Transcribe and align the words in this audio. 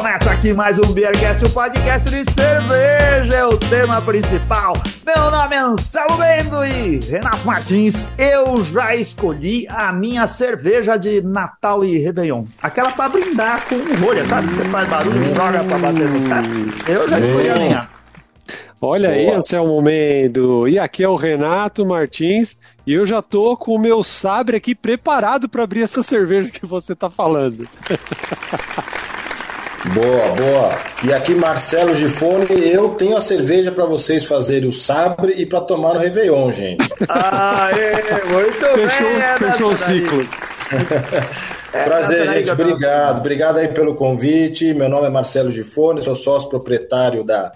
Começa 0.00 0.30
aqui 0.30 0.54
mais 0.54 0.78
um 0.78 0.94
Beercast, 0.94 1.44
o 1.44 1.50
podcast 1.50 2.08
de 2.08 2.24
cerveja 2.32 3.36
é 3.36 3.44
o 3.44 3.58
tema 3.58 4.00
principal. 4.00 4.72
Meu 5.04 5.30
nome 5.30 5.54
é 5.54 5.58
Anselmo 5.58 6.16
Bendo 6.16 6.64
e 6.64 6.98
Renato 7.00 7.46
Martins. 7.46 8.08
Eu 8.16 8.64
já 8.64 8.96
escolhi 8.96 9.66
a 9.68 9.92
minha 9.92 10.26
cerveja 10.26 10.96
de 10.96 11.20
Natal 11.20 11.84
e 11.84 11.98
Réveillon. 11.98 12.46
Aquela 12.62 12.92
pra 12.92 13.10
brindar 13.10 13.68
com 13.68 13.76
rolha, 14.02 14.24
sabe? 14.24 14.48
Que 14.48 14.54
você 14.54 14.64
faz 14.70 14.88
barulho 14.88 15.22
e 15.22 15.34
joga 15.34 15.64
pra 15.64 15.78
bater 15.78 16.08
no 16.08 16.28
teto. 16.30 16.90
Eu 16.90 17.06
já 17.06 17.16
Sim. 17.16 17.28
escolhi 17.28 17.50
a 17.50 17.54
minha. 17.56 17.88
Olha 18.80 19.10
aí, 19.10 19.28
Anselmo 19.28 19.82
Mendo. 19.82 20.66
E 20.66 20.78
aqui 20.78 21.04
é 21.04 21.08
o 21.10 21.14
Renato 21.14 21.84
Martins. 21.84 22.56
E 22.86 22.94
eu 22.94 23.04
já 23.04 23.20
tô 23.20 23.54
com 23.54 23.74
o 23.74 23.78
meu 23.78 24.02
sabre 24.02 24.56
aqui 24.56 24.74
preparado 24.74 25.46
para 25.46 25.62
abrir 25.62 25.82
essa 25.82 26.02
cerveja 26.02 26.50
que 26.50 26.64
você 26.64 26.96
tá 26.96 27.10
falando. 27.10 27.68
Boa, 29.86 30.28
boa. 30.34 30.78
E 31.02 31.12
aqui 31.12 31.34
Marcelo 31.34 31.94
Gifone, 31.94 32.46
eu 32.50 32.90
tenho 32.90 33.16
a 33.16 33.20
cerveja 33.20 33.72
para 33.72 33.86
vocês 33.86 34.24
fazerem 34.24 34.68
o 34.68 34.72
sabre 34.72 35.32
e 35.38 35.46
para 35.46 35.60
tomar 35.62 35.94
no 35.94 36.00
Réveillon, 36.00 36.52
gente. 36.52 36.86
Aê, 37.08 37.92
muito 38.30 38.66
Fechou, 38.74 39.14
bem. 39.14 39.22
é 39.22 39.38
fechou 39.38 39.68
o 39.68 39.70
dessa 39.70 39.86
daí. 39.88 40.00
ciclo. 40.00 40.28
Prazer, 41.84 42.16
essa 42.20 42.26
daí 42.26 42.38
gente. 42.40 42.50
Obrigado. 42.52 43.18
Obrigado 43.18 43.56
aí 43.58 43.68
pelo 43.68 43.94
convite. 43.94 44.74
Meu 44.74 44.88
nome 44.88 45.06
é 45.06 45.10
Marcelo 45.10 45.50
Gifone, 45.50 46.02
sou 46.02 46.14
sócio 46.14 46.48
proprietário 46.50 47.24
da, 47.24 47.52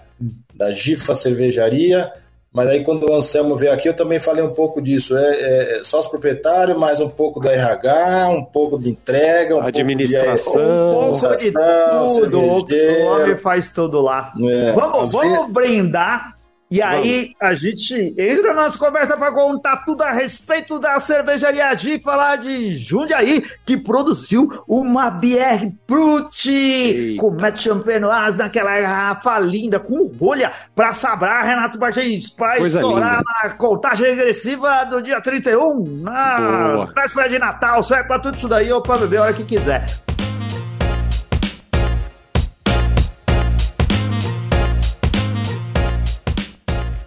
da 0.53 0.71
Gifa 0.71 1.13
Cervejaria. 1.13 2.11
Mas 2.55 2.69
aí 2.69 2.85
quando 2.85 3.09
o 3.09 3.13
Anselmo 3.13 3.57
veio 3.57 3.73
aqui, 3.73 3.89
eu 3.89 3.93
também 3.93 4.17
falei 4.17 4.41
um 4.41 4.53
pouco 4.53 4.81
disso. 4.81 5.17
É, 5.17 5.79
é 5.79 5.83
sócio 5.83 6.09
proprietário, 6.09 6.79
mais 6.79 7.01
um 7.01 7.09
pouco 7.09 7.41
do 7.41 7.49
RH, 7.49 8.29
um 8.29 8.45
pouco 8.45 8.79
de 8.79 8.89
entrega, 8.89 9.57
um 9.57 9.61
Administração. 9.61 10.53
Um 10.53 11.11
pouco 11.11 11.19
de 11.19 11.25
Administração, 11.25 12.15
tudo. 12.21 12.39
O 12.39 13.05
homem 13.07 13.37
faz 13.37 13.69
tudo 13.69 13.99
lá. 14.01 14.31
É, 14.39 14.71
vamos 14.71 15.11
vamos 15.11 15.51
brindar. 15.51 16.34
E 16.75 16.81
aí 16.81 17.31
a 17.39 17.53
gente 17.53 17.93
entra 18.17 18.53
na 18.53 18.63
nossa 18.63 18.77
conversa 18.77 19.15
para 19.15 19.31
contar 19.31 19.77
tudo 19.85 20.01
a 20.01 20.11
respeito 20.11 20.77
da 20.77 20.99
cervejaria 20.99 21.73
G, 21.77 22.01
falar 22.01 22.35
de 22.35 22.77
Jundiaí, 22.77 23.41
que 23.65 23.77
produziu 23.77 24.49
uma 24.67 25.09
BR 25.09 25.71
Brut 25.87 27.15
com 27.17 27.31
Matt 27.31 27.61
Champenoise 27.61 28.37
naquela 28.37 28.77
garrafa 28.77 29.39
linda, 29.39 29.79
com 29.79 30.05
rolha 30.19 30.51
para 30.75 30.93
sabrar, 30.93 31.45
Renato 31.45 31.79
Martins, 31.79 32.29
para 32.29 32.59
estourar 32.59 33.19
linda. 33.19 33.23
na 33.43 33.49
contagem 33.51 34.07
regressiva 34.13 34.83
do 34.83 35.01
dia 35.01 35.21
31, 35.21 36.01
na 36.01 36.35
Boa. 36.35 36.85
véspera 36.93 37.29
de 37.29 37.39
Natal, 37.39 37.81
serve 37.83 38.03
para 38.03 38.19
tudo 38.19 38.35
isso 38.35 38.49
daí 38.49 38.69
ou 38.69 38.81
para 38.81 38.97
beber 38.97 39.19
a 39.19 39.21
hora 39.23 39.33
que 39.33 39.45
quiser. 39.45 40.04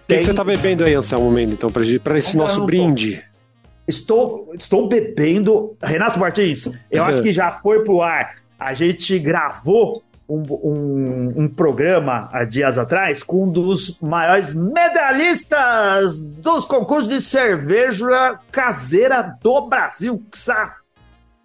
O 0.09 0.17
que, 0.17 0.23
você 0.23 0.33
tá 0.33 0.43
bebendo 0.43 0.83
aí, 0.83 0.95
Anselmo 0.95 1.29
Mendo, 1.29 1.53
então, 1.53 1.69
pra 1.69 1.83
esse 1.83 2.35
Vamos 2.35 2.55
nosso 2.55 2.65
brinde? 2.65 3.23
Estou, 3.87 4.51
estou 4.57 4.87
bebendo. 4.87 5.77
Renato 5.83 6.19
Martins, 6.19 6.67
eu 6.89 7.03
acho 7.03 7.21
que 7.21 7.31
já 7.31 7.51
foi 7.51 7.83
pro 7.83 8.01
ar. 8.01 8.37
A 8.59 8.73
gente 8.73 9.19
gravou 9.19 10.03
um, 10.27 10.43
um, 10.63 11.33
um 11.43 11.47
programa 11.47 12.27
há 12.31 12.43
dias 12.43 12.77
atrás 12.77 13.21
com 13.21 13.45
um 13.45 13.51
dos 13.51 13.99
maiores 14.01 14.53
medalhistas 14.53 16.21
dos 16.21 16.65
concursos 16.65 17.07
de 17.07 17.21
cerveja 17.21 18.39
caseira 18.51 19.37
do 19.41 19.67
Brasil, 19.67 20.23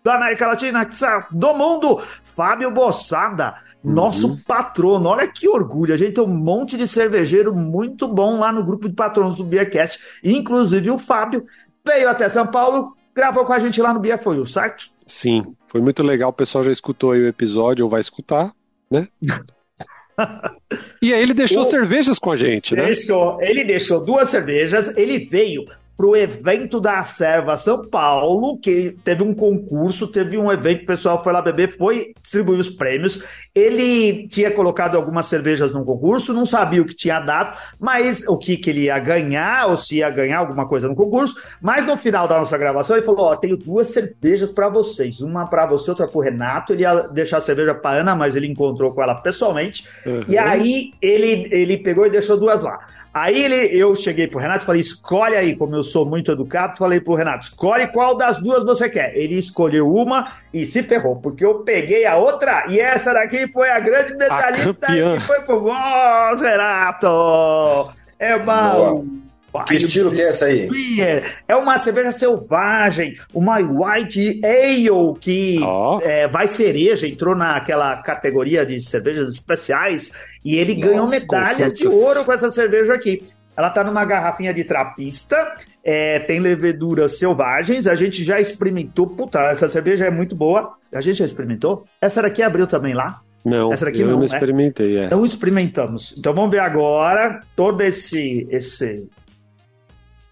da 0.05 0.17
América 0.17 0.47
Latina, 0.47 0.87
do 1.31 1.55
mundo, 1.55 1.99
Fábio 2.23 2.71
Bossada, 2.71 3.55
nosso 3.83 4.37
patrono. 4.45 5.09
Olha 5.09 5.27
que 5.27 5.49
orgulho, 5.49 5.95
a 5.95 5.97
gente 5.97 6.13
tem 6.13 6.23
um 6.25 6.27
monte 6.27 6.77
de 6.77 6.87
cervejeiro 6.87 7.55
muito 7.55 8.07
bom 8.07 8.39
lá 8.39 8.53
no 8.53 8.63
grupo 8.63 8.87
de 8.87 8.95
patronos 8.95 9.37
do 9.37 9.45
Beercast, 9.45 9.99
inclusive 10.23 10.91
o 10.91 10.99
Fábio 10.99 11.47
veio 11.87 12.11
até 12.11 12.29
São 12.29 12.47
Paulo, 12.47 12.95
gravou 13.15 13.47
com 13.47 13.55
a 13.55 13.59
gente 13.59 13.81
lá 13.81 13.95
no 13.95 14.01
Beer 14.01 14.23
For 14.23 14.37
You, 14.37 14.47
certo? 14.47 14.91
Sim, 15.07 15.43
foi 15.67 15.81
muito 15.81 16.03
legal. 16.03 16.29
O 16.29 16.35
pessoal 16.35 16.63
já 16.65 16.73
escutou 16.73 17.13
aí 17.13 17.21
o 17.21 17.29
episódio, 17.29 17.85
ou 17.87 17.91
vai 17.91 18.01
escutar, 18.03 18.53
né? 18.91 19.09
e 21.01 21.15
aí 21.15 21.23
ele 21.23 21.33
deixou 21.35 21.63
O- 21.63 21.65
cervejas 21.65 22.19
com 22.19 22.31
a 22.31 22.37
gente, 22.37 22.75
né? 22.75 22.85
Deixou, 22.85 23.41
ele 23.41 23.65
deixou 23.65 24.05
duas 24.05 24.29
cervejas, 24.29 24.95
ele 24.99 25.19
veio 25.31 25.65
pro 25.97 26.17
evento 26.17 26.81
da 26.81 27.03
Serva 27.05 27.57
São 27.57 27.87
Paulo, 27.87 28.59
que 28.59 28.97
teve 29.05 29.23
um 29.23 29.33
concurso, 29.33 30.09
teve 30.09 30.37
um 30.37 30.51
evento, 30.51 30.83
o 30.83 30.87
pessoal 30.87 31.23
foi 31.23 31.33
lá 31.33 31.41
beber, 31.41 31.77
foi 31.77 32.13
distribuir 32.21 32.59
os 32.59 32.69
prêmios. 32.69 33.23
Ele 33.55 34.27
tinha 34.29 34.51
colocado 34.51 34.97
algumas 34.97 35.27
cervejas 35.27 35.73
no 35.73 35.85
concurso, 35.85 36.35
não 36.35 36.45
sabia 36.45 36.83
o 36.83 36.85
que 36.85 36.97
tinha 36.97 37.21
dado, 37.21 37.57
mas 37.79 38.27
o 38.27 38.37
que, 38.37 38.57
que 38.57 38.71
ele 38.71 38.83
ia 38.83 38.99
ganhar, 38.99 39.69
ou 39.69 39.77
se 39.77 39.99
ia 39.99 40.11
ganhar 40.11 40.39
alguma 40.39 40.67
coisa 40.67 40.89
no 40.89 40.97
concurso. 40.97 41.37
Mas 41.61 41.87
no 41.87 41.97
final 41.97 42.27
da 42.27 42.39
nossa 42.41 42.59
gravação, 42.59 42.97
ele 42.97 43.07
falou: 43.07 43.27
Ó, 43.27 43.37
tenho 43.37 43.57
duas 43.57 43.89
cervejas 43.89 44.51
para 44.51 44.69
vocês, 44.69 45.21
uma 45.21 45.47
para 45.47 45.67
você, 45.67 45.91
outra 45.91 46.09
pro 46.09 46.21
Renato. 46.21 46.73
Ele 46.73 46.83
ia 46.83 47.03
deixar 47.03 47.39
a 47.39 47.41
cerveja 47.41 47.75
para 47.75 48.01
Ana, 48.01 48.17
mas 48.17 48.35
ele 48.35 48.49
encontrou 48.49 48.93
com 48.93 49.03
ela 49.03 49.15
pessoalmente. 49.15 49.89
Uhum. 50.05 50.25
E 50.27 50.37
aí 50.37 50.93
ele, 51.01 51.49
ele 51.53 51.79
pegou 51.79 52.05
e 52.07 52.11
deixou 52.11 52.37
duas 52.37 52.63
lá. 52.63 52.81
Aí 53.15 53.45
ele, 53.45 53.55
eu 53.73 53.95
cheguei 53.95 54.27
pro 54.27 54.41
Renato 54.41 54.65
e 54.65 54.67
falei, 54.67 54.81
escolhe 54.81 55.37
aí, 55.37 55.55
como 55.55 55.77
eu 55.77 55.85
sou 55.85 56.05
muito 56.05 56.33
educado, 56.33 56.77
falei 56.77 57.01
pro 57.01 57.15
Renato, 57.15 57.45
escolhe 57.45 57.87
qual 57.87 58.17
das 58.17 58.39
duas 58.39 58.65
você 58.65 58.91
quer. 58.91 59.17
Ele 59.17 59.39
escolheu 59.39 59.89
uma 59.89 60.27
e 60.53 60.67
se 60.67 60.83
ferrou, 60.83 61.15
porque 61.17 61.45
eu 61.45 61.61
peguei 61.61 62.07
a 62.07 62.17
outra 62.17 62.67
e 62.69 62.81
essa 62.81 63.15
daqui 63.15 63.47
foi 63.53 63.71
a 63.71 63.79
grande 63.79 64.15
medalhista 64.17 64.87
campeã. 64.89 65.15
e 65.15 65.21
foi 65.21 65.41
pro 65.43 65.61
Voz, 65.61 66.41
Renato! 66.41 67.95
É 68.19 68.35
uma... 68.35 69.24
Que 69.63 69.77
estilo 69.77 70.11
que 70.11 70.21
é 70.21 70.29
essa 70.31 70.47
aí? 70.47 70.69
Beer. 70.69 71.23
É 71.47 71.55
uma 71.55 71.79
cerveja 71.79 72.11
selvagem, 72.11 73.15
uma 73.33 73.59
White 73.59 74.41
Ale 74.45 75.19
que 75.21 75.61
Ó. 75.63 76.01
é, 76.03 76.27
vai 76.27 76.49
cereja, 76.49 77.07
entrou 77.07 77.37
naquela 77.37 77.97
categoria 77.99 78.67
de 78.67 78.81
cervejas 78.81 79.33
especiais 79.33 80.13
e 80.45 80.57
ele 80.57 80.75
Nossa, 80.75 80.89
ganhou 80.89 81.09
medalha 81.09 81.71
de 81.71 81.87
ouro 81.87 82.25
com 82.25 82.33
essa 82.33 82.51
cerveja 82.51 82.95
aqui. 82.95 83.23
Ela 83.57 83.71
tá 83.71 83.85
numa 83.85 84.05
garrafinha 84.05 84.53
de 84.53 84.65
trapista, 84.65 85.55
é, 85.85 86.19
tem 86.19 86.41
leveduras 86.41 87.19
selvagens, 87.19 87.87
a 87.87 87.95
gente 87.95 88.25
já 88.25 88.41
experimentou. 88.41 89.07
Puta, 89.07 89.39
essa 89.43 89.69
cerveja 89.69 90.07
é 90.07 90.11
muito 90.11 90.35
boa. 90.35 90.75
A 90.93 91.01
gente 91.01 91.19
já 91.19 91.25
experimentou? 91.25 91.85
Essa 92.01 92.21
daqui 92.21 92.43
abriu 92.43 92.67
também 92.67 92.95
lá? 92.95 93.21
Não, 93.45 93.71
Essa 93.73 93.85
daqui 93.85 94.01
eu 94.01 94.07
não, 94.07 94.15
não 94.15 94.21
né? 94.21 94.27
experimentei, 94.27 94.99
é. 94.99 95.05
Então 95.05 95.25
experimentamos. 95.25 96.15
Então 96.19 96.33
vamos 96.35 96.51
ver 96.51 96.61
agora 96.61 97.43
todo 97.55 97.83
esse 97.83 98.49
esse 98.51 99.07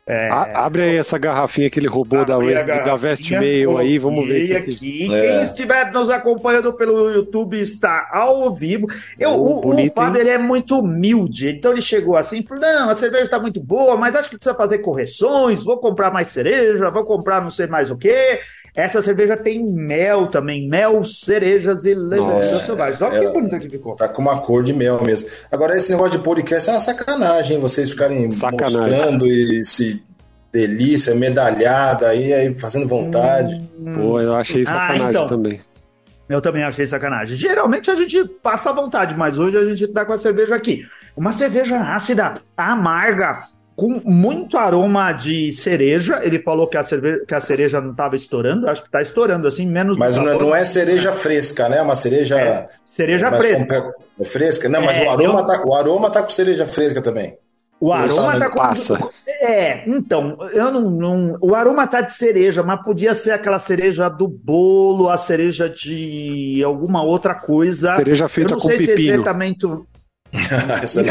A- 0.07 0.65
abre 0.67 0.83
aí 0.83 0.97
essa 0.97 1.17
garrafinha 1.17 1.71
que 1.71 1.79
ele 1.79 1.87
roubou 1.87 2.25
da, 2.25 2.37
da 2.37 2.97
Vest 2.97 3.31
Mail 3.31 3.79
aí, 3.79 3.99
vamos 3.99 4.27
ver. 4.27 4.49
coloquei 4.49 4.57
o 4.57 4.65
que 4.65 4.77
que- 4.79 5.07
aqui. 5.07 5.15
É. 5.15 5.27
Quem 5.29 5.41
estiver 5.43 5.93
nos 5.93 6.11
acompanhando 6.11 6.73
pelo 6.73 7.09
YouTube 7.11 7.59
está 7.61 8.09
ao 8.13 8.53
vivo. 8.53 8.87
Eu, 9.19 9.31
Oh, 9.31 9.37
o, 9.37 9.59
o 9.59 9.61
bonito, 9.61 9.95
Fábio 9.95 10.21
ele 10.21 10.31
é 10.31 10.39
muito 10.39 10.81
humilde, 10.81 11.49
então 11.51 11.73
ele 11.73 11.81
chegou 11.83 12.17
assim 12.17 12.41
e 12.41 12.43
falou: 12.47 12.63
Não, 12.63 12.91
a 12.91 12.95
cerveja 12.95 13.25
está 13.25 13.39
muito 13.39 13.61
boa, 13.63 13.97
mas 13.97 14.17
acho 14.17 14.29
que 14.29 14.37
precisa 14.37 14.57
fazer 14.57 14.79
correções. 14.79 15.63
Vou 15.63 15.79
comprar 15.79 16.11
mais 16.13 16.33
cereja, 16.33 16.91
vou 16.91 17.05
comprar 17.05 17.41
não 17.41 17.51
sei 17.51 17.69
mais 17.69 17.89
o 17.91 17.97
que. 17.97 18.41
Essa 18.75 19.03
cerveja 19.03 19.37
tem 19.37 19.63
mel 19.63 20.29
também, 20.29 20.67
mel, 20.67 21.05
cerejas 21.05 21.85
e 21.85 21.95
leveduras 21.95 22.47
selvagens. 22.47 23.03
Olha 23.03 23.19
que 23.21 23.29
bonita 23.29 23.59
que 23.59 23.69
ficou. 23.69 23.95
Tá 23.97 24.09
com 24.09 24.23
uma 24.23 24.41
cor 24.41 24.63
de 24.65 24.73
mel 24.73 25.03
mesmo. 25.05 25.29
Agora, 25.51 25.77
esse 25.77 25.91
negócio 25.93 26.19
de 26.19 26.25
podcast 26.25 26.71
é 26.71 26.73
uma 26.73 26.81
sacanagem, 26.81 27.57
hein? 27.57 27.63
vocês 27.63 27.91
ficarem 27.91 28.31
Sacanagem. 28.33 28.79
mostrando 28.79 29.27
esse 29.27 30.03
delícia, 30.51 31.15
medalhada 31.15 32.09
aí, 32.09 32.33
aí 32.33 32.55
fazendo 32.55 32.89
vontade. 32.89 33.61
Pô, 33.95 34.19
eu 34.21 34.35
achei 34.35 34.63
Ah, 34.63 34.67
sacanagem 34.67 35.09
então. 35.11 35.27
também. 35.27 35.61
Eu 36.29 36.41
também 36.41 36.63
achei 36.63 36.87
sacanagem. 36.87 37.37
Geralmente 37.37 37.91
a 37.91 37.95
gente 37.95 38.25
passa 38.43 38.71
à 38.71 38.73
vontade, 38.73 39.15
mas 39.15 39.37
hoje 39.39 39.57
a 39.59 39.65
gente 39.65 39.87
tá 39.89 40.05
com 40.07 40.15
a 40.15 40.19
cerveja 40.19 40.55
aqui. 40.55 40.81
Uma 41.15 41.33
cerveja 41.33 41.79
ácida, 41.79 42.35
amarga, 42.57 43.41
com 43.83 44.01
muito 44.09 44.57
aroma 44.57 45.13
de 45.13 45.51
cereja. 45.51 46.21
Ele 46.23 46.39
falou 46.39 46.69
que 46.69 46.77
a, 46.77 46.85
cerveja, 46.85 47.25
que 47.27 47.35
a 47.35 47.41
cereja 47.41 47.81
não 47.81 47.91
estava 47.91 48.15
estourando, 48.15 48.69
acho 48.69 48.81
que 48.83 48.89
está 48.89 49.03
estourando, 49.03 49.49
assim, 49.49 49.67
menos 49.67 49.97
Mas 49.99 50.15
do 50.17 50.23
não 50.23 50.31
é, 50.31 50.39
não 50.39 50.55
é 50.57 50.65
cereja 50.65 51.11
fresca, 51.13 51.69
né? 51.69 51.79
É 51.79 51.83
uma 51.83 51.97
cereja. 51.97 52.39
É, 52.41 52.69
cereja 52.87 53.31
fresca. 53.33 53.83
com- 53.83 53.93
É 54.21 54.25
fresca? 54.25 54.69
Não, 54.69 54.83
mas 54.83 54.97
É, 54.99 55.05
o, 55.05 55.11
aroma 55.11 55.41
eu- 55.41 55.45
tá, 55.47 55.63
o 55.67 55.75
aroma 55.75 56.11
tá 56.11 56.23
com 56.23 56.31
cereja 56.31 56.67
fresca 56.67 57.03
também. 57.03 57.37
O 57.81 57.93
aroma 57.93 58.39
tá 58.39 58.49
com. 58.49 58.57
Passa. 58.59 58.99
É, 59.41 59.83
então, 59.91 60.39
eu 60.53 60.71
não, 60.71 60.89
não- 60.89 61.39
O 61.41 61.53
aroma 61.57 61.85
tá 61.89 62.01
de 62.01 62.15
cereja, 62.15 62.63
mas 62.63 62.81
podia 62.85 63.13
ser 63.15 63.33
aquela 63.33 63.59
cereja 63.59 64.09
do 64.09 64.29
bolo, 64.29 65.11
a 65.11 65.19
cereja 65.19 65.69
de 65.69 66.63
alguma 66.65 67.03
outra 67.03 67.35
coisa. 67.35 67.97
Cereja 67.97 68.27
eu 68.27 68.29
feita 68.29 68.53
não 68.55 68.61
com 68.61 68.69
sei 68.69 68.79
se 68.79 68.87
pepino. 68.87 69.15
exatamente. 69.15 69.67
Essa, 70.83 71.03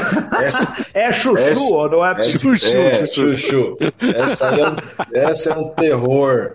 essa, 0.42 0.86
É 0.94 1.12
chuchu 1.12 1.38
Essa- 1.38 1.62
ou 1.62 1.90
não 1.90 2.06
é? 2.06 2.12
essa- 2.14 2.40
Chuchu, 2.40 2.68
é, 2.78 3.06
chuchu. 3.06 3.38
chuchu. 3.38 3.78
Essa, 4.16 4.46
é 4.48 4.70
um, 4.70 4.76
essa 5.14 5.50
é 5.52 5.56
um 5.58 5.70
terror. 5.70 6.54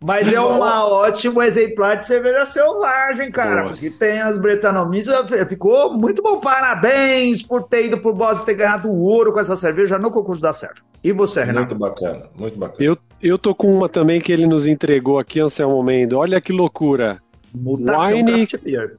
Mas 0.00 0.32
é 0.32 0.40
um 0.40 0.60
ótimo 0.60 1.42
exemplar 1.42 1.96
de 1.98 2.06
cerveja 2.06 2.46
selvagem, 2.46 3.28
cara. 3.32 3.64
Nossa. 3.64 3.72
Porque 3.72 3.90
tem 3.90 4.20
as 4.22 4.38
Bretanomias. 4.38 5.06
Ficou 5.48 5.92
muito 5.94 6.22
bom. 6.22 6.38
Parabéns 6.38 7.42
por 7.42 7.64
ter 7.64 7.86
ido 7.86 7.98
pro 7.98 8.14
Boss 8.14 8.38
e 8.38 8.44
ter 8.44 8.54
ganhado 8.54 8.88
o 8.88 9.02
ouro 9.02 9.32
com 9.32 9.40
essa 9.40 9.56
cerveja 9.56 9.98
no 9.98 10.12
concurso 10.12 10.40
da 10.40 10.52
Serra. 10.52 10.74
E 11.02 11.10
você, 11.12 11.42
Renato? 11.42 11.74
Muito 11.74 11.78
bacana, 11.78 12.26
muito 12.36 12.56
bacana. 12.56 12.78
Eu, 12.84 12.96
eu 13.20 13.36
tô 13.36 13.52
com 13.52 13.74
uma 13.74 13.88
também 13.88 14.20
que 14.20 14.32
ele 14.32 14.46
nos 14.46 14.66
entregou 14.68 15.18
aqui, 15.18 15.40
Anselmo 15.40 15.82
Mendo. 15.82 16.18
Olha 16.18 16.40
que 16.40 16.52
loucura. 16.52 17.18
Mutação 17.52 18.10
Wine, 18.16 18.46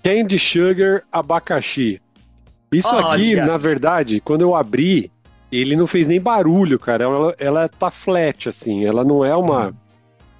Candy 0.03 0.38
Sugar, 0.39 1.03
abacaxi. 1.11 2.01
Isso 2.77 2.94
oh, 2.94 2.98
aqui, 2.98 3.36
na 3.36 3.57
verdade, 3.57 4.19
quando 4.19 4.42
eu 4.42 4.56
abri, 4.56 5.12
ele 5.51 5.75
não 5.75 5.88
fez 5.88 6.07
nem 6.07 6.19
barulho, 6.19 6.80
cara. 6.80 7.04
Ela, 7.04 7.36
ela 7.38 7.69
tá 7.69 7.89
flat, 7.89 8.50
assim. 8.50 8.86
Ela 8.86 9.04
não 9.04 9.24
é 9.24 9.36
uma, 9.36 9.74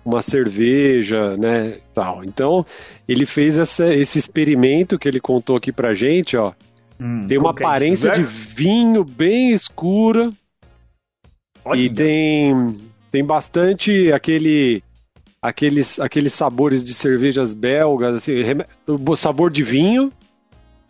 uma 0.04 0.22
cerveja, 0.22 1.38
né, 1.38 1.78
tal. 1.94 2.24
Então, 2.24 2.66
ele 3.08 3.26
fez 3.26 3.58
essa, 3.58 3.94
esse 3.94 4.20
experimento 4.20 5.00
que 5.00 5.08
ele 5.08 5.20
contou 5.20 5.56
aqui 5.56 5.72
pra 5.72 5.94
gente, 5.94 6.36
ó. 6.38 6.54
Hum, 7.00 7.26
tem 7.28 7.38
uma 7.38 7.52
aparência 7.52 8.12
de 8.12 8.24
vinho 8.24 9.04
bem 9.04 9.52
escura. 9.52 10.32
Olha. 11.64 11.80
E 11.80 11.90
tem, 11.90 12.76
tem 13.12 13.24
bastante 13.24 14.12
aquele 14.12 14.84
aqueles, 15.42 16.00
aqueles 16.00 16.34
sabores 16.34 16.84
de 16.84 16.94
cervejas 16.94 17.54
belgas, 17.54 18.16
assim, 18.16 18.34
o 18.88 19.16
sabor 19.16 19.52
de 19.52 19.62
vinho, 19.62 20.12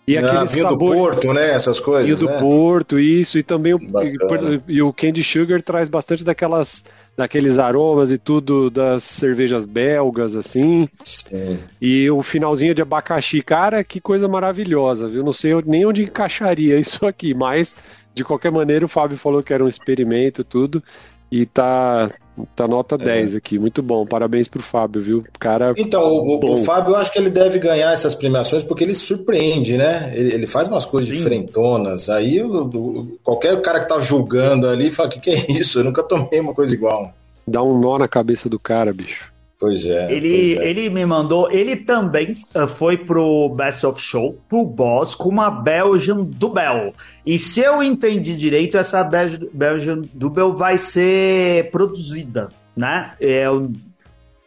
e 0.08 0.18
ah, 0.18 0.22
aqueles 0.22 0.54
vinho 0.54 0.64
sabores, 0.64 0.96
do 0.96 0.98
Porto, 1.00 1.34
né? 1.34 1.52
Essas 1.52 1.80
coisas. 1.80 2.06
Vinho 2.06 2.18
do 2.18 2.28
né? 2.28 2.40
Porto, 2.40 3.00
isso. 3.00 3.40
E 3.40 3.44
também 3.44 3.74
o, 3.74 3.80
e, 3.80 4.76
e, 4.76 4.82
o 4.82 4.94
Candy 4.94 5.24
Sugar 5.24 5.62
traz 5.62 5.90
bastante 5.90 6.24
daquelas 6.24 6.84
daqueles 7.18 7.58
aromas 7.58 8.12
e 8.12 8.18
tudo 8.18 8.70
das 8.70 9.04
cervejas 9.04 9.66
belgas, 9.66 10.36
assim. 10.36 10.88
Sim. 11.04 11.58
E 11.82 12.10
o 12.12 12.22
finalzinho 12.22 12.76
de 12.76 12.82
abacaxi, 12.82 13.42
cara, 13.42 13.84
que 13.84 14.02
coisa 14.02 14.28
maravilhosa, 14.28 15.08
viu? 15.08 15.24
Não 15.24 15.34
sei 15.34 15.54
nem 15.66 15.86
onde 15.86 16.04
encaixaria 16.04 16.78
isso 16.80 17.06
aqui, 17.06 17.34
mas 17.34 17.74
de 18.14 18.24
qualquer 18.24 18.52
maneira 18.52 18.86
o 18.86 18.90
Fábio 18.90 19.18
falou 19.18 19.42
que 19.42 19.54
era 19.54 19.64
um 19.64 19.68
experimento, 19.68 20.44
tudo. 20.44 20.84
E 21.32 21.46
tá, 21.46 22.10
tá 22.56 22.68
nota 22.68 22.98
10 22.98 23.34
é. 23.34 23.38
aqui, 23.38 23.58
muito 23.58 23.82
bom. 23.82 24.06
Parabéns 24.06 24.48
pro 24.48 24.62
Fábio, 24.62 25.02
viu? 25.02 25.24
Cara. 25.40 25.74
Então, 25.78 26.04
o, 26.04 26.54
o, 26.54 26.58
Fábio, 26.60 26.94
eu 26.94 26.98
acho 26.98 27.12
que 27.12 27.20
ele 27.20 27.30
deve 27.30 27.60
ganhar 27.60 27.92
essas 27.92 28.16
premiações 28.16 28.64
porque 28.64 28.84
ele 28.84 28.96
surpreende, 28.96 29.78
né? 29.78 30.12
Ele, 30.16 30.34
ele 30.34 30.48
faz 30.48 30.68
umas 30.68 30.86
coisas 30.86 31.10
Sim. 31.10 31.18
diferentonas. 31.18 32.10
Aí 32.10 32.42
o, 32.42 33.18
qualquer 33.24 33.60
cara 33.62 33.80
que 33.80 33.90
tá 33.90 34.00
julgando 34.00 34.68
ali 34.70 34.92
fala: 34.92 35.10
o 35.10 35.12
que, 35.12 35.20
que 35.20 35.30
é 35.32 35.52
isso? 35.52 35.80
Eu 35.80 35.84
nunca 35.84 36.04
tomei 36.04 36.40
uma 36.40 36.54
coisa 36.54 36.74
igual. 36.74 37.14
Dá 37.48 37.62
um 37.62 37.80
nó 37.80 37.98
na 37.98 38.08
cabeça 38.08 38.50
do 38.50 38.60
cara, 38.60 38.94
bicho. 38.94 39.35
Pois 39.60 39.86
é. 39.86 40.12
Ele, 40.12 40.56
pois 40.56 40.66
é. 40.66 40.70
ele 40.70 40.90
me 40.90 41.06
mandou. 41.06 41.50
Ele 41.52 41.76
também 41.76 42.34
uh, 42.54 42.68
foi 42.68 42.98
pro 42.98 43.50
Best 43.50 43.86
of 43.86 44.02
Show, 44.02 44.38
pro 44.50 44.66
Boss, 44.66 45.16
com 45.16 45.30
uma 45.30 45.50
Belgian 45.50 46.24
Dubel. 46.24 46.94
E 47.26 47.40
se 47.40 47.62
eu 47.62 47.82
entendi 47.82 48.36
direito, 48.36 48.78
essa 48.78 49.04
Belgian 49.04 50.02
Dubel 50.14 50.54
vai 50.54 50.78
ser 50.78 51.72
produzida, 51.72 52.50
né? 52.76 53.14
Eu 53.20 53.72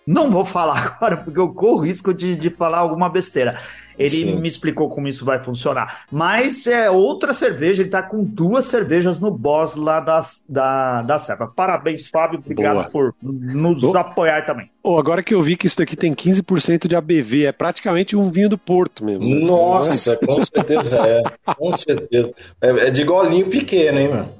não 0.06 0.30
vou 0.30 0.44
falar 0.44 0.96
agora, 0.96 1.16
porque 1.16 1.40
eu 1.40 1.48
corro 1.48 1.80
risco 1.80 2.12
de, 2.12 2.36
de 2.36 2.50
falar 2.50 2.78
alguma 2.78 3.08
besteira. 3.08 3.58
Ele 3.98 4.10
Sim. 4.10 4.40
me 4.40 4.48
explicou 4.48 4.88
como 4.88 5.08
isso 5.08 5.24
vai 5.24 5.42
funcionar. 5.42 6.04
Mas 6.10 6.66
é 6.66 6.90
outra 6.90 7.34
cerveja, 7.34 7.82
ele 7.82 7.90
tá 7.90 8.02
com 8.02 8.22
duas 8.22 8.66
cervejas 8.66 9.18
no 9.18 9.30
boss 9.30 9.74
lá 9.74 10.00
da, 10.00 10.24
da, 10.48 11.02
da 11.02 11.18
Serra. 11.18 11.46
Parabéns, 11.48 12.08
Fábio. 12.08 12.38
Obrigado 12.38 12.74
Boa. 12.74 12.90
por 12.90 13.14
nos 13.20 13.82
oh. 13.82 13.96
apoiar 13.96 14.46
também. 14.46 14.70
Oh, 14.82 14.98
agora 14.98 15.22
que 15.22 15.34
eu 15.34 15.42
vi 15.42 15.56
que 15.56 15.66
isso 15.66 15.78
daqui 15.78 15.96
tem 15.96 16.14
15% 16.14 16.86
de 16.86 16.96
ABV, 16.96 17.46
é 17.46 17.52
praticamente 17.52 18.16
um 18.16 18.30
vinho 18.30 18.48
do 18.48 18.56
Porto 18.56 19.04
mesmo. 19.04 19.24
Nossa, 19.24 20.16
com 20.16 20.42
certeza 20.44 20.98
é. 21.06 21.22
Com 21.54 21.76
certeza. 21.76 22.32
É, 22.60 22.70
é 22.70 22.90
de 22.90 23.04
golinho 23.04 23.48
pequeno, 23.48 23.98
hein, 23.98 24.08
mano? 24.08 24.38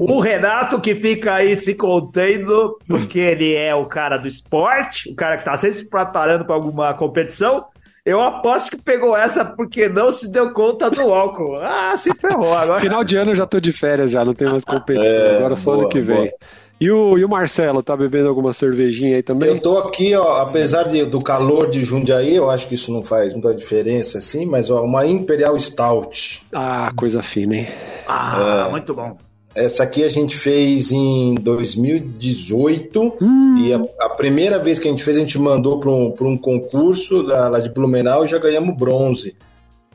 O 0.00 0.20
Renato 0.20 0.80
que 0.80 0.94
fica 0.94 1.34
aí 1.34 1.56
se 1.56 1.74
contendo, 1.74 2.78
porque 2.86 3.18
ele 3.18 3.54
é 3.54 3.74
o 3.74 3.86
cara 3.86 4.16
do 4.16 4.26
esporte, 4.26 5.10
o 5.10 5.14
cara 5.14 5.36
que 5.36 5.44
tá 5.44 5.56
sempre 5.56 5.80
se 5.80 5.84
preparando 5.84 6.44
para 6.44 6.54
alguma 6.54 6.94
competição. 6.94 7.64
Eu 8.10 8.20
aposto 8.20 8.72
que 8.72 8.82
pegou 8.82 9.16
essa 9.16 9.44
porque 9.44 9.88
não 9.88 10.10
se 10.10 10.32
deu 10.32 10.52
conta 10.52 10.90
do 10.90 11.00
álcool. 11.14 11.56
Ah, 11.56 11.96
se 11.96 12.12
ferrou 12.14 12.52
agora. 12.52 12.80
Final 12.80 13.04
de 13.04 13.16
ano 13.16 13.30
eu 13.30 13.34
já 13.36 13.46
tô 13.46 13.60
de 13.60 13.70
férias 13.70 14.10
já, 14.10 14.24
não 14.24 14.34
tem 14.34 14.48
mais 14.48 14.64
competição. 14.64 15.00
É, 15.20 15.36
agora 15.36 15.56
só 15.56 15.72
boa, 15.72 15.82
ano 15.82 15.88
que 15.88 16.00
vem. 16.00 16.32
E 16.80 16.90
o, 16.90 17.18
e 17.18 17.24
o 17.24 17.28
Marcelo, 17.28 17.82
tá 17.82 17.96
bebendo 17.96 18.28
alguma 18.28 18.52
cervejinha 18.52 19.16
aí 19.16 19.22
também? 19.22 19.50
Eu 19.50 19.60
tô 19.60 19.78
aqui, 19.78 20.14
ó, 20.14 20.40
apesar 20.40 20.84
de, 20.84 21.04
do 21.04 21.22
calor 21.22 21.70
de 21.70 21.84
Jundiaí, 21.84 22.34
eu 22.34 22.50
acho 22.50 22.66
que 22.66 22.74
isso 22.74 22.92
não 22.92 23.04
faz 23.04 23.32
muita 23.32 23.54
diferença, 23.54 24.18
assim, 24.18 24.46
mas 24.46 24.70
ó, 24.70 24.82
uma 24.82 25.06
Imperial 25.06 25.58
Stout. 25.58 26.42
Ah, 26.52 26.90
coisa 26.96 27.22
fina, 27.22 27.56
hein? 27.56 27.68
Ah, 28.08 28.66
é. 28.66 28.70
muito 28.70 28.94
bom. 28.94 29.16
Essa 29.60 29.82
aqui 29.82 30.02
a 30.02 30.08
gente 30.08 30.34
fez 30.36 30.90
em 30.90 31.34
2018 31.34 33.16
hum. 33.20 33.58
e 33.58 33.74
a, 33.74 33.82
a, 34.00 34.08
primeira 34.08 34.58
vez 34.58 34.78
que 34.78 34.88
a 34.88 34.90
gente 34.90 35.04
fez 35.04 35.18
a 35.18 35.20
gente 35.20 35.38
mandou 35.38 35.78
para 35.78 35.90
um, 35.90 36.14
um 36.18 36.38
concurso 36.38 37.22
da, 37.22 37.46
lá 37.46 37.60
de 37.60 37.68
Blumenau 37.68 38.24
e 38.24 38.28
já 38.28 38.38
ganhamos 38.38 38.74
bronze. 38.74 39.36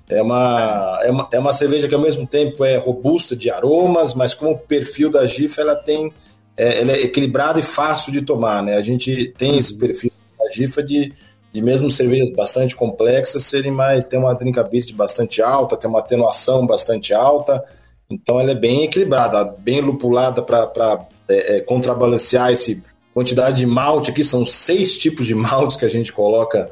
É 0.08 0.22
uma, 0.22 1.00
é, 1.02 1.10
uma, 1.10 1.28
é 1.32 1.40
uma 1.40 1.52
cerveja 1.52 1.88
que 1.88 1.96
ao 1.96 2.02
mesmo 2.02 2.28
tempo 2.28 2.64
é 2.64 2.78
robusta 2.78 3.36
de 3.36 3.50
aromas, 3.50 4.14
mas 4.14 4.36
como 4.36 4.52
o 4.52 4.58
perfil 4.58 5.10
da 5.10 5.26
GIFA 5.26 5.62
ela 5.62 5.76
tem 5.76 6.14
é, 6.56 6.82
ela 6.82 6.92
é 6.92 7.02
equilibrada 7.02 7.60
e 7.60 7.64
fácil 7.64 8.12
de 8.12 8.22
tomar, 8.22 8.62
né? 8.62 8.76
A 8.76 8.84
gente 8.84 9.34
tem 9.36 9.58
esse 9.58 9.74
perfil 9.74 10.12
da 10.38 10.48
GIFA 10.52 10.84
de, 10.84 11.12
de 11.52 11.62
mesmo 11.62 11.90
cervejas 11.90 12.30
bastante 12.30 12.76
complexas 12.76 13.44
serem 13.46 13.72
mais 13.72 14.04
tem 14.04 14.20
uma 14.20 14.36
drinkability 14.36 14.94
bastante 14.94 15.42
alta, 15.42 15.76
tem 15.76 15.90
uma 15.90 16.00
atenuação 16.00 16.68
bastante 16.68 17.16
alta. 17.16 17.64
Então 18.10 18.40
ela 18.40 18.52
é 18.52 18.56
bem 18.56 18.84
equilibrada, 18.84 19.44
bem 19.60 19.82
lupulada 19.82 20.42
para 20.42 21.08
é, 21.28 21.58
é, 21.58 21.62
contrabalancear 21.62 22.52
essa 22.52 22.76
quantidade 23.14 23.58
de 23.58 23.66
malte 23.66 24.12
aqui. 24.12 24.24
São 24.24 24.46
seis 24.46 24.96
tipos 24.98 25.26
de 25.26 25.34
maltes 25.36 25.78
que 25.78 25.86
a 25.86 25.90
gente 25.90 26.14
coloca 26.14 26.70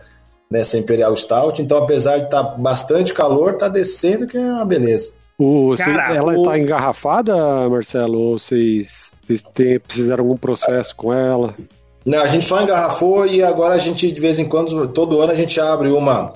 nessa 0.49 0.77
Imperial 0.77 1.15
Stout. 1.15 1.61
Então, 1.61 1.77
apesar 1.77 2.17
de 2.17 2.25
estar 2.25 2.43
tá 2.43 2.55
bastante 2.55 3.13
calor, 3.13 3.55
tá 3.57 3.67
descendo, 3.67 4.27
que 4.27 4.37
é 4.37 4.41
uma 4.41 4.65
beleza. 4.65 5.13
O, 5.37 5.73
Cara, 5.75 6.15
ela 6.15 6.35
está 6.35 6.51
o... 6.51 6.57
engarrafada, 6.57 7.67
Marcelo? 7.67 8.19
Ou 8.19 8.39
vocês, 8.39 9.15
vocês 9.19 9.43
fizeram 9.87 10.23
algum 10.23 10.37
processo 10.37 10.95
com 10.95 11.11
ela? 11.11 11.55
Não, 12.05 12.21
a 12.21 12.27
gente 12.27 12.45
só 12.45 12.61
engarrafou 12.61 13.25
e 13.25 13.41
agora 13.41 13.75
a 13.75 13.77
gente, 13.79 14.11
de 14.11 14.21
vez 14.21 14.37
em 14.37 14.45
quando, 14.45 14.87
todo 14.89 15.21
ano 15.21 15.31
a 15.31 15.35
gente 15.35 15.59
abre 15.59 15.89
uma 15.89 16.33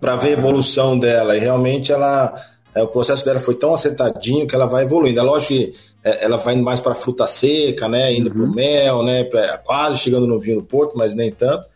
para 0.00 0.16
ver 0.16 0.28
a 0.28 0.32
evolução 0.32 0.98
dela. 0.98 1.36
E 1.36 1.40
realmente 1.40 1.92
ela 1.92 2.34
é, 2.74 2.82
o 2.82 2.88
processo 2.88 3.24
dela 3.24 3.38
foi 3.38 3.54
tão 3.54 3.72
acertadinho 3.72 4.46
que 4.46 4.54
ela 4.54 4.66
vai 4.66 4.82
evoluindo. 4.82 5.20
É 5.20 5.22
lógico 5.22 5.54
que 5.54 5.74
é, 6.02 6.24
ela 6.24 6.36
vai 6.36 6.54
indo 6.54 6.64
mais 6.64 6.80
para 6.80 6.94
fruta 6.94 7.26
seca, 7.26 7.88
né? 7.88 8.12
Indo 8.12 8.30
uhum. 8.30 8.36
para 8.36 8.44
o 8.44 8.54
mel, 8.54 9.02
né? 9.04 9.24
Pra, 9.24 9.58
quase 9.58 9.98
chegando 9.98 10.26
no 10.26 10.40
vinho 10.40 10.56
do 10.56 10.66
Porto, 10.66 10.96
mas 10.96 11.14
nem 11.14 11.30
tanto. 11.30 11.66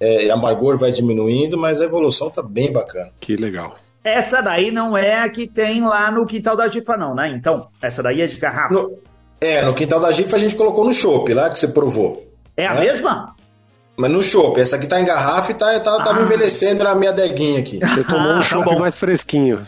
É, 0.00 0.24
e 0.24 0.30
a 0.30 0.34
amargor 0.34 0.76
vai 0.76 0.90
diminuindo, 0.90 1.56
mas 1.56 1.80
a 1.80 1.84
evolução 1.84 2.28
tá 2.30 2.42
bem 2.42 2.72
bacana. 2.72 3.10
Que 3.20 3.36
legal. 3.36 3.76
Essa 4.02 4.40
daí 4.40 4.70
não 4.70 4.96
é 4.96 5.20
a 5.20 5.28
que 5.28 5.46
tem 5.46 5.82
lá 5.82 6.10
no 6.10 6.24
quintal 6.24 6.56
da 6.56 6.68
Gifa, 6.68 6.96
não, 6.96 7.14
né? 7.14 7.28
Então, 7.28 7.68
essa 7.82 8.02
daí 8.02 8.20
é 8.20 8.26
de 8.26 8.36
garrafa. 8.36 8.74
No, 8.74 8.98
é, 9.40 9.62
no 9.62 9.74
quintal 9.74 10.00
da 10.00 10.10
Gifa 10.10 10.36
a 10.36 10.38
gente 10.40 10.56
colocou 10.56 10.84
no 10.84 10.92
chopp 10.92 11.32
lá 11.34 11.50
que 11.50 11.58
você 11.58 11.68
provou. 11.68 12.26
É 12.56 12.66
a 12.66 12.74
né? 12.74 12.80
mesma? 12.80 13.34
Mas 13.96 14.10
no 14.10 14.22
chopp, 14.22 14.60
essa 14.60 14.76
aqui 14.76 14.86
tá 14.86 15.00
em 15.00 15.04
garrafa 15.04 15.50
e 15.50 15.54
tá, 15.54 15.80
tá, 15.80 16.16
ah. 16.16 16.22
envelhecendo 16.22 16.84
na 16.84 16.94
minha 16.94 17.10
adeguinha 17.10 17.58
aqui. 17.58 17.80
Você 17.80 18.04
tomou 18.04 18.32
um 18.32 18.38
ah, 18.38 18.42
chopp 18.42 18.68
tá 18.68 18.78
mais 18.78 18.96
fresquinho. 18.96 19.66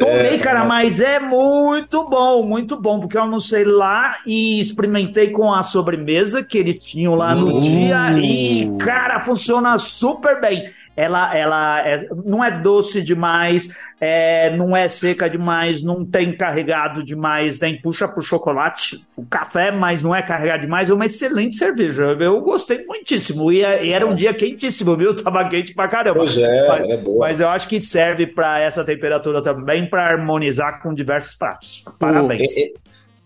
Tomei, 0.00 0.36
é, 0.36 0.38
cara, 0.38 0.64
mas 0.64 0.98
é 0.98 1.20
muito 1.20 2.08
bom, 2.08 2.42
muito 2.42 2.80
bom, 2.80 3.00
porque 3.00 3.18
eu 3.18 3.20
almocei 3.20 3.64
lá 3.64 4.16
e 4.26 4.58
experimentei 4.58 5.28
com 5.28 5.52
a 5.52 5.62
sobremesa 5.62 6.42
que 6.42 6.56
eles 6.56 6.82
tinham 6.82 7.14
lá 7.14 7.34
no 7.34 7.58
uh. 7.58 7.60
dia 7.60 8.18
e, 8.18 8.74
cara, 8.78 9.20
funciona 9.20 9.78
super 9.78 10.40
bem 10.40 10.64
ela, 11.00 11.36
ela 11.36 11.88
é, 11.88 12.06
não 12.24 12.44
é 12.44 12.50
doce 12.50 13.02
demais, 13.02 13.68
é, 14.00 14.54
não 14.56 14.76
é 14.76 14.88
seca 14.88 15.30
demais, 15.30 15.82
não 15.82 16.04
tem 16.04 16.36
carregado 16.36 17.02
demais, 17.02 17.58
nem 17.58 17.80
puxa 17.80 18.06
pro 18.06 18.20
chocolate, 18.20 19.04
o 19.16 19.24
café, 19.24 19.70
mas 19.70 20.02
não 20.02 20.14
é 20.14 20.22
carregado 20.22 20.62
demais, 20.62 20.90
é 20.90 20.94
uma 20.94 21.06
excelente 21.06 21.56
cerveja. 21.56 22.16
Eu 22.20 22.40
gostei 22.42 22.84
muitíssimo. 22.84 23.50
E, 23.50 23.60
e 23.60 23.92
era 23.92 24.06
um 24.06 24.14
dia 24.14 24.34
quentíssimo, 24.34 24.94
viu? 24.96 25.14
Tava 25.16 25.48
quente 25.48 25.72
pra 25.74 25.88
caramba. 25.88 26.18
Pois 26.18 26.36
é, 26.36 26.68
mas, 26.68 26.88
é 26.88 26.96
boa. 26.98 27.18
Mas 27.20 27.40
eu 27.40 27.48
acho 27.48 27.66
que 27.66 27.80
serve 27.80 28.26
para 28.26 28.60
essa 28.60 28.84
temperatura 28.84 29.42
também, 29.42 29.88
para 29.88 30.06
harmonizar 30.06 30.82
com 30.82 30.92
diversos 30.92 31.34
pratos. 31.34 31.82
Parabéns. 31.98 32.52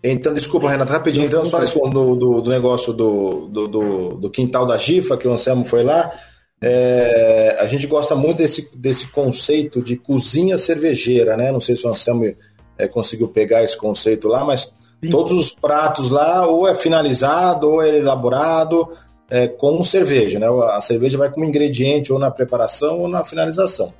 Então, 0.02 0.34
desculpa, 0.34 0.68
Renato, 0.68 0.92
rapidinho. 0.92 1.26
Então, 1.26 1.44
só 1.44 1.58
respondendo 1.58 2.14
do, 2.14 2.40
do, 2.42 2.50
negócio 2.50 2.92
do, 2.92 3.46
do, 3.46 3.66
do, 3.66 4.08
do 4.16 4.30
quintal 4.30 4.66
da 4.66 4.76
Gifa, 4.76 5.16
que 5.16 5.26
o 5.26 5.32
Anselmo 5.32 5.64
foi 5.64 5.82
lá. 5.82 6.12
É, 6.66 7.58
a 7.60 7.66
gente 7.66 7.86
gosta 7.86 8.14
muito 8.14 8.38
desse, 8.38 8.70
desse 8.74 9.08
conceito 9.08 9.82
de 9.82 9.96
cozinha 9.96 10.56
cervejeira, 10.56 11.36
né? 11.36 11.52
Não 11.52 11.60
sei 11.60 11.76
se 11.76 11.86
o 11.86 11.90
Anselmo 11.90 12.34
é, 12.78 12.88
conseguiu 12.88 13.28
pegar 13.28 13.62
esse 13.62 13.76
conceito 13.76 14.28
lá, 14.28 14.46
mas 14.46 14.72
Sim. 15.02 15.10
todos 15.10 15.32
os 15.32 15.50
pratos 15.50 16.08
lá 16.08 16.46
ou 16.46 16.66
é 16.66 16.74
finalizado 16.74 17.70
ou 17.70 17.82
é 17.82 17.98
elaborado 17.98 18.88
é, 19.28 19.46
com 19.46 19.82
cerveja, 19.82 20.38
né? 20.38 20.46
A 20.70 20.80
cerveja 20.80 21.18
vai 21.18 21.30
como 21.30 21.44
ingrediente 21.44 22.10
ou 22.10 22.18
na 22.18 22.30
preparação 22.30 23.00
ou 23.00 23.08
na 23.08 23.24
finalização. 23.24 23.92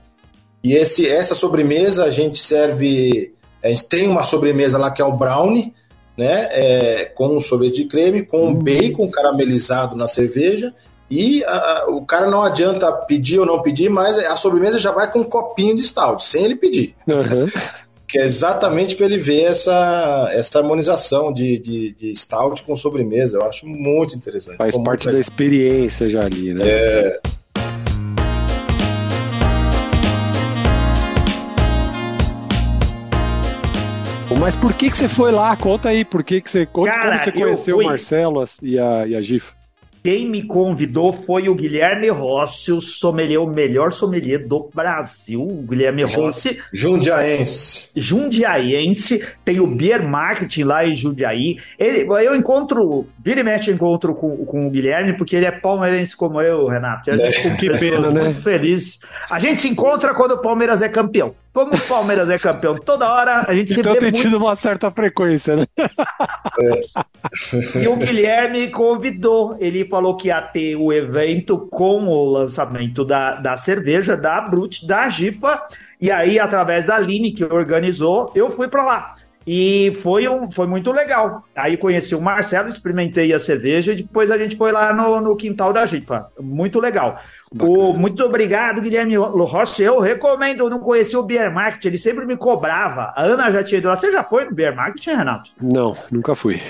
E 0.63 0.73
esse, 0.73 1.07
essa 1.07 1.35
sobremesa 1.35 2.05
a 2.05 2.11
gente 2.11 2.39
serve, 2.39 3.35
a 3.63 3.69
gente 3.69 3.85
tem 3.85 4.09
uma 4.09 4.23
sobremesa 4.23 4.79
lá 4.79 4.91
que 4.91 5.03
é 5.03 5.05
o 5.05 5.13
brownie, 5.13 5.75
né? 6.17 6.49
É, 6.51 7.05
com 7.15 7.37
um 7.37 7.41
sorvete 7.41 7.83
de 7.83 7.85
creme, 7.85 8.25
com 8.25 8.47
um 8.47 8.55
bacon 8.55 9.11
caramelizado 9.11 9.95
na 9.95 10.07
cerveja. 10.07 10.73
E 11.15 11.45
a, 11.45 11.85
o 11.91 12.05
cara 12.05 12.29
não 12.29 12.43
adianta 12.43 12.91
pedir 12.91 13.39
ou 13.39 13.47
não 13.47 13.63
pedir, 13.63 13.89
mas 13.89 14.19
a 14.19 14.35
sobremesa 14.35 14.81
já 14.81 14.91
vai 14.91 15.09
com 15.09 15.21
um 15.21 15.25
copinho 15.25 15.77
de 15.77 15.83
stout, 15.83 16.25
sem 16.25 16.45
ele 16.45 16.57
pedir. 16.57 16.97
Uhum. 17.07 17.49
Que 18.09 18.19
é 18.19 18.25
exatamente 18.25 18.97
para 18.97 19.07
ele 19.07 19.19
ver 19.19 19.43
essa, 19.43 20.29
essa 20.33 20.59
harmonização 20.59 21.33
de, 21.33 21.57
de, 21.61 21.93
de, 21.93 22.17
stout 22.17 22.65
com 22.65 22.75
sobremesa. 22.75 23.39
Eu 23.39 23.47
acho 23.47 23.65
muito 23.65 24.17
interessante. 24.17 24.57
Faz 24.57 24.75
Ficou 24.75 24.85
parte 24.85 25.09
da 25.09 25.21
experiência 25.21 26.11
já 26.11 26.25
ali, 26.25 26.53
né? 26.53 26.65
É. 26.67 27.21
Mas 34.41 34.57
por 34.57 34.75
que, 34.75 34.91
que 34.91 34.99
você 34.99 35.09
foi 35.09 35.31
lá? 35.31 35.57
Conta 35.57 35.91
aí, 35.91 36.05
por 36.05 36.25
que, 36.25 36.41
que 36.41 36.51
você. 36.51 36.67
Conta 36.67 36.91
Cara, 36.91 37.05
como 37.05 37.19
você 37.21 37.33
conheceu 37.33 37.79
o 37.79 37.85
Marcelo 37.85 38.45
e 38.61 38.79
a, 38.79 39.07
e 39.07 39.15
a 39.15 39.21
Gifa. 39.21 39.55
Quem 40.05 40.29
me 40.29 40.43
convidou 40.43 41.15
foi 41.15 41.49
o 41.49 41.55
Guilherme 41.55 42.11
Rossi, 42.11 42.71
o 42.71 42.79
sommelier, 42.83 43.41
o 43.41 43.47
melhor 43.47 43.91
sommelier 43.91 44.47
do 44.47 44.69
Brasil. 44.75 45.41
O 45.41 45.63
Guilherme 45.63 46.03
Rossi. 46.03 46.61
Jundiaense. 46.71 47.89
Jundiaense. 47.97 49.27
Tem 49.43 49.61
o 49.61 49.67
Beer 49.67 50.07
Marketing 50.07 50.65
lá 50.65 50.87
em 50.87 50.95
Jundiaí. 50.95 51.57
Ele, 51.79 52.01
eu 52.23 52.37
encontro, 52.37 53.07
vira 53.19 53.41
e 53.41 53.43
mexe 53.43 53.71
encontro 53.71 54.15
com, 54.15 54.45
com 54.45 54.67
o 54.67 54.71
Guilherme, 54.71 55.15
porque 55.15 55.37
ele 55.37 55.47
é 55.47 55.51
palmeirense 55.51 56.15
como 56.15 56.39
eu, 56.39 56.67
Renato. 56.67 57.11
É, 57.11 57.57
que 57.57 57.71
pena, 57.79 58.11
né? 58.11 58.25
Muito 58.25 58.43
feliz. 58.43 59.01
A 59.31 59.39
gente 59.39 59.63
se 59.63 59.71
encontra 59.71 60.13
quando 60.13 60.33
o 60.33 60.43
Palmeiras 60.43 60.83
é 60.83 60.89
campeão. 60.91 61.35
Como 61.55 61.73
o 61.73 61.81
Palmeiras 61.83 62.29
é 62.29 62.37
campeão 62.37 62.77
toda 62.77 63.09
hora, 63.09 63.45
a 63.47 63.55
gente 63.55 63.79
então 63.79 63.95
se 63.95 64.01
vê 64.01 64.01
tem 64.01 64.11
muito... 64.11 64.23
tido 64.23 64.39
uma 64.39 64.57
certa 64.57 64.91
frequência, 64.91 65.55
né? 65.55 65.67
É. 66.59 67.83
e 67.83 67.87
o 67.87 67.95
Guilherme 67.95 68.69
convidou, 68.73 69.57
ele 69.61 69.85
falou 69.85 70.17
que 70.17 70.29
ia 70.29 70.43
ter 70.43 70.75
o 70.75 70.93
evento 70.93 71.57
com 71.71 72.09
o 72.09 72.25
lançamento 72.25 73.05
da, 73.05 73.37
da 73.37 73.57
cerveja, 73.57 74.17
da 74.17 74.41
Brut, 74.41 74.85
da 74.85 75.09
Gifa, 75.09 75.63
e 76.01 76.11
aí, 76.11 76.41
através 76.41 76.87
da 76.87 76.99
Line, 76.99 77.31
que 77.31 77.45
organizou, 77.45 78.33
eu 78.35 78.51
fui 78.51 78.67
para 78.67 78.85
lá. 78.85 79.15
E 79.47 79.93
foi, 79.97 80.27
um, 80.29 80.51
foi 80.51 80.67
muito 80.67 80.91
legal. 80.91 81.45
Aí 81.55 81.77
conheci 81.77 82.15
o 82.15 82.21
Marcelo, 82.21 82.69
experimentei 82.69 83.33
a 83.33 83.41
cerveja 83.41 83.93
e 83.93 83.97
depois 83.97 84.31
a 84.31 84.39
gente 84.39 84.57
foi 84.57 84.73
lá 84.73 84.93
no, 84.93 85.21
no 85.21 85.37
quintal 85.37 85.73
da 85.73 85.85
Gifa. 85.85 86.29
Muito 86.41 86.81
legal. 86.81 87.21
O, 87.61 87.93
muito 87.93 88.25
obrigado, 88.25 88.81
Guilherme 88.81 89.17
Rossi. 89.17 89.83
Eu 89.83 90.01
recomendo, 90.01 90.61
eu 90.61 90.71
não 90.71 90.81
conheci 90.81 91.17
o 91.17 91.23
Beer 91.23 91.53
Market, 91.53 91.85
ele 91.85 91.99
sempre 91.99 92.25
me 92.27 92.37
cobrava. 92.37 93.13
A 93.15 93.23
Ana 93.23 93.53
já 93.53 93.63
tinha 93.63 93.79
ido 93.79 93.89
lá. 93.89 93.97
Você 93.97 94.11
já 94.11 94.25
foi 94.25 94.45
no 94.45 94.55
Beer 94.55 94.75
Market, 94.75 95.07
Renato? 95.07 95.51
Não, 95.61 95.95
nunca 96.11 96.35
fui. 96.35 96.61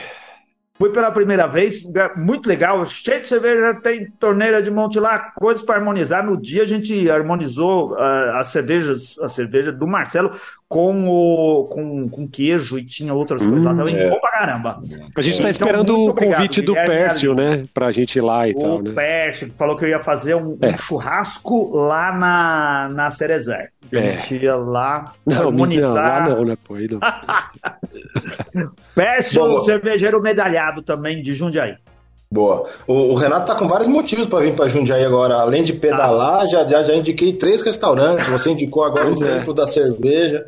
Fui 0.77 0.91
pela 0.91 1.13
primeira 1.13 1.47
vez, 1.47 1.85
muito 2.17 2.49
legal, 2.49 2.85
cheio 2.85 3.23
de 3.23 3.29
cerveja, 3.29 3.75
tem 3.81 4.11
torneira 4.19 4.61
de 4.61 4.73
monte 4.73 4.99
lá, 4.99 5.31
coisas 5.37 5.63
para 5.63 5.77
harmonizar. 5.77 6.27
No 6.27 6.37
dia 6.37 6.63
a 6.63 6.67
gente 6.67 7.09
harmonizou 7.09 7.93
uh, 7.93 8.33
as 8.35 8.49
cervejas, 8.49 9.17
a 9.21 9.29
cerveja 9.29 9.71
do 9.71 9.87
Marcelo 9.87 10.33
com 10.69 11.09
o 11.09 11.69
com, 11.69 12.09
com 12.09 12.27
queijo 12.27 12.77
e 12.77 12.85
tinha 12.85 13.15
outras 13.15 13.43
hum, 13.43 13.51
coisas 13.51 13.65
lá 13.65 13.75
também. 13.77 13.97
É. 13.97 14.11
Bom 14.11 14.19
pra 14.19 14.33
caramba. 14.33 14.81
A 15.17 15.23
gente 15.23 15.35
está 15.35 15.49
então, 15.49 15.51
esperando 15.51 16.07
o 16.07 16.13
convite 16.13 16.61
do 16.61 16.75
Pércio, 16.75 17.33
né? 17.33 17.65
Pra 17.73 17.93
gente 17.93 18.19
ir 18.19 18.23
lá 18.23 18.49
e 18.49 18.53
o 18.53 18.59
tal. 18.59 18.79
O 18.79 18.83
né? 18.83 18.93
Pércio 18.93 19.51
que 19.51 19.57
falou 19.57 19.77
que 19.77 19.85
eu 19.85 19.91
ia 19.91 20.03
fazer 20.03 20.35
um, 20.35 20.59
é. 20.61 20.71
um 20.71 20.79
churrasco 20.79 21.71
lá 21.73 22.11
na, 22.13 22.89
na 22.93 23.11
Cerezer. 23.13 23.71
A 23.93 23.97
é. 23.97 24.17
gente 24.17 24.43
ia 24.43 24.57
lá 24.57 25.13
não, 25.25 25.37
harmonizar. 25.37 26.25
Não, 26.25 26.31
lá 26.31 26.37
não, 26.37 26.45
né? 26.45 26.57
Pô, 26.65 26.75
não. 26.75 26.99
Pércio, 28.95 29.61
cervejeiro 29.63 30.21
medalhado 30.21 30.83
também 30.83 31.23
de 31.23 31.35
Jundiaí. 31.35 31.77
Boa. 32.31 32.65
O, 32.87 33.13
o, 33.13 33.15
Renato 33.15 33.47
tá 33.47 33.55
com 33.55 33.69
vários 33.69 33.87
motivos 33.87 34.27
para 34.27 34.41
vir 34.41 34.55
para 34.55 34.69
Jundiaí 34.69 35.05
agora. 35.05 35.37
Além 35.37 35.63
de 35.63 35.73
pedalar, 35.73 36.43
ah. 36.43 36.47
já, 36.47 36.67
já, 36.67 36.83
já 36.83 36.95
indiquei 36.95 37.33
três 37.35 37.63
restaurantes. 37.63 38.27
Você 38.27 38.51
indicou 38.51 38.83
agora 38.83 39.05
pois 39.05 39.21
o 39.21 39.25
é. 39.25 39.39
Templo 39.39 39.55
da 39.55 39.67
Cerveja. 39.67 40.45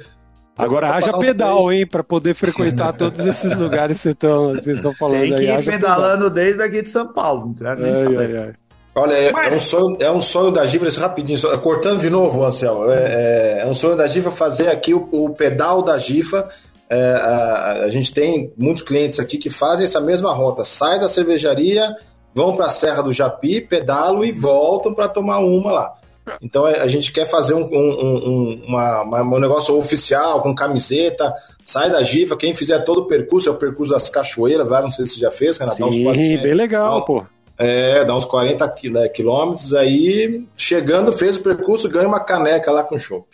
Agora 0.58 0.94
haja 0.94 1.16
pedal, 1.18 1.70
hein, 1.70 1.86
para 1.86 2.02
poder 2.02 2.34
frequentar 2.34 2.92
todos 2.96 3.24
esses 3.24 3.54
lugares 3.54 4.02
que 4.02 4.26
vocês 4.26 4.78
estão 4.78 4.92
falando 4.94 5.20
Tem 5.20 5.36
que 5.36 5.42
ir 5.44 5.64
pedalando 5.64 6.30
pedal. 6.30 6.30
desde 6.30 6.62
aqui 6.62 6.82
de 6.82 6.88
São 6.88 7.12
Paulo. 7.12 7.54
Ai, 7.60 8.16
ai, 8.16 8.36
ai. 8.38 8.52
Olha, 8.96 9.12
é, 9.12 9.30
Mas... 9.30 9.52
é, 9.52 9.56
um 9.56 9.60
sonho, 9.60 9.96
é 10.00 10.10
um 10.10 10.20
sonho 10.22 10.50
da 10.50 10.64
Giva, 10.64 10.88
rapidinho, 10.98 11.38
só, 11.38 11.56
cortando 11.58 12.00
de 12.00 12.08
novo, 12.08 12.42
Anselmo, 12.42 12.90
é, 12.90 12.94
é, 12.96 13.58
é, 13.60 13.66
um 13.66 13.74
sonho 13.74 13.94
da 13.94 14.06
Giva 14.06 14.30
fazer 14.30 14.68
aqui 14.68 14.94
o, 14.94 15.06
o 15.12 15.30
pedal 15.30 15.82
da 15.82 15.98
Gifa. 15.98 16.48
É, 16.88 17.12
a, 17.14 17.72
a, 17.84 17.88
gente 17.90 18.12
tem 18.12 18.52
muitos 18.56 18.82
clientes 18.82 19.18
aqui 19.18 19.38
que 19.38 19.50
fazem 19.50 19.84
essa 19.84 20.00
mesma 20.00 20.32
rota, 20.32 20.64
sai 20.64 21.00
da 21.00 21.08
cervejaria, 21.08 21.96
vão 22.32 22.54
para 22.54 22.66
a 22.66 22.70
Serra 22.70 23.02
do 23.02 23.12
Japi, 23.12 23.60
pedalam 23.60 24.24
e 24.24 24.32
voltam 24.32 24.94
para 24.94 25.08
tomar 25.08 25.38
uma 25.38 25.72
lá. 25.72 25.94
Então 26.40 26.66
é, 26.66 26.80
a 26.80 26.86
gente 26.86 27.12
quer 27.12 27.26
fazer 27.26 27.54
um, 27.54 27.64
um, 27.64 28.28
um, 28.28 28.62
uma, 28.66 29.02
uma, 29.02 29.22
um 29.22 29.38
negócio 29.38 29.76
oficial, 29.76 30.42
com 30.42 30.54
camiseta, 30.54 31.34
sai 31.62 31.90
da 31.90 32.02
Giva, 32.02 32.36
quem 32.36 32.54
fizer 32.54 32.80
todo 32.80 32.98
o 32.98 33.06
percurso, 33.06 33.48
é 33.48 33.52
o 33.52 33.56
percurso 33.56 33.92
das 33.92 34.08
cachoeiras 34.08 34.68
lá, 34.68 34.80
não 34.82 34.92
sei 34.92 35.06
se 35.06 35.14
você 35.14 35.20
já 35.20 35.30
fez, 35.30 35.58
Renato. 35.58 35.92
Sim, 35.92 36.38
bem 36.38 36.54
legal, 36.54 37.04
pô. 37.04 37.24
É, 37.58 38.04
dá 38.04 38.14
uns 38.14 38.26
40 38.26 38.74
né, 38.90 39.08
quilômetros, 39.08 39.72
aí 39.74 40.46
chegando, 40.56 41.10
fez 41.12 41.38
o 41.38 41.40
percurso, 41.40 41.88
ganha 41.88 42.06
uma 42.06 42.20
caneca 42.20 42.70
lá 42.70 42.82
com 42.82 42.98
chopp. 42.98 43.26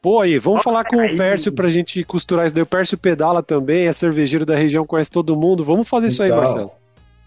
Pô, 0.00 0.20
aí, 0.20 0.38
vamos 0.38 0.62
falar 0.62 0.84
com 0.84 0.96
o 0.96 1.16
Pércio 1.16 1.52
pra 1.52 1.68
gente 1.68 2.02
costurar 2.04 2.46
isso 2.46 2.54
daí. 2.54 2.62
O 2.62 2.66
Pércio 2.66 2.96
pedala 2.96 3.42
também, 3.42 3.86
é 3.86 3.92
cervejeiro 3.92 4.46
da 4.46 4.54
região, 4.54 4.86
conhece 4.86 5.10
todo 5.10 5.36
mundo. 5.36 5.64
Vamos 5.64 5.88
fazer 5.88 6.08
isso 6.08 6.22
então, 6.22 6.36
aí, 6.36 6.44
Marcelo. 6.44 6.70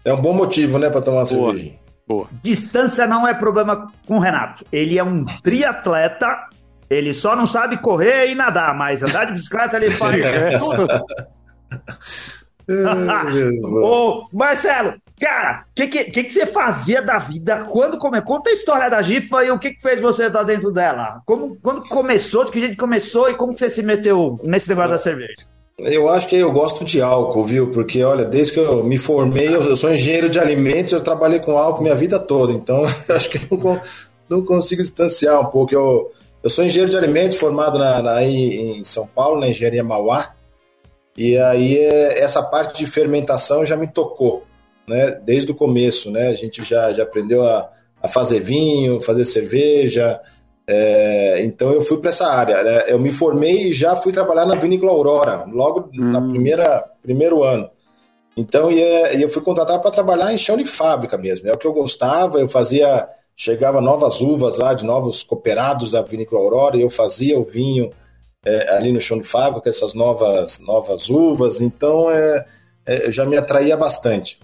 É 0.04 0.14
um 0.14 0.20
bom 0.20 0.32
motivo, 0.32 0.78
né, 0.78 0.88
pra 0.88 1.02
tomar 1.02 1.18
uma 1.18 1.26
cervejinha. 1.26 1.74
Boa. 2.06 2.26
Distância 2.42 3.06
não 3.06 3.26
é 3.26 3.34
problema 3.34 3.92
com 4.06 4.16
o 4.16 4.20
Renato. 4.20 4.64
Ele 4.72 4.98
é 4.98 5.04
um 5.04 5.24
triatleta, 5.42 6.48
ele 6.88 7.12
só 7.14 7.36
não 7.36 7.46
sabe 7.46 7.78
correr 7.78 8.30
e 8.30 8.34
nadar, 8.34 8.74
mas 8.74 9.02
andar 9.02 9.26
de 9.26 9.32
bicicleta 9.32 9.76
ele 9.76 9.90
faz 9.90 10.18
tudo. 10.64 10.88
Ô, 13.82 14.28
Marcelo, 14.32 14.94
cara, 15.20 15.66
o 15.70 15.74
que, 15.74 15.86
que, 15.86 16.24
que, 16.24 16.32
você 16.32 16.46
fazia 16.46 17.02
da 17.02 17.18
vida 17.18 17.64
quando 17.70 17.98
começou? 17.98 18.26
Conta 18.26 18.50
a 18.50 18.52
história 18.52 18.88
da 18.88 19.02
GIFA 19.02 19.44
e 19.44 19.50
o 19.50 19.58
que, 19.58 19.74
que 19.74 19.82
fez 19.82 20.00
você 20.00 20.26
estar 20.26 20.42
dentro 20.42 20.72
dela. 20.72 21.20
Como, 21.26 21.56
quando 21.62 21.86
começou, 21.88 22.44
de 22.44 22.50
que 22.50 22.60
jeito 22.60 22.76
começou 22.76 23.30
e 23.30 23.34
como 23.34 23.52
que 23.52 23.60
você 23.60 23.68
se 23.68 23.82
meteu 23.82 24.40
nesse 24.42 24.68
negócio 24.68 24.92
da 24.92 24.98
cerveja? 24.98 25.34
Eu 25.78 26.08
acho 26.08 26.28
que 26.28 26.36
eu 26.36 26.50
gosto 26.52 26.84
de 26.84 27.00
álcool, 27.00 27.44
viu? 27.44 27.70
Porque, 27.70 28.02
olha, 28.02 28.24
desde 28.24 28.54
que 28.54 28.60
eu 28.60 28.84
me 28.84 28.98
formei, 28.98 29.54
eu 29.54 29.76
sou 29.76 29.92
engenheiro 29.92 30.28
de 30.28 30.38
alimentos, 30.38 30.92
eu 30.92 31.00
trabalhei 31.00 31.38
com 31.38 31.56
álcool 31.56 31.82
minha 31.82 31.94
vida 31.94 32.18
toda, 32.18 32.52
então 32.52 32.82
eu 33.08 33.14
acho 33.16 33.30
que 33.30 33.40
não, 33.50 33.80
não 34.28 34.44
consigo 34.44 34.82
distanciar 34.82 35.40
um 35.40 35.46
pouco. 35.46 35.74
Eu, 35.74 36.10
eu 36.42 36.50
sou 36.50 36.64
engenheiro 36.64 36.90
de 36.90 36.96
alimentos, 36.96 37.36
formado 37.36 37.78
na, 37.78 38.02
na 38.02 38.22
em 38.22 38.84
São 38.84 39.06
Paulo, 39.06 39.40
na 39.40 39.48
engenharia 39.48 39.84
Mauá, 39.84 40.34
e 41.16 41.36
aí 41.38 41.78
é, 41.78 42.22
essa 42.22 42.42
parte 42.42 42.78
de 42.78 42.86
fermentação 42.90 43.64
já 43.64 43.76
me 43.76 43.86
tocou, 43.86 44.44
né? 44.88 45.20
Desde 45.24 45.52
o 45.52 45.54
começo, 45.54 46.10
né? 46.10 46.28
A 46.28 46.34
gente 46.34 46.64
já, 46.64 46.92
já 46.92 47.02
aprendeu 47.02 47.42
a, 47.46 47.70
a 48.02 48.08
fazer 48.08 48.40
vinho, 48.40 49.00
fazer 49.00 49.24
cerveja, 49.24 50.20
é, 50.72 51.44
então 51.44 51.72
eu 51.72 51.80
fui 51.80 51.98
para 51.98 52.10
essa 52.10 52.28
área. 52.28 52.62
Né? 52.62 52.84
Eu 52.86 52.98
me 52.98 53.10
formei 53.10 53.68
e 53.68 53.72
já 53.72 53.96
fui 53.96 54.12
trabalhar 54.12 54.46
na 54.46 54.54
Vinícola 54.54 54.92
Aurora, 54.92 55.44
logo 55.50 55.90
hum. 55.92 56.12
na 56.12 56.20
primeira 56.20 56.84
primeiro 57.02 57.42
ano. 57.42 57.68
Então 58.36 58.70
eu 58.70 59.28
fui 59.28 59.42
contratado 59.42 59.82
para 59.82 59.90
trabalhar 59.90 60.32
em 60.32 60.38
chão 60.38 60.56
de 60.56 60.64
fábrica 60.64 61.18
mesmo. 61.18 61.48
É 61.48 61.52
o 61.52 61.58
que 61.58 61.66
eu 61.66 61.72
gostava. 61.72 62.38
Eu 62.38 62.48
fazia, 62.48 63.08
chegava 63.34 63.80
novas 63.80 64.20
uvas 64.20 64.58
lá 64.58 64.72
de 64.72 64.86
novos 64.86 65.24
cooperados 65.24 65.90
da 65.90 66.02
Vinícola 66.02 66.40
Aurora 66.40 66.76
e 66.76 66.82
eu 66.82 66.88
fazia 66.88 67.36
o 67.36 67.44
vinho 67.44 67.90
é, 68.44 68.76
ali 68.76 68.92
no 68.92 69.00
chão 69.00 69.18
de 69.18 69.26
fábrica, 69.26 69.68
essas 69.68 69.92
novas 69.92 70.60
novas 70.60 71.10
uvas. 71.10 71.60
Então 71.60 72.08
é, 72.12 72.46
é 72.86 73.10
já 73.10 73.26
me 73.26 73.36
atraía 73.36 73.76
bastante. 73.76 74.38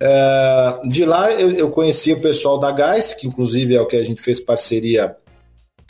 É, 0.00 0.80
de 0.84 1.04
lá 1.04 1.30
eu, 1.32 1.70
conheci 1.70 2.12
o 2.12 2.20
pessoal 2.20 2.58
da 2.58 2.70
Gás, 2.70 3.12
que 3.12 3.26
inclusive 3.26 3.74
é 3.74 3.80
o 3.80 3.86
que 3.86 3.96
a 3.96 4.02
gente 4.02 4.22
fez 4.22 4.38
parceria 4.38 5.16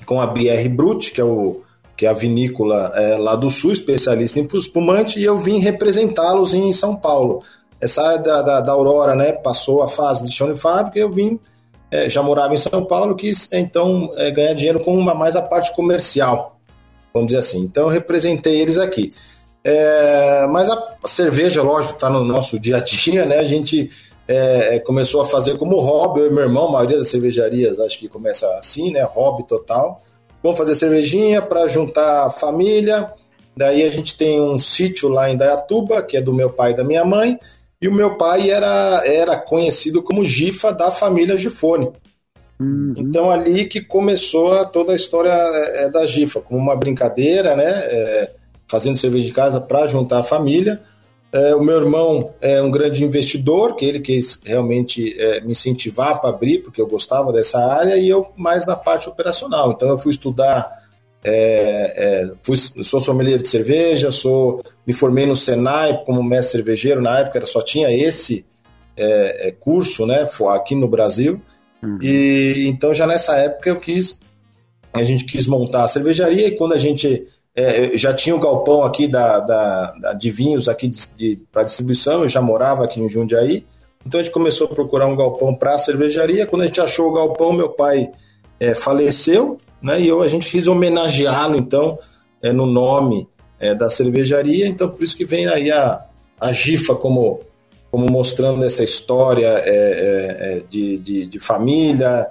com 0.07 0.21
a 0.21 0.27
BR 0.27 0.69
Brut, 0.71 1.13
que 1.13 1.21
é, 1.21 1.25
o, 1.25 1.61
que 1.97 2.07
é 2.07 2.09
a 2.09 2.15
vinícola 2.15 2.93
é, 2.95 3.17
lá 3.19 3.37
do 3.37 3.51
Sul, 3.51 3.73
especialista 3.73 4.41
em 4.41 4.49
espumante, 4.55 5.21
e 5.21 5.25
eu 5.25 5.37
vim 5.39 5.59
representá-los 5.59 6.55
em 6.55 6.73
São 6.73 6.97
Paulo. 6.97 7.43
Essa 7.81 8.03
área 8.03 8.19
da, 8.19 8.43
da, 8.43 8.61
da, 8.61 8.73
Aurora 8.73 9.15
né, 9.15 9.33
passou 9.33 9.83
a 9.83 9.89
fase 9.89 10.25
de 10.25 10.33
chão 10.33 10.53
de 10.53 10.59
fábrica 10.59 10.99
eu 10.99 11.11
vim, 11.11 11.39
é, 11.91 12.09
já 12.09 12.23
morava 12.23 12.55
em 12.55 12.59
São 12.59 12.85
Paulo, 12.85 13.15
quis 13.15 13.49
então 13.53 14.11
ganhar 14.35 14.55
dinheiro 14.55 14.81
com 14.81 14.97
uma, 14.97 15.15
mais 15.15 15.37
a 15.37 15.43
parte 15.43 15.75
comercial, 15.75 16.59
vamos 17.13 17.29
dizer 17.29 17.39
assim. 17.39 17.61
Então 17.61 17.85
eu 17.85 17.89
representei 17.91 18.61
eles 18.61 18.79
aqui. 18.79 19.11
É, 19.71 20.47
mas 20.47 20.67
a 20.71 20.79
cerveja, 21.05 21.63
lógico, 21.63 21.93
está 21.93 22.09
no 22.09 22.25
nosso 22.25 22.59
dia 22.59 22.79
a 22.79 22.81
dia, 22.81 23.27
né? 23.27 23.37
A 23.37 23.45
gente 23.45 23.91
é, 24.27 24.77
é, 24.77 24.79
começou 24.79 25.21
a 25.21 25.27
fazer 25.27 25.59
como 25.59 25.79
hobby, 25.79 26.21
eu 26.21 26.29
e 26.29 26.33
meu 26.33 26.45
irmão, 26.45 26.69
a 26.69 26.73
maioria 26.73 26.97
das 26.97 27.09
cervejarias 27.09 27.79
acho 27.79 27.99
que 27.99 28.09
começa 28.09 28.51
assim, 28.55 28.91
né? 28.91 29.03
Hobby 29.03 29.47
total. 29.47 30.03
Vamos 30.43 30.57
fazer 30.57 30.75
cervejinha 30.75 31.43
para 31.43 31.69
juntar 31.69 32.27
a 32.27 32.31
família. 32.31 33.13
Daí 33.55 33.83
a 33.83 33.91
gente 33.91 34.17
tem 34.17 34.41
um 34.41 34.59
sítio 34.59 35.11
lá 35.11 35.29
em 35.29 35.37
Dayatuba, 35.37 36.01
que 36.01 36.17
é 36.17 36.23
do 36.23 36.33
meu 36.33 36.49
pai 36.49 36.71
e 36.71 36.77
da 36.77 36.85
minha 36.85 37.05
mãe, 37.05 37.39
e 37.79 37.89
o 37.89 37.95
meu 37.95 38.17
pai 38.17 38.51
era, 38.51 39.03
era 39.05 39.37
conhecido 39.37 40.03
como 40.03 40.25
Gifa 40.25 40.73
da 40.73 40.91
família 40.91 41.37
Gifone. 41.37 41.91
Uhum. 42.59 42.95
Então 42.97 43.31
ali 43.31 43.67
que 43.67 43.83
começou 43.83 44.65
toda 44.67 44.93
a 44.93 44.97
história 44.97 45.31
é, 45.31 45.85
é, 45.85 45.91
da 45.91 46.07
Gifa, 46.07 46.41
como 46.41 46.59
uma 46.59 46.75
brincadeira, 46.75 47.55
né? 47.55 47.69
É, 47.69 48.38
fazendo 48.69 48.99
cerveja 48.99 49.27
de 49.27 49.33
casa 49.33 49.61
para 49.61 49.87
juntar 49.87 50.21
a 50.21 50.25
família. 50.25 50.81
É, 51.31 51.55
o 51.55 51.63
meu 51.63 51.77
irmão 51.79 52.33
é 52.41 52.61
um 52.63 52.71
grande 52.71 53.05
investidor, 53.05 53.77
que 53.77 53.85
ele 53.85 54.01
quis 54.01 54.41
realmente 54.45 55.15
é, 55.21 55.41
me 55.41 55.53
incentivar 55.53 56.21
para 56.21 56.31
abrir, 56.31 56.63
porque 56.63 56.81
eu 56.81 56.87
gostava 56.87 57.33
dessa 57.33 57.59
área, 57.59 57.97
e 57.97 58.09
eu 58.09 58.33
mais 58.37 58.65
na 58.65 58.77
parte 58.77 59.09
operacional. 59.09 59.73
Então 59.73 59.89
eu 59.89 59.99
fui 59.99 60.11
estudar, 60.11 60.71
é, 61.23 62.31
é 62.31 62.33
fui, 62.41 62.57
sou 62.57 63.01
sommelier 63.01 63.39
de 63.39 63.49
cerveja, 63.49 64.11
sou, 64.11 64.63
me 64.87 64.95
formei 64.95 65.27
no 65.27 65.37
Senai 65.37 66.03
como 66.05 66.23
mestre 66.23 66.59
cervejeiro, 66.59 67.03
na 67.03 67.19
época 67.19 67.45
só 67.45 67.61
tinha 67.61 67.91
esse 67.91 68.47
é, 68.97 69.55
curso 69.61 70.07
né, 70.07 70.27
aqui 70.55 70.75
no 70.75 70.89
Brasil. 70.89 71.41
Uhum. 71.83 71.99
E 72.03 72.67
então 72.69 72.95
já 72.95 73.07
nessa 73.07 73.37
época 73.37 73.69
eu 73.69 73.79
quis, 73.79 74.19
a 74.93 75.03
gente 75.03 75.25
quis 75.25 75.47
montar 75.47 75.85
a 75.85 75.89
cervejaria, 75.89 76.49
e 76.49 76.57
quando 76.57 76.73
a 76.73 76.79
gente 76.79 77.27
é, 77.61 77.99
já 77.99 78.15
tinha 78.15 78.37
o 78.37 78.39
galpão 78.39 78.85
aqui 78.85 79.09
da, 79.09 79.41
da, 79.41 79.91
da 79.93 80.13
de 80.13 80.31
vinhos 80.31 80.69
aqui 80.69 80.87
de, 80.87 81.09
de 81.17 81.41
para 81.51 81.65
distribuição, 81.65 82.23
eu 82.23 82.29
já 82.29 82.41
morava 82.41 82.85
aqui 82.85 83.01
em 83.01 83.09
Jundiaí, 83.09 83.67
então 84.07 84.21
a 84.21 84.23
gente 84.23 84.33
começou 84.33 84.69
a 84.69 84.71
procurar 84.71 85.07
um 85.07 85.17
galpão 85.17 85.53
para 85.53 85.75
a 85.75 85.79
cervejaria. 85.79 86.47
Quando 86.47 86.63
a 86.63 86.67
gente 86.67 86.81
achou 86.81 87.09
o 87.09 87.13
galpão, 87.13 87.53
meu 87.53 87.71
pai 87.71 88.11
é, 88.61 88.77
faleceu, 88.77 89.59
né? 89.83 90.01
E 90.01 90.07
eu, 90.07 90.23
a 90.23 90.29
gente 90.29 90.49
quis 90.49 90.69
homenageá-lo 90.69 91.57
então 91.57 91.99
é, 92.41 92.53
no 92.53 92.65
nome 92.65 93.29
é, 93.59 93.75
da 93.75 93.91
cervejaria. 93.91 94.69
Então 94.69 94.89
por 94.89 95.03
isso 95.03 95.17
que 95.17 95.25
vem 95.25 95.49
aí 95.49 95.73
a, 95.73 96.05
a 96.41 96.53
GIFA 96.53 96.95
como 96.95 97.41
como 97.91 98.07
mostrando 98.09 98.65
essa 98.65 98.85
história 98.85 99.47
é, 99.65 99.73
é 100.39 100.63
de, 100.69 100.97
de, 100.99 101.27
de, 101.27 101.39
família, 101.41 102.31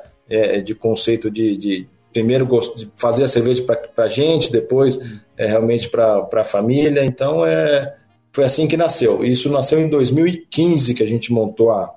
de 0.64 0.76
conceito 0.76 1.32
de, 1.32 1.58
de 1.58 1.88
primeiro 2.18 2.48
gosto 2.48 2.76
de 2.76 2.90
fazer 2.96 3.26
a 3.26 3.28
cerveja 3.28 3.64
para 3.64 4.06
a 4.06 4.08
gente, 4.08 4.52
depois 4.52 5.00
é, 5.38 5.46
realmente 5.46 5.88
para 5.88 6.28
a 6.34 6.44
família. 6.44 7.06
Então 7.06 7.46
é, 7.46 7.96
foi 8.32 8.44
assim 8.44 8.68
que 8.68 8.76
nasceu. 8.76 9.24
Isso 9.24 9.52
nasceu 9.52 9.80
em 9.80 9.88
2015 9.88 10.96
que 10.96 11.04
a 11.04 11.06
gente 11.06 11.32
montou 11.32 11.70
a, 11.70 11.94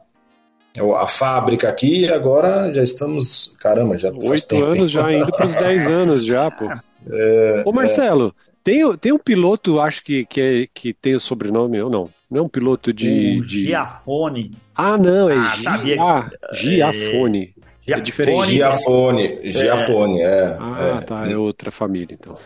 a 0.99 1.07
fábrica 1.09 1.71
aqui 1.71 2.01
e 2.01 2.13
agora 2.13 2.71
já 2.71 2.83
estamos, 2.83 3.57
caramba, 3.59 3.97
já 3.97 4.11
oito 4.11 4.63
anos 4.63 4.91
já 4.91 5.11
indo 5.11 5.33
para 5.33 5.47
os 5.47 5.57
dez 5.57 5.87
anos 5.87 6.27
já, 6.27 6.51
pô. 6.51 6.67
É, 7.11 7.63
Ô 7.65 7.73
Marcelo, 7.73 8.35
é... 8.37 8.51
tem, 8.63 8.97
tem 8.99 9.13
um 9.13 9.19
piloto, 9.19 9.81
acho 9.81 10.05
que, 10.05 10.27
que, 10.27 10.41
é, 10.41 10.69
que 10.73 10.93
tem 10.93 11.15
o 11.15 11.21
sobrenome 11.21 11.81
ou 11.81 11.89
não? 11.89 12.11
Não 12.31 12.41
é 12.41 12.43
um 12.43 12.49
piloto 12.49 12.93
de. 12.93 13.41
O 13.41 13.47
de... 13.47 13.65
Giafone. 13.65 14.53
Ah, 14.75 14.99
não, 14.99 15.31
é 15.31 15.37
ah, 15.37 16.23
Gia... 16.55 16.93
Giafone. 16.93 17.55
É 17.57 17.70
diferente. 18.03 18.51
Giafone, 18.51 19.41
Giafone, 19.45 20.21
é. 20.21 20.25
é. 20.25 20.57
Ah, 20.61 20.99
é. 20.99 21.05
tá, 21.05 21.31
é 21.31 21.37
outra 21.37 21.71
família, 21.71 22.17
então. 22.19 22.37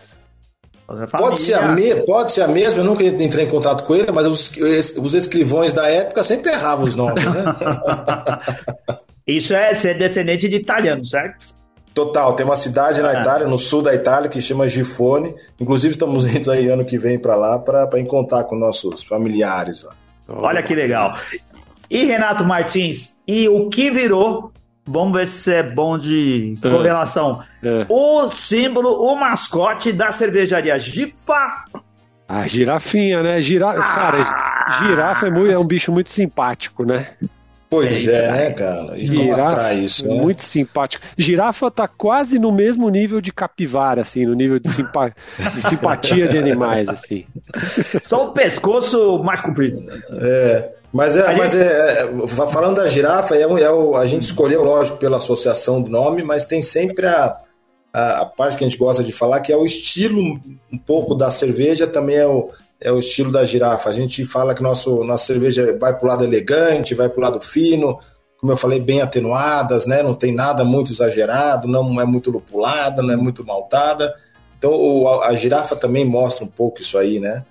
Pode 1.11 1.41
ser, 1.41 1.55
a 1.55 1.69
me, 1.69 1.95
pode 2.03 2.31
ser 2.31 2.43
a 2.43 2.47
mesma, 2.47 2.81
eu 2.81 2.83
nunca 2.83 3.03
entrei 3.03 3.45
em 3.45 3.49
contato 3.49 3.83
com 3.85 3.95
ele, 3.95 4.11
mas 4.11 4.27
os, 4.27 4.51
os 4.97 5.13
escrivões 5.15 5.73
da 5.73 5.89
época 5.89 6.23
sempre 6.23 6.51
erravam 6.51 6.85
os 6.85 6.95
nomes, 6.95 7.25
né? 7.25 7.43
Isso 9.25 9.55
é 9.55 9.73
ser 9.73 9.97
descendente 9.97 10.47
de 10.47 10.57
italiano, 10.57 11.03
certo? 11.03 11.55
Total, 11.95 12.33
tem 12.33 12.45
uma 12.45 12.55
cidade 12.55 13.01
na 13.01 13.17
é. 13.17 13.21
Itália, 13.21 13.47
no 13.47 13.57
sul 13.57 13.81
da 13.81 13.95
Itália, 13.95 14.29
que 14.29 14.39
chama 14.41 14.67
Gifone. 14.67 15.33
Inclusive, 15.59 15.93
estamos 15.93 16.27
indo 16.35 16.51
aí 16.51 16.67
ano 16.67 16.85
que 16.85 16.97
vem 16.97 17.17
para 17.17 17.35
lá 17.35 17.57
para 17.57 17.89
encontrar 17.99 18.43
com 18.43 18.55
nossos 18.55 19.01
familiares 19.01 19.83
lá. 19.83 19.95
Olha 20.27 20.61
que 20.61 20.75
legal. 20.75 21.17
E 21.89 22.03
Renato 22.03 22.43
Martins, 22.43 23.17
e 23.27 23.47
o 23.47 23.69
que 23.69 23.89
virou 23.89 24.51
Vamos 24.87 25.17
ver 25.17 25.25
se 25.25 25.51
é 25.51 25.63
bom 25.63 25.97
de 25.97 26.57
é. 26.61 26.69
correlação. 26.69 27.39
É. 27.63 27.85
O 27.89 28.29
símbolo, 28.31 29.01
o 29.03 29.15
mascote 29.15 29.91
da 29.91 30.11
cervejaria 30.11 30.77
Gifa. 30.77 31.65
A 32.27 32.47
girafinha, 32.47 33.23
né? 33.23 33.41
Gira... 33.41 33.69
Ah. 33.69 33.95
Cara, 33.95 34.77
girafa 34.79 35.27
é, 35.27 35.31
muito, 35.31 35.51
é 35.51 35.57
um 35.57 35.65
bicho 35.65 35.91
muito 35.91 36.11
simpático, 36.11 36.85
né? 36.85 37.07
Pois 37.67 38.07
é, 38.07 38.31
né, 38.31 38.51
cara? 38.51 38.97
Girafa, 38.97 39.73
isso, 39.73 40.07
né? 40.07 40.13
muito 40.13 40.43
simpático. 40.43 41.03
Girafa 41.17 41.69
tá 41.71 41.87
quase 41.87 42.37
no 42.37 42.51
mesmo 42.51 42.87
nível 42.89 43.19
de 43.19 43.33
capivara, 43.33 44.01
assim, 44.01 44.25
no 44.25 44.33
nível 44.33 44.59
de, 44.59 44.69
simpa... 44.69 45.13
de 45.53 45.61
simpatia 45.61 46.27
de 46.27 46.37
animais, 46.37 46.87
assim. 46.87 47.25
Só 48.03 48.27
o 48.27 48.31
pescoço 48.31 49.21
mais 49.23 49.41
comprido. 49.41 49.83
É. 50.21 50.69
Mas, 50.95 51.17
é, 51.17 51.35
mas 51.35 51.51
gente... 51.51 51.61
é, 51.61 52.03
é, 52.03 52.27
falando 52.47 52.77
da 52.77 52.87
girafa, 52.87 53.35
é, 53.35 53.41
é 53.41 53.69
o, 53.69 53.97
a 53.97 54.05
gente 54.05 54.23
escolheu, 54.23 54.63
lógico, 54.63 54.97
pela 54.97 55.17
associação 55.17 55.81
do 55.81 55.89
nome, 55.89 56.23
mas 56.23 56.45
tem 56.45 56.61
sempre 56.61 57.05
a, 57.05 57.35
a, 57.91 58.21
a, 58.21 58.25
parte 58.25 58.55
que 58.55 58.63
a 58.63 58.67
gente 58.69 58.79
gosta 58.79 59.03
de 59.03 59.11
falar, 59.11 59.41
que 59.41 59.51
é 59.51 59.57
o 59.57 59.65
estilo 59.65 60.39
um 60.71 60.77
pouco 60.77 61.13
da 61.13 61.29
cerveja, 61.29 61.85
também 61.85 62.15
é 62.15 62.25
o, 62.25 62.49
é 62.79 62.93
o 62.93 62.99
estilo 62.99 63.29
da 63.29 63.43
girafa. 63.43 63.89
A 63.89 63.91
gente 63.93 64.25
fala 64.25 64.55
que 64.55 64.63
nosso, 64.63 65.03
nossa 65.03 65.25
cerveja 65.25 65.77
vai 65.77 65.93
para 65.93 66.05
o 66.05 66.09
lado 66.09 66.23
elegante, 66.23 66.95
vai 66.95 67.09
para 67.09 67.19
o 67.19 67.23
lado 67.23 67.41
fino, 67.41 67.99
como 68.39 68.53
eu 68.53 68.57
falei, 68.57 68.79
bem 68.79 69.01
atenuadas, 69.01 69.85
né? 69.85 70.01
não 70.01 70.13
tem 70.13 70.33
nada 70.33 70.63
muito 70.63 70.93
exagerado, 70.93 71.67
não 71.67 71.99
é 71.99 72.05
muito 72.05 72.31
lupulada, 72.31 73.03
não 73.03 73.13
é 73.13 73.17
muito 73.17 73.45
maltada. 73.45 74.15
Então 74.57 75.09
a, 75.09 75.27
a 75.27 75.35
girafa 75.35 75.75
também 75.75 76.05
mostra 76.05 76.45
um 76.45 76.49
pouco 76.49 76.79
isso 76.79 76.97
aí, 76.97 77.19
né? 77.19 77.43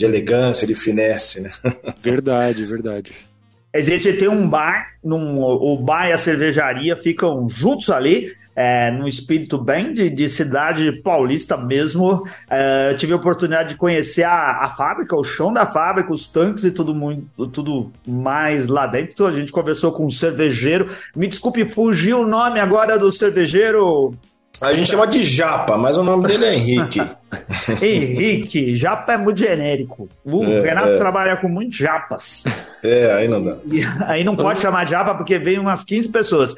De 0.00 0.06
elegância, 0.06 0.66
de 0.66 0.74
finesse, 0.74 1.42
né? 1.42 1.50
Verdade, 2.02 2.64
verdade. 2.64 3.12
A 3.72 3.82
gente 3.82 4.10
tem 4.14 4.28
um 4.28 4.48
bar, 4.48 4.94
num, 5.04 5.38
o 5.38 5.76
bar 5.76 6.08
e 6.08 6.12
a 6.12 6.16
cervejaria 6.16 6.96
ficam 6.96 7.48
juntos 7.50 7.90
ali, 7.90 8.32
é, 8.56 8.90
num 8.90 9.06
espírito 9.06 9.58
bem 9.58 9.92
de, 9.92 10.08
de 10.08 10.26
cidade 10.26 10.90
paulista 11.02 11.56
mesmo. 11.56 12.26
É, 12.48 12.94
tive 12.94 13.12
a 13.12 13.16
oportunidade 13.16 13.70
de 13.70 13.74
conhecer 13.76 14.22
a, 14.22 14.64
a 14.64 14.70
fábrica, 14.70 15.14
o 15.14 15.22
chão 15.22 15.52
da 15.52 15.66
fábrica, 15.66 16.12
os 16.12 16.26
tanques 16.26 16.64
e 16.64 16.70
tudo, 16.70 16.94
muito, 16.94 17.46
tudo 17.48 17.92
mais 18.06 18.68
lá 18.68 18.86
dentro. 18.86 19.26
A 19.26 19.32
gente 19.32 19.52
conversou 19.52 19.92
com 19.92 20.06
um 20.06 20.10
cervejeiro. 20.10 20.86
Me 21.14 21.28
desculpe, 21.28 21.68
fugiu 21.68 22.20
o 22.20 22.26
nome 22.26 22.58
agora 22.58 22.98
do 22.98 23.12
cervejeiro. 23.12 24.14
A 24.60 24.74
gente 24.74 24.90
chama 24.90 25.06
de 25.06 25.24
Japa, 25.24 25.78
mas 25.78 25.96
o 25.96 26.02
nome 26.02 26.26
dele 26.26 26.44
é 26.44 26.54
Henrique. 26.54 27.00
Henrique, 27.80 28.76
Japa 28.76 29.14
é 29.14 29.16
muito 29.16 29.38
genérico. 29.38 30.08
O 30.24 30.44
é, 30.44 30.60
Renato 30.60 30.88
é. 30.88 30.98
trabalha 30.98 31.36
com 31.36 31.48
muitos 31.48 31.78
Japas. 31.78 32.44
É, 32.82 33.12
aí 33.12 33.28
não 33.28 33.42
dá. 33.42 33.56
E 33.66 33.80
aí 34.06 34.22
não 34.22 34.36
pode 34.36 34.58
chamar 34.58 34.86
Japa 34.86 35.14
porque 35.14 35.38
vem 35.38 35.58
umas 35.58 35.82
15 35.82 36.08
pessoas. 36.10 36.54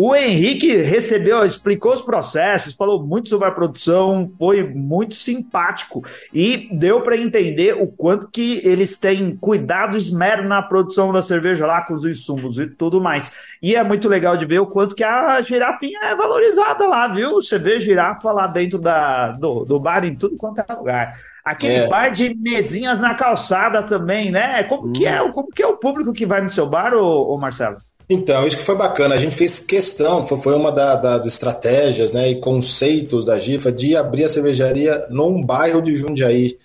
O 0.00 0.14
Henrique 0.14 0.76
recebeu, 0.76 1.44
explicou 1.44 1.92
os 1.92 2.00
processos, 2.00 2.72
falou 2.76 3.04
muito 3.04 3.28
sobre 3.28 3.48
a 3.48 3.50
produção, 3.50 4.30
foi 4.38 4.62
muito 4.62 5.16
simpático 5.16 6.04
e 6.32 6.68
deu 6.70 7.02
para 7.02 7.16
entender 7.16 7.74
o 7.74 7.88
quanto 7.88 8.28
que 8.28 8.62
eles 8.64 8.96
têm 8.96 9.34
cuidado 9.34 9.96
esmero 9.96 10.46
na 10.46 10.62
produção 10.62 11.12
da 11.12 11.20
cerveja 11.20 11.66
lá 11.66 11.82
com 11.82 11.94
os 11.94 12.06
insumos 12.06 12.60
e 12.60 12.68
tudo 12.68 13.00
mais. 13.00 13.32
E 13.60 13.74
é 13.74 13.82
muito 13.82 14.08
legal 14.08 14.36
de 14.36 14.46
ver 14.46 14.60
o 14.60 14.68
quanto 14.68 14.94
que 14.94 15.02
a 15.02 15.42
girafinha 15.42 15.98
é 16.04 16.14
valorizada 16.14 16.86
lá, 16.86 17.08
viu? 17.08 17.32
Você 17.32 17.58
vê 17.58 17.80
girafa 17.80 18.30
lá 18.30 18.46
dentro 18.46 18.78
da, 18.78 19.32
do, 19.32 19.64
do 19.64 19.80
bar 19.80 20.04
em 20.04 20.14
tudo 20.14 20.36
quanto 20.36 20.60
é 20.60 20.74
lugar. 20.74 21.18
Aquele 21.44 21.74
é. 21.74 21.88
bar 21.88 22.10
de 22.10 22.36
mesinhas 22.36 23.00
na 23.00 23.16
calçada 23.16 23.82
também, 23.82 24.30
né? 24.30 24.62
Como, 24.62 24.90
hum. 24.90 24.92
que, 24.92 25.04
é, 25.04 25.28
como 25.32 25.48
que 25.48 25.60
é 25.60 25.66
o 25.66 25.76
público 25.76 26.12
que 26.12 26.24
vai 26.24 26.40
no 26.40 26.50
seu 26.50 26.68
bar, 26.68 26.94
ô, 26.94 27.34
ô 27.34 27.36
Marcelo? 27.36 27.87
Então, 28.10 28.46
isso 28.46 28.56
que 28.56 28.64
foi 28.64 28.76
bacana. 28.76 29.14
A 29.14 29.18
gente 29.18 29.36
fez 29.36 29.58
questão, 29.58 30.24
foi 30.24 30.54
uma 30.54 30.72
das 30.72 31.26
estratégias 31.26 32.12
né, 32.12 32.30
e 32.30 32.40
conceitos 32.40 33.26
da 33.26 33.38
GIFA 33.38 33.70
de 33.70 33.94
abrir 33.94 34.24
a 34.24 34.28
cervejaria 34.28 35.06
num 35.10 35.42
bairro 35.44 35.82
de 35.82 35.94
Jundiaí. 35.94 36.56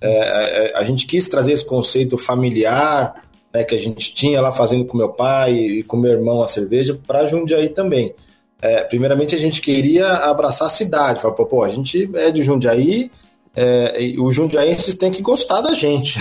É, 0.00 0.08
é, 0.08 0.66
é, 0.66 0.76
a 0.76 0.84
gente 0.84 1.06
quis 1.06 1.28
trazer 1.28 1.52
esse 1.52 1.64
conceito 1.64 2.16
familiar 2.16 3.24
né, 3.52 3.64
que 3.64 3.74
a 3.74 3.78
gente 3.78 4.14
tinha 4.14 4.40
lá 4.40 4.52
fazendo 4.52 4.84
com 4.84 4.96
meu 4.96 5.08
pai 5.08 5.54
e 5.54 5.82
com 5.82 5.96
meu 5.96 6.12
irmão 6.12 6.42
a 6.42 6.46
cerveja 6.46 6.98
para 7.06 7.26
Jundiaí 7.26 7.70
também. 7.70 8.14
É, 8.62 8.82
primeiramente, 8.84 9.34
a 9.34 9.38
gente 9.38 9.60
queria 9.60 10.08
abraçar 10.08 10.68
a 10.68 10.70
cidade. 10.70 11.20
Falar, 11.20 11.34
pô, 11.34 11.62
a 11.62 11.68
gente 11.68 12.08
é 12.14 12.30
de 12.30 12.42
Jundiaí, 12.42 13.10
é, 13.56 14.14
os 14.18 14.34
jundiaenses 14.34 14.96
têm 14.96 15.12
que 15.12 15.22
gostar 15.22 15.60
da 15.60 15.74
gente. 15.74 16.18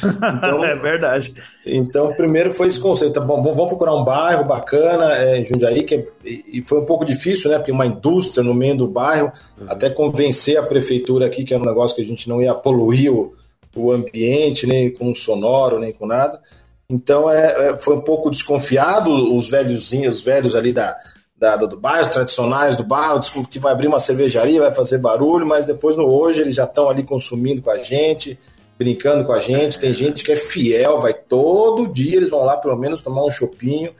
então, 0.00 0.64
é 0.64 0.74
verdade. 0.74 1.34
Então, 1.66 2.14
primeiro 2.14 2.52
foi 2.52 2.68
esse 2.68 2.80
conceito. 2.80 3.20
Bom, 3.20 3.42
vamos 3.42 3.68
procurar 3.68 3.94
um 3.94 4.04
bairro 4.04 4.44
bacana 4.44 5.14
é, 5.16 5.38
em 5.38 5.44
Jundiaí, 5.44 5.82
que 5.82 5.94
é, 5.96 6.06
e 6.24 6.62
foi 6.64 6.80
um 6.80 6.86
pouco 6.86 7.04
difícil, 7.04 7.50
né? 7.50 7.58
Porque 7.58 7.72
uma 7.72 7.86
indústria 7.86 8.42
no 8.42 8.54
meio 8.54 8.76
do 8.76 8.86
bairro, 8.86 9.32
uhum. 9.60 9.66
até 9.68 9.90
convencer 9.90 10.56
a 10.56 10.62
prefeitura 10.62 11.26
aqui, 11.26 11.44
que 11.44 11.52
era 11.52 11.62
um 11.62 11.66
negócio 11.66 11.94
que 11.94 12.02
a 12.02 12.06
gente 12.06 12.28
não 12.28 12.40
ia 12.40 12.54
poluir 12.54 13.12
o, 13.12 13.34
o 13.76 13.92
ambiente, 13.92 14.66
nem 14.66 14.90
com 14.90 15.14
sonoro, 15.14 15.78
nem 15.78 15.92
com 15.92 16.06
nada. 16.06 16.40
Então 16.88 17.30
é, 17.30 17.70
é, 17.70 17.78
foi 17.78 17.96
um 17.96 18.00
pouco 18.00 18.30
desconfiado 18.30 19.10
os 19.34 19.48
velhozinhos, 19.48 20.16
os 20.16 20.22
velhos 20.22 20.54
ali 20.54 20.72
da, 20.72 20.96
da, 21.42 21.56
do 21.56 21.76
bairro, 21.76 22.08
tradicionais 22.08 22.76
do 22.76 22.84
bairro, 22.84 23.18
que 23.50 23.58
vai 23.58 23.72
abrir 23.72 23.88
uma 23.88 23.98
cervejaria, 23.98 24.60
vai 24.60 24.72
fazer 24.72 24.98
barulho, 24.98 25.44
mas 25.44 25.66
depois 25.66 25.96
no 25.96 26.04
hoje 26.04 26.40
eles 26.40 26.54
já 26.54 26.62
estão 26.62 26.88
ali 26.88 27.02
consumindo 27.02 27.60
com 27.60 27.68
a 27.68 27.78
gente, 27.78 28.38
brincando 28.78 29.24
com 29.24 29.32
a 29.32 29.40
gente. 29.40 29.80
Tem 29.80 29.92
gente 29.92 30.22
que 30.22 30.30
é 30.30 30.36
fiel, 30.36 31.00
vai 31.00 31.12
todo 31.12 31.88
dia, 31.88 32.14
eles 32.14 32.30
vão 32.30 32.44
lá 32.44 32.56
pelo 32.56 32.76
menos 32.76 33.02
tomar 33.02 33.24
um 33.24 33.30
chopinho. 33.30 33.92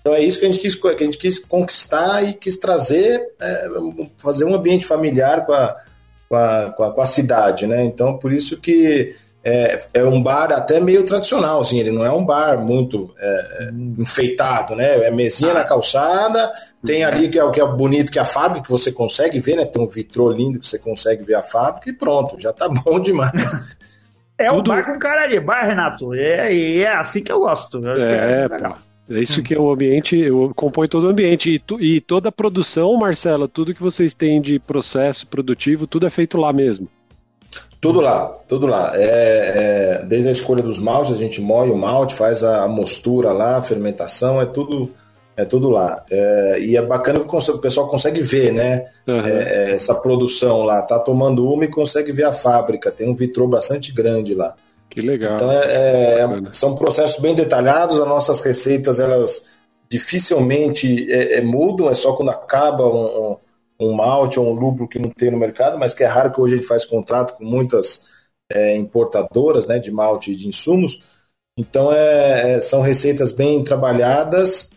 Então 0.00 0.14
é 0.14 0.22
isso 0.22 0.40
que 0.40 0.46
a 0.46 0.48
gente 0.50 0.58
quis, 0.58 0.74
que 0.74 0.88
a 0.88 0.96
gente 0.96 1.18
quis 1.18 1.38
conquistar 1.38 2.22
e 2.22 2.32
quis 2.32 2.56
trazer, 2.56 3.20
é, 3.38 3.68
fazer 4.16 4.46
um 4.46 4.54
ambiente 4.54 4.86
familiar 4.86 5.44
com 5.44 5.52
a, 5.52 5.76
com 6.30 6.36
a, 6.36 6.72
com 6.74 6.82
a, 6.82 6.92
com 6.92 7.00
a 7.02 7.06
cidade, 7.06 7.66
né? 7.66 7.84
Então 7.84 8.16
por 8.16 8.32
isso 8.32 8.58
que 8.58 9.14
é, 9.48 9.78
é, 9.94 10.04
um 10.04 10.20
bar 10.20 10.50
até 10.50 10.80
meio 10.80 11.04
tradicional, 11.04 11.60
assim, 11.60 11.78
ele 11.78 11.92
não 11.92 12.04
é 12.04 12.10
um 12.10 12.24
bar 12.24 12.58
muito 12.58 13.14
é, 13.16 13.70
enfeitado, 13.96 14.74
né? 14.74 15.06
É 15.06 15.10
mesinha 15.12 15.54
na 15.54 15.62
calçada, 15.62 16.50
tem 16.84 17.04
ali 17.04 17.28
que 17.28 17.38
é 17.38 17.44
o 17.44 17.52
que 17.52 17.60
é 17.60 17.64
bonito, 17.64 18.10
que 18.10 18.18
é 18.18 18.22
a 18.22 18.24
fábrica, 18.24 18.64
que 18.64 18.70
você 18.72 18.90
consegue 18.90 19.38
ver, 19.38 19.54
né? 19.54 19.64
Tem 19.64 19.80
um 19.80 19.86
vitrô 19.86 20.32
lindo 20.32 20.58
que 20.58 20.66
você 20.66 20.80
consegue 20.80 21.22
ver 21.22 21.36
a 21.36 21.44
fábrica 21.44 21.88
e 21.88 21.92
pronto, 21.92 22.40
já 22.40 22.52
tá 22.52 22.66
bom 22.84 22.98
demais. 22.98 23.52
É 24.36 24.48
Tudo... 24.48 24.72
um 24.72 24.74
bar 24.74 24.84
com 24.84 24.98
cara 24.98 25.28
de 25.28 25.38
bar, 25.38 25.64
Renato. 25.64 26.12
É, 26.12 26.78
é 26.78 26.88
assim 26.88 27.22
que 27.22 27.30
eu 27.30 27.38
gosto. 27.38 27.78
Eu 27.86 28.02
é, 28.02 28.42
é, 28.42 28.48
pô. 28.48 28.74
É 29.08 29.20
isso 29.20 29.44
que 29.44 29.54
é 29.54 29.58
o 29.60 29.70
ambiente, 29.70 30.16
eu 30.16 30.52
compõe 30.56 30.88
todo 30.88 31.04
o 31.04 31.10
ambiente. 31.10 31.50
E, 31.50 31.60
tu, 31.60 31.80
e 31.80 32.00
toda 32.00 32.30
a 32.30 32.32
produção, 32.32 32.96
Marcela, 32.96 33.46
tudo 33.46 33.72
que 33.72 33.82
vocês 33.82 34.12
têm 34.12 34.40
de 34.40 34.58
processo 34.58 35.24
produtivo, 35.28 35.86
tudo 35.86 36.04
é 36.04 36.10
feito 36.10 36.36
lá 36.36 36.52
mesmo. 36.52 36.88
Tudo 37.86 38.00
lá, 38.00 38.36
tudo 38.48 38.66
lá. 38.66 38.90
É, 38.96 40.00
é, 40.00 40.04
desde 40.04 40.28
a 40.28 40.32
escolha 40.32 40.60
dos 40.60 40.80
maltes, 40.80 41.12
a 41.12 41.16
gente 41.16 41.40
moe 41.40 41.70
o 41.70 41.76
malte, 41.76 42.16
faz 42.16 42.42
a 42.42 42.66
mostura 42.66 43.30
lá, 43.30 43.58
a 43.58 43.62
fermentação, 43.62 44.42
é 44.42 44.44
tudo, 44.44 44.90
é 45.36 45.44
tudo 45.44 45.70
lá. 45.70 46.04
É, 46.10 46.58
e 46.58 46.76
é 46.76 46.82
bacana 46.82 47.20
que 47.20 47.26
o 47.36 47.58
pessoal 47.58 47.86
consegue 47.86 48.22
ver, 48.22 48.52
né? 48.52 48.86
Uhum. 49.06 49.24
essa 49.24 49.94
produção 49.94 50.62
lá. 50.62 50.82
Tá 50.82 50.98
tomando 50.98 51.48
uma 51.48 51.64
e 51.64 51.68
consegue 51.68 52.10
ver 52.10 52.24
a 52.24 52.32
fábrica. 52.32 52.90
Tem 52.90 53.08
um 53.08 53.14
vitrô 53.14 53.46
bastante 53.46 53.92
grande 53.92 54.34
lá. 54.34 54.56
Que 54.90 55.00
legal. 55.00 55.36
Então 55.36 55.52
é, 55.52 56.22
é 56.22 56.28
são 56.52 56.74
processos 56.74 57.20
bem 57.22 57.36
detalhados. 57.36 58.00
As 58.00 58.08
nossas 58.08 58.40
receitas 58.40 58.98
elas 58.98 59.44
dificilmente 59.88 61.06
mudam. 61.44 61.88
É 61.88 61.94
só 61.94 62.14
quando 62.14 62.30
acaba 62.30 62.84
um, 62.84 63.30
um 63.30 63.36
um 63.78 63.92
malte 63.92 64.38
ou 64.40 64.50
um 64.50 64.54
lúpulo 64.54 64.88
que 64.88 64.98
não 64.98 65.10
tem 65.10 65.30
no 65.30 65.38
mercado, 65.38 65.78
mas 65.78 65.94
que 65.94 66.02
é 66.02 66.06
raro 66.06 66.32
que 66.32 66.40
hoje 66.40 66.54
a 66.54 66.56
gente 66.56 66.68
faz 66.68 66.84
contrato 66.84 67.36
com 67.36 67.44
muitas 67.44 68.02
é, 68.50 68.76
importadoras 68.76 69.66
né, 69.66 69.78
de 69.78 69.90
malte 69.90 70.32
e 70.32 70.36
de 70.36 70.48
insumos. 70.48 71.02
Então, 71.58 71.92
é, 71.92 72.54
é 72.54 72.60
são 72.60 72.80
receitas 72.80 73.32
bem 73.32 73.62
trabalhadas 73.64 74.70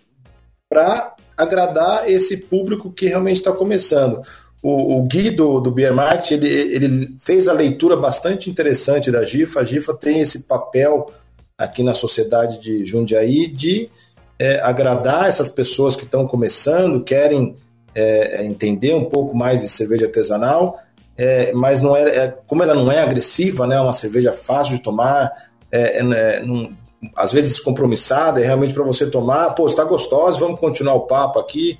para 0.69 1.15
agradar 1.35 2.09
esse 2.09 2.37
público 2.37 2.91
que 2.91 3.07
realmente 3.07 3.37
está 3.37 3.51
começando. 3.51 4.21
O, 4.61 4.97
o 4.97 5.03
Gui 5.03 5.31
do, 5.31 5.61
do 5.61 5.71
Beer 5.71 5.93
Market, 5.93 6.31
ele, 6.31 6.49
ele 6.49 7.15
fez 7.17 7.47
a 7.47 7.53
leitura 7.53 7.95
bastante 7.95 8.49
interessante 8.49 9.09
da 9.09 9.23
GIFA. 9.23 9.61
A 9.61 9.63
GIFA 9.63 9.93
tem 9.93 10.19
esse 10.19 10.43
papel 10.43 11.11
aqui 11.57 11.81
na 11.81 11.93
sociedade 11.93 12.59
de 12.59 12.83
Jundiaí 12.83 13.47
de 13.47 13.89
é, 14.37 14.59
agradar 14.61 15.27
essas 15.27 15.49
pessoas 15.49 15.95
que 15.95 16.03
estão 16.03 16.27
começando, 16.27 17.03
querem 17.03 17.55
é, 17.95 18.41
é, 18.41 18.45
entender 18.45 18.93
um 18.93 19.05
pouco 19.05 19.35
mais 19.35 19.61
de 19.61 19.69
cerveja 19.69 20.05
artesanal, 20.05 20.79
é, 21.17 21.51
mas 21.53 21.81
não 21.81 21.95
é, 21.95 22.03
é, 22.03 22.37
como 22.47 22.63
ela 22.63 22.73
não 22.73 22.91
é 22.91 23.01
agressiva, 23.01 23.67
né, 23.67 23.75
é 23.75 23.81
uma 23.81 23.93
cerveja 23.93 24.31
fácil 24.31 24.75
de 24.75 24.81
tomar, 24.81 25.31
é, 25.71 25.99
é 25.99 26.43
não, 26.43 26.71
às 27.15 27.31
vezes 27.31 27.53
descompromissada, 27.53 28.41
é 28.41 28.45
realmente 28.45 28.73
para 28.73 28.83
você 28.83 29.09
tomar, 29.09 29.51
pô, 29.51 29.67
está 29.67 29.83
gostosa, 29.83 30.39
vamos 30.39 30.59
continuar 30.59 30.95
o 30.95 31.07
papo 31.07 31.39
aqui. 31.39 31.79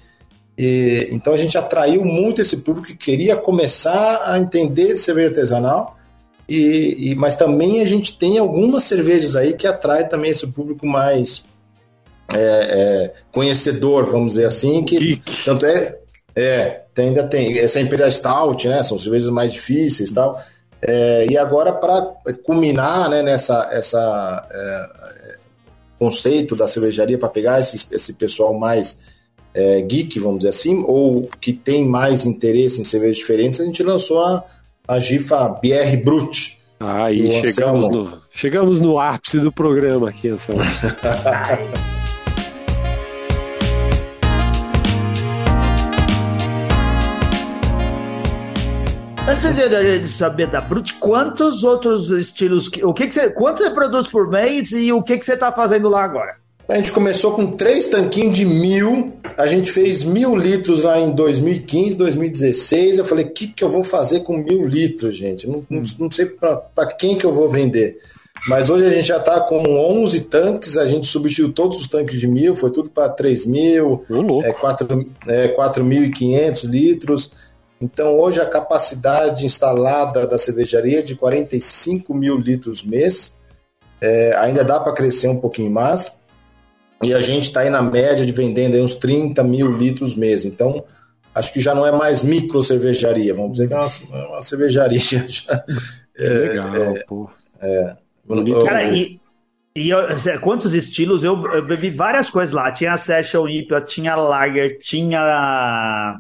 E, 0.58 1.08
então 1.12 1.34
a 1.34 1.38
gente 1.38 1.58
atraiu 1.58 2.04
muito 2.04 2.42
esse 2.42 2.58
público 2.58 2.88
que 2.88 2.96
queria 2.96 3.36
começar 3.36 4.22
a 4.26 4.38
entender 4.38 4.94
de 4.94 5.00
cerveja 5.00 5.30
artesanal, 5.30 5.98
e, 6.48 7.12
e, 7.12 7.16
mas 7.16 7.36
também 7.36 7.80
a 7.82 7.86
gente 7.86 8.18
tem 8.18 8.40
algumas 8.40 8.84
cervejas 8.84 9.36
aí 9.36 9.54
que 9.54 9.68
atrai 9.68 10.08
também 10.08 10.32
esse 10.32 10.48
público 10.48 10.86
mais 10.86 11.46
é, 12.34 12.40
é, 12.40 13.14
conhecedor, 13.32 14.06
vamos 14.06 14.30
dizer 14.34 14.46
assim, 14.46 14.84
que 14.84 15.00
Geek. 15.00 15.44
tanto 15.46 15.66
é 15.66 16.00
é, 16.36 16.84
tem, 16.94 17.08
ainda 17.08 17.24
tem. 17.28 17.58
Essa 17.58 17.82
Imperial 17.82 18.10
Stout, 18.10 18.68
né? 18.68 18.82
São 18.84 18.98
cervejas 18.98 19.30
mais 19.30 19.52
difíceis 19.52 20.10
e 20.10 20.14
tal. 20.14 20.42
É, 20.82 21.28
e 21.30 21.38
agora, 21.38 21.74
para 21.74 22.16
culminar 22.44 23.10
né, 23.10 23.22
nessa 23.22 23.68
essa, 23.72 24.48
é, 24.50 25.36
conceito 26.00 26.56
da 26.56 26.68
cervejaria, 26.68 27.18
para 27.18 27.28
pegar 27.28 27.60
esse, 27.60 27.86
esse 27.92 28.14
pessoal 28.14 28.54
mais 28.54 29.00
é, 29.54 29.82
geek, 29.82 30.18
vamos 30.20 30.40
dizer 30.40 30.50
assim, 30.50 30.84
ou 30.88 31.30
que 31.42 31.52
tem 31.52 31.86
mais 31.86 32.26
interesse 32.26 32.80
em 32.80 32.86
cervejas 32.86 33.18
diferentes, 33.18 33.60
a 33.60 33.66
gente 33.66 33.84
lançou 33.84 34.24
a, 34.24 34.46
a 34.88 35.00
GIFA 35.00 35.60
BR 35.62 35.98
Brut. 36.02 36.58
Aí 36.80 37.30
chegamos 37.42 37.90
no, 37.90 38.18
chegamos 38.32 38.80
no 38.80 38.98
ápice 38.98 39.40
do 39.40 39.52
programa 39.52 40.10
aqui, 40.10 40.30
Anselmo. 40.30 40.62
Antes 49.50 50.02
de, 50.02 50.08
saber 50.08 50.48
da 50.48 50.62
Brute, 50.62 50.94
quantos 51.00 51.64
outros 51.64 52.12
estilos, 52.12 52.70
o 52.84 52.94
que, 52.94 53.08
que 53.08 53.14
você, 53.16 53.32
quanto 53.32 53.64
você 53.64 53.72
produz 53.72 54.08
por 54.08 54.30
mês 54.30 54.72
e 54.72 54.92
o 54.92 55.02
que, 55.02 55.18
que 55.18 55.26
você 55.26 55.34
está 55.34 55.52
fazendo 55.52 55.90
lá 55.90 56.04
agora? 56.04 56.36
A 56.68 56.76
gente 56.76 56.92
começou 56.92 57.32
com 57.32 57.48
três 57.48 57.88
tanquinhos 57.88 58.38
de 58.38 58.46
mil, 58.46 59.12
a 59.36 59.48
gente 59.48 59.72
fez 59.72 60.04
mil 60.04 60.36
litros 60.36 60.84
lá 60.84 61.00
em 61.00 61.10
2015, 61.16 61.98
2016. 61.98 63.00
Eu 63.00 63.06
falei, 63.06 63.26
o 63.26 63.32
que, 63.32 63.48
que 63.48 63.64
eu 63.64 63.72
vou 63.72 63.84
fazer 63.84 64.20
com 64.20 64.38
mil 64.38 64.68
litros, 64.68 65.18
gente? 65.18 65.48
Não, 65.48 65.66
não, 65.68 65.82
não 65.98 66.12
sei 66.12 66.28
para 66.28 66.86
quem 66.96 67.18
que 67.18 67.26
eu 67.26 67.34
vou 67.34 67.50
vender. 67.50 67.98
Mas 68.48 68.70
hoje 68.70 68.86
a 68.86 68.92
gente 68.92 69.08
já 69.08 69.18
está 69.18 69.42
com 69.42 69.58
11 70.04 70.22
tanques, 70.22 70.78
a 70.78 70.86
gente 70.86 71.08
substituiu 71.08 71.52
todos 71.52 71.82
os 71.82 71.88
tanques 71.88 72.20
de 72.20 72.28
mil, 72.28 72.56
foi 72.56 72.70
tudo 72.70 72.92
para 72.92 73.10
3 73.10 73.48
mil, 73.48 74.06
é, 74.44 74.54
4.500 74.54 75.08
é, 75.28 75.48
4 75.48 75.84
litros. 76.66 77.32
Então, 77.82 78.18
hoje, 78.20 78.42
a 78.42 78.46
capacidade 78.46 79.46
instalada 79.46 80.28
da 80.28 80.38
cervejaria 80.38 81.00
é 81.00 81.02
de 81.02 81.16
45 81.16 82.14
mil 82.14 82.38
litros 82.38 82.84
mês. 82.84 83.34
É, 84.02 84.36
ainda 84.38 84.64
dá 84.64 84.80
para 84.80 84.94
crescer 84.94 85.30
um 85.30 85.40
pouquinho 85.40 85.72
mais. 85.72 86.12
E 87.02 87.14
a 87.14 87.22
gente 87.22 87.46
está 87.46 87.62
aí 87.62 87.70
na 87.70 87.82
média 87.82 88.26
de 88.26 88.34
vendendo 88.34 88.78
uns 88.84 88.96
30 88.96 89.42
mil 89.44 89.72
litros 89.72 90.16
mês. 90.16 90.44
Então, 90.44 90.84
acho 91.34 91.54
que 91.54 91.62
já 91.62 91.74
não 91.74 91.86
é 91.86 91.92
mais 91.92 92.22
micro 92.22 92.62
cervejaria. 92.62 93.34
Vamos 93.34 93.54
dizer 93.54 93.68
que 93.68 93.74
é 93.74 93.78
uma, 93.78 94.28
uma 94.28 94.42
cervejaria. 94.42 95.00
Já, 95.28 95.64
é, 96.18 96.30
legal, 96.30 96.76
é, 96.76 97.04
pô. 97.08 97.30
É, 97.62 97.96
Cara, 98.66 98.84
e, 98.84 99.20
e 99.76 99.90
eu, 99.90 100.00
quantos 100.42 100.74
estilos? 100.74 101.24
Eu, 101.24 101.42
eu, 101.54 101.66
bebi 101.66 101.90
várias 101.90 102.30
coisas 102.30 102.54
lá. 102.54 102.72
Tinha 102.72 102.94
a 102.94 102.98
Session 102.98 103.48
IPA, 103.48 103.82
tinha 103.82 104.16
Lager, 104.16 104.78
tinha 104.80 106.20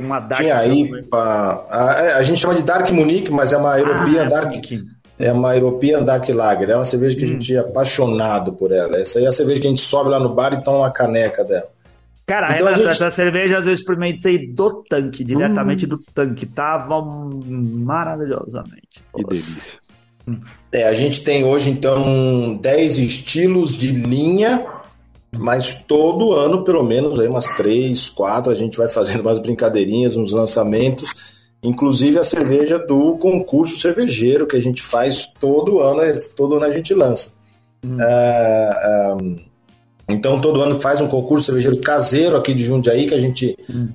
uma 0.00 0.20
Dark 0.20 0.42
Tinha 0.42 0.66
IPA. 0.66 1.66
A, 1.68 1.94
é, 1.98 2.12
a, 2.14 2.22
gente 2.22 2.40
chama 2.40 2.54
de 2.54 2.62
Dark 2.62 2.90
Munique, 2.90 3.30
mas 3.30 3.52
é 3.52 3.56
uma 3.56 3.78
European 3.78 4.24
ah, 4.24 4.28
Dark. 4.28 4.54
É 5.18 5.32
uma 5.32 5.56
European 5.56 6.02
Dark 6.02 6.28
Lager. 6.28 6.70
É 6.70 6.74
uma 6.74 6.84
cerveja 6.84 7.16
que 7.16 7.24
hum. 7.24 7.28
a 7.28 7.32
gente 7.32 7.54
é 7.54 7.58
apaixonado 7.58 8.52
por 8.52 8.72
ela. 8.72 8.98
Essa 8.98 9.18
aí 9.18 9.24
é 9.24 9.28
a 9.28 9.32
cerveja 9.32 9.60
que 9.60 9.66
a 9.66 9.70
gente 9.70 9.82
sobe 9.82 10.10
lá 10.10 10.18
no 10.18 10.34
bar 10.34 10.52
e 10.52 10.62
toma 10.62 10.78
uma 10.78 10.90
caneca 10.90 11.44
dela. 11.44 11.68
Cara, 12.26 12.54
então, 12.54 12.66
Renato, 12.66 12.78
gente... 12.78 12.90
essa 12.90 13.10
cerveja 13.10 13.56
eu 13.56 13.72
experimentei 13.72 14.46
do 14.46 14.84
tanque, 14.88 15.24
diretamente 15.24 15.86
hum. 15.86 15.90
do 15.90 15.98
tanque. 16.14 16.46
Tava 16.46 17.02
maravilhosamente. 17.02 19.04
Que 19.14 19.24
delícia. 19.24 19.78
É, 20.70 20.84
a 20.84 20.94
gente 20.94 21.22
tem 21.22 21.44
hoje, 21.44 21.68
então, 21.68 22.56
10 22.60 22.98
estilos 22.98 23.76
de 23.76 23.88
linha 23.88 24.64
mas 25.38 25.82
todo 25.84 26.32
ano, 26.32 26.62
pelo 26.62 26.84
menos, 26.84 27.18
aí 27.18 27.26
umas 27.26 27.46
três, 27.56 28.10
quatro, 28.10 28.52
a 28.52 28.54
gente 28.54 28.76
vai 28.76 28.88
fazendo 28.88 29.22
umas 29.22 29.38
brincadeirinhas, 29.38 30.16
uns 30.16 30.32
lançamentos. 30.32 31.14
Inclusive 31.62 32.18
a 32.18 32.24
cerveja 32.24 32.78
do 32.78 33.16
concurso 33.16 33.78
cervejeiro, 33.78 34.46
que 34.46 34.56
a 34.56 34.60
gente 34.60 34.82
faz 34.82 35.26
todo 35.40 35.80
ano, 35.80 36.02
é, 36.02 36.12
todo 36.36 36.56
ano 36.56 36.64
a 36.66 36.70
gente 36.70 36.92
lança. 36.92 37.32
Hum. 37.84 38.00
É, 38.00 38.06
é, 38.84 39.16
então, 40.08 40.40
todo 40.40 40.60
ano 40.60 40.74
faz 40.80 41.00
um 41.00 41.08
concurso 41.08 41.46
cervejeiro 41.46 41.78
caseiro 41.78 42.36
aqui 42.36 42.52
de 42.52 42.64
Jundiaí, 42.64 43.06
que 43.06 43.14
a 43.14 43.20
gente, 43.20 43.56
hum. 43.70 43.88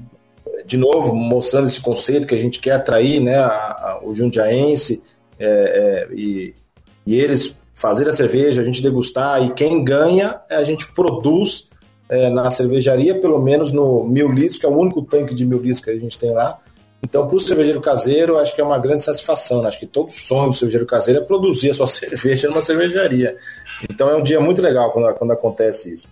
de 0.65 0.77
novo, 0.77 1.13
mostrando 1.13 1.67
esse 1.67 1.79
conceito 1.79 2.25
que 2.25 2.33
a 2.33 2.39
gente 2.39 2.59
quer 2.59 2.71
atrair 2.71 3.19
né, 3.19 3.37
a, 3.37 3.47
a, 3.47 3.99
o 4.01 4.13
jundiaense 4.13 5.03
é, 5.37 6.07
é, 6.09 6.15
e, 6.15 6.55
e 7.05 7.15
eles 7.15 7.59
fazer 7.77 8.09
a 8.09 8.11
cerveja, 8.11 8.61
a 8.61 8.65
gente 8.65 8.81
degustar 8.81 9.43
e 9.43 9.51
quem 9.51 9.83
ganha, 9.83 10.41
a 10.49 10.63
gente 10.63 10.91
produz 10.93 11.69
é, 12.09 12.27
na 12.27 12.49
cervejaria, 12.49 13.19
pelo 13.21 13.39
menos 13.39 13.71
no 13.71 14.03
mil 14.03 14.31
litros, 14.31 14.57
que 14.57 14.65
é 14.65 14.69
o 14.69 14.75
único 14.75 15.03
tanque 15.03 15.35
de 15.35 15.45
mil 15.45 15.59
litros 15.59 15.79
que 15.79 15.91
a 15.91 15.95
gente 15.95 16.17
tem 16.17 16.31
lá. 16.31 16.57
Então, 17.03 17.27
para 17.27 17.35
o 17.35 17.39
cervejeiro 17.39 17.79
caseiro, 17.79 18.39
acho 18.39 18.55
que 18.55 18.59
é 18.59 18.63
uma 18.63 18.79
grande 18.79 19.03
satisfação. 19.03 19.61
Né? 19.61 19.67
Acho 19.67 19.79
que 19.79 19.85
todo 19.85 20.09
sonho 20.09 20.49
do 20.49 20.55
cervejeiro 20.55 20.87
caseiro 20.87 21.21
é 21.21 21.23
produzir 21.23 21.69
a 21.69 21.73
sua 21.75 21.85
cerveja 21.87 22.49
numa 22.49 22.61
cervejaria. 22.61 23.37
Então, 23.87 24.09
é 24.09 24.15
um 24.15 24.23
dia 24.23 24.39
muito 24.39 24.59
legal 24.59 24.91
quando, 24.91 25.13
quando 25.13 25.31
acontece 25.31 25.93
isso. 25.93 26.07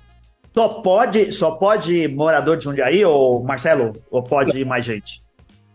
Só 0.54 0.69
pode, 0.69 1.32
só 1.32 1.51
pode 1.51 2.08
morador 2.10 2.58
de 2.58 2.65
Jundiaí, 2.65 3.04
ou 3.04 3.43
Marcelo? 3.43 3.91
Ou 4.12 4.21
pode 4.21 4.56
ir 4.56 4.65
mais 4.65 4.86
gente? 4.86 5.24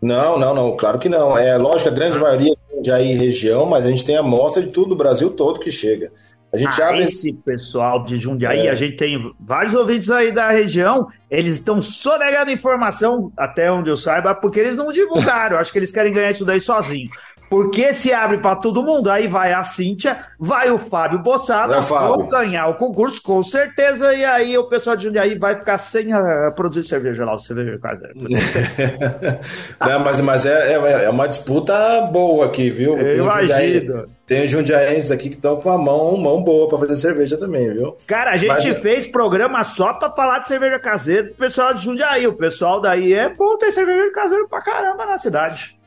Não, 0.00 0.38
não, 0.38 0.54
não, 0.54 0.76
claro 0.76 0.98
que 0.98 1.08
não. 1.08 1.36
É 1.36 1.56
lógico, 1.58 1.90
a 1.90 1.92
grande 1.92 2.18
maioria 2.18 2.52
é 2.52 2.76
Jundiaí 2.76 3.14
região, 3.14 3.66
mas 3.66 3.84
a 3.84 3.90
gente 3.90 4.04
tem 4.04 4.16
amostra 4.16 4.62
de 4.62 4.70
tudo 4.70 4.92
o 4.92 4.96
Brasil 4.96 5.30
todo 5.30 5.60
que 5.60 5.70
chega. 5.70 6.10
A 6.52 6.56
gente 6.56 6.82
ah, 6.82 6.88
abre... 6.88 7.02
Esse 7.02 7.32
pessoal 7.32 8.04
de 8.04 8.18
Jundiaí, 8.18 8.66
é. 8.66 8.70
a 8.70 8.74
gente 8.74 8.96
tem 8.96 9.32
vários 9.38 9.74
ouvintes 9.74 10.10
aí 10.10 10.32
da 10.32 10.50
região, 10.50 11.06
eles 11.30 11.54
estão 11.54 11.80
sonegando 11.80 12.50
informação, 12.50 13.32
até 13.36 13.70
onde 13.70 13.88
eu 13.88 13.96
saiba, 13.96 14.34
porque 14.34 14.58
eles 14.58 14.74
não 14.74 14.92
divulgaram. 14.92 15.58
acho 15.58 15.70
que 15.70 15.78
eles 15.78 15.92
querem 15.92 16.12
ganhar 16.12 16.30
isso 16.30 16.44
daí 16.44 16.60
sozinho. 16.60 17.08
Porque 17.50 17.92
se 17.92 18.12
abre 18.12 18.38
para 18.38 18.54
todo 18.54 18.80
mundo, 18.80 19.10
aí 19.10 19.26
vai 19.26 19.52
a 19.52 19.64
Cíntia, 19.64 20.18
vai 20.38 20.70
o 20.70 20.78
Fábio 20.78 21.18
Bossada, 21.18 21.80
vão 21.80 22.28
ganhar 22.28 22.68
o 22.68 22.74
concurso, 22.74 23.20
com 23.20 23.42
certeza, 23.42 24.14
e 24.14 24.24
aí 24.24 24.56
o 24.56 24.68
pessoal 24.68 24.94
de 24.94 25.02
Jundiaí 25.02 25.36
vai 25.36 25.58
ficar 25.58 25.78
sem 25.78 26.12
a, 26.12 26.52
produzir 26.52 26.86
cerveja 26.86 27.24
lá, 27.24 27.34
o 27.34 27.40
cerveja 27.40 27.76
caseiro. 27.80 28.14
Não, 29.80 29.98
mas 29.98 30.20
mas 30.20 30.46
é, 30.46 30.74
é, 30.74 31.04
é, 31.04 31.10
uma 31.10 31.26
disputa 31.26 32.02
boa 32.02 32.46
aqui, 32.46 32.70
viu? 32.70 32.96
Eu 32.96 33.24
imagino. 33.24 34.08
Tem 34.24 34.46
jundiaenses 34.46 35.10
aqui 35.10 35.28
que 35.28 35.34
estão 35.34 35.60
com 35.60 35.70
a 35.70 35.76
mão, 35.76 36.16
mão 36.16 36.40
boa 36.40 36.68
para 36.68 36.78
fazer 36.78 36.94
cerveja 36.94 37.36
também, 37.36 37.68
viu? 37.72 37.96
Cara, 38.06 38.30
a 38.30 38.36
gente 38.36 38.46
Mas... 38.46 38.78
fez 38.78 39.08
programa 39.08 39.64
só 39.64 39.92
para 39.94 40.12
falar 40.12 40.38
de 40.38 40.46
cerveja 40.46 40.78
caseira 40.78 41.24
pro 41.24 41.34
pessoal 41.34 41.74
de 41.74 41.82
Jundiaí. 41.82 42.28
O 42.28 42.34
pessoal 42.34 42.80
daí 42.80 43.12
é 43.12 43.28
bom 43.28 43.58
ter 43.58 43.72
cerveja 43.72 44.12
caseira 44.12 44.46
pra 44.46 44.62
caramba 44.62 45.04
na 45.04 45.18
cidade. 45.18 45.79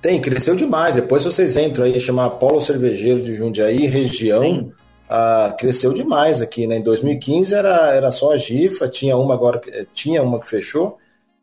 Tem, 0.00 0.20
cresceu 0.20 0.56
demais. 0.56 0.94
Depois 0.94 1.24
vocês 1.24 1.56
entram 1.56 1.84
aí, 1.84 1.98
chamar 2.00 2.30
Polo 2.30 2.60
Cervejeiro 2.60 3.22
de 3.22 3.34
Jundiaí, 3.34 3.86
região. 3.86 4.70
Ah, 5.08 5.54
cresceu 5.58 5.92
demais 5.92 6.40
aqui, 6.40 6.66
né? 6.66 6.76
Em 6.76 6.82
2015 6.82 7.52
era, 7.52 7.92
era 7.92 8.10
só 8.12 8.32
a 8.32 8.36
Gifa, 8.36 8.88
tinha 8.88 9.16
uma 9.16 9.34
agora, 9.34 9.60
tinha 9.92 10.22
uma 10.22 10.38
que 10.38 10.48
fechou. 10.48 10.98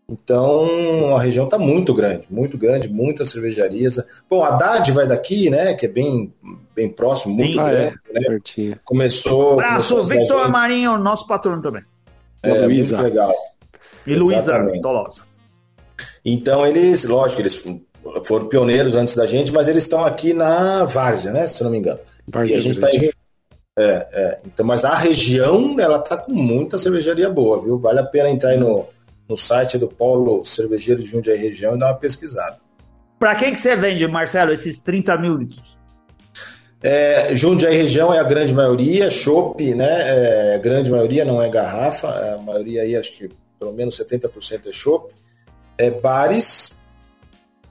Então 0.09 1.13
a 1.17 1.21
região 1.21 1.43
está 1.43 1.59
muito 1.59 1.93
grande, 1.93 2.25
muito 2.29 2.57
grande, 2.57 2.87
muitas 2.87 3.29
cervejarias. 3.29 4.01
Bom, 4.29 4.41
a 4.41 4.47
Haddad 4.47 4.89
vai 4.93 5.05
daqui, 5.05 5.49
né? 5.49 5.73
Que 5.73 5.85
é 5.85 5.89
bem, 5.89 6.33
bem 6.73 6.87
próximo, 6.87 7.35
muito 7.35 7.59
ah, 7.59 7.69
grande. 7.69 7.95
É, 8.15 8.69
né? 8.69 8.79
Começou. 8.85 9.53
Abraço, 9.53 10.01
Victor 10.05 10.41
Amarinho, 10.43 10.97
nosso 10.97 11.27
patrono 11.27 11.61
também. 11.61 11.83
É, 12.41 12.53
Luísa. 12.65 12.95
muito 12.95 13.09
legal. 13.09 13.33
E 14.05 14.15
Luísa 14.15 14.65
Tolosa. 14.81 15.23
Então 16.23 16.65
eles, 16.65 17.03
lógico, 17.03 17.41
eles 17.41 17.61
foram 18.23 18.47
pioneiros 18.47 18.95
antes 18.95 19.15
da 19.15 19.25
gente, 19.25 19.51
mas 19.51 19.67
eles 19.67 19.83
estão 19.83 20.05
aqui 20.05 20.33
na 20.33 20.85
Várzea, 20.85 21.31
né? 21.31 21.45
Se 21.47 21.61
eu 21.61 21.65
não 21.65 21.71
me 21.71 21.79
engano. 21.79 21.99
Várzea 22.27 22.57
está 22.57 22.91
em... 22.91 23.09
É, 23.79 24.07
é. 24.11 24.39
Então, 24.45 24.65
mas 24.65 24.83
a 24.83 24.95
região, 24.95 25.75
ela 25.79 25.99
tá 25.99 26.17
com 26.17 26.33
muita 26.33 26.77
cervejaria 26.77 27.29
boa, 27.29 27.61
viu? 27.61 27.77
Vale 27.77 27.99
a 27.99 28.03
pena 28.03 28.29
entrar 28.29 28.49
aí 28.49 28.57
no 28.57 28.87
no 29.27 29.35
site 29.35 29.77
do 29.77 29.87
Polo 29.87 30.45
Cervejeiro 30.45 31.01
de 31.01 31.09
Jundiaí 31.09 31.37
Região 31.37 31.75
e 31.75 31.79
dar 31.79 31.87
uma 31.87 31.95
pesquisada. 31.95 32.57
Para 33.19 33.35
quem 33.35 33.51
que 33.51 33.59
você 33.59 33.75
vende, 33.75 34.07
Marcelo, 34.07 34.53
esses 34.53 34.79
30 34.79 35.17
mil 35.17 35.35
litros? 35.35 35.77
É, 36.81 37.35
Jundiaí 37.35 37.75
Região 37.75 38.13
é 38.13 38.19
a 38.19 38.23
grande 38.23 38.53
maioria, 38.53 39.09
chopp, 39.09 39.73
né? 39.73 40.51
É, 40.51 40.55
a 40.55 40.57
grande 40.59 40.91
maioria 40.91 41.25
não 41.25 41.41
é 41.41 41.49
garrafa, 41.49 42.07
a 42.07 42.37
maioria 42.37 42.83
aí, 42.83 42.95
acho 42.95 43.11
que 43.17 43.29
pelo 43.59 43.73
menos 43.73 43.99
70% 43.99 44.67
é 44.67 44.71
chopp. 44.71 45.13
É, 45.77 45.89
bares, 45.89 46.77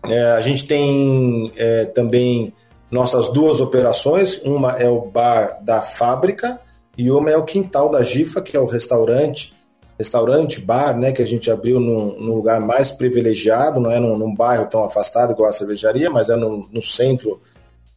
é, 0.09 0.33
a 0.33 0.41
gente 0.41 0.67
tem 0.67 1.53
é, 1.57 1.85
também 1.87 2.53
nossas 2.91 3.29
duas 3.31 3.61
operações, 3.61 4.41
uma 4.45 4.73
é 4.73 4.89
o 4.89 5.01
bar 5.01 5.59
da 5.63 5.83
fábrica 5.83 6.61
e 6.97 7.11
uma 7.11 7.31
é 7.31 7.37
o 7.37 7.45
quintal 7.45 7.89
da 7.89 8.03
Gifa, 8.03 8.41
que 8.41 8.57
é 8.57 8.61
o 8.61 8.67
restaurante 8.67 9.55
restaurante, 9.99 10.61
bar, 10.61 10.97
né, 10.97 11.11
que 11.11 11.23
a 11.23 11.27
gente 11.27 11.51
abriu 11.51 11.81
num, 11.81 12.21
num 12.21 12.35
lugar 12.35 12.61
mais 12.61 12.91
privilegiado, 12.91 13.81
não 13.81 13.91
é 13.91 13.99
num, 13.99 14.17
num, 14.17 14.35
bairro 14.35 14.67
tão 14.67 14.85
afastado 14.85 15.33
igual 15.33 15.49
a 15.49 15.53
cervejaria, 15.53 16.11
mas 16.11 16.29
é 16.29 16.37
no, 16.37 16.69
no 16.71 16.83
centro 16.83 17.41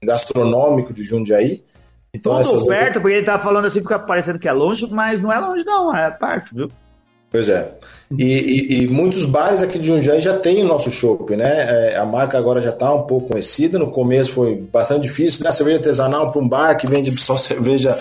gastronômico 0.01 0.93
de 0.93 1.03
Jundiaí. 1.03 1.63
Então, 2.13 2.41
Tudo 2.41 2.65
perto, 2.65 2.93
duas... 2.93 3.01
porque 3.01 3.15
ele 3.17 3.25
tá 3.25 3.37
falando 3.37 3.65
assim, 3.65 3.81
fica 3.81 3.99
parecendo 3.99 4.39
que 4.39 4.47
é 4.47 4.53
longe, 4.53 4.87
mas 4.89 5.21
não 5.21 5.31
é 5.31 5.39
longe 5.39 5.65
não, 5.65 5.95
é 5.95 6.09
perto, 6.09 6.55
viu? 6.55 6.71
Pois 7.31 7.47
é. 7.47 7.71
E, 8.17 8.23
e, 8.23 8.81
e, 8.81 8.87
muitos 8.87 9.23
bares 9.23 9.61
aqui 9.61 9.77
de 9.77 9.85
Jundiaí 9.85 10.19
já 10.19 10.37
tem 10.37 10.63
o 10.63 10.67
nosso 10.67 10.89
chopp, 10.89 11.35
né? 11.35 11.91
É, 11.91 11.95
a 11.95 12.05
marca 12.05 12.37
agora 12.37 12.59
já 12.59 12.71
está 12.71 12.91
um 12.91 13.03
pouco 13.03 13.29
conhecida. 13.29 13.77
No 13.77 13.91
começo 13.91 14.33
foi 14.33 14.55
bastante 14.55 15.03
difícil, 15.03 15.43
né? 15.43 15.51
Cerveja 15.51 15.77
artesanal 15.77 16.31
para 16.31 16.41
um 16.41 16.47
bar 16.47 16.75
que 16.75 16.87
vende 16.87 17.15
só 17.21 17.37
cerveja 17.37 17.95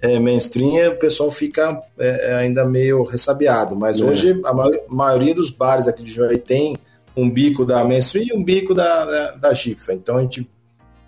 é, 0.00 0.18
mainstream, 0.18 0.92
o 0.92 0.96
pessoal 0.96 1.30
fica 1.30 1.78
é, 1.98 2.30
é, 2.30 2.34
ainda 2.36 2.64
meio 2.64 3.02
ressabiado. 3.02 3.76
Mas 3.76 4.00
é. 4.00 4.04
hoje 4.04 4.40
a 4.44 4.54
maioria 4.88 5.34
dos 5.34 5.50
bares 5.50 5.86
aqui 5.86 6.02
de 6.02 6.10
Jundiaí 6.10 6.38
tem 6.38 6.78
um 7.14 7.28
bico 7.28 7.66
da 7.66 7.84
mainstream 7.84 8.28
e 8.28 8.32
um 8.32 8.42
bico 8.42 8.74
da, 8.74 9.04
da, 9.04 9.30
da 9.32 9.52
GIFA. 9.52 9.92
Então 9.92 10.16
a 10.16 10.22
gente 10.22 10.48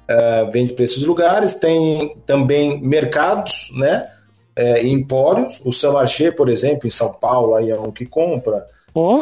é, 0.07 0.45
vende 0.53 0.75
para 0.75 0.85
esses 0.85 1.05
lugares. 1.07 1.55
Tem 1.55 2.17
também 2.27 2.83
mercados, 2.83 3.73
né? 3.79 4.11
É, 4.55 4.87
empórios. 4.87 5.61
O 5.65 5.73
São 5.73 5.95
Marché, 5.95 6.31
por 6.31 6.49
exemplo, 6.49 6.87
em 6.87 6.91
São 6.91 7.13
Paulo, 7.13 7.55
aí 7.55 7.71
é 7.71 7.79
um 7.79 7.91
que 7.91 8.07
compra. 8.07 8.67
Oh, 8.95 9.21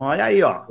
olha 0.00 0.24
aí, 0.24 0.42
ó. 0.42 0.62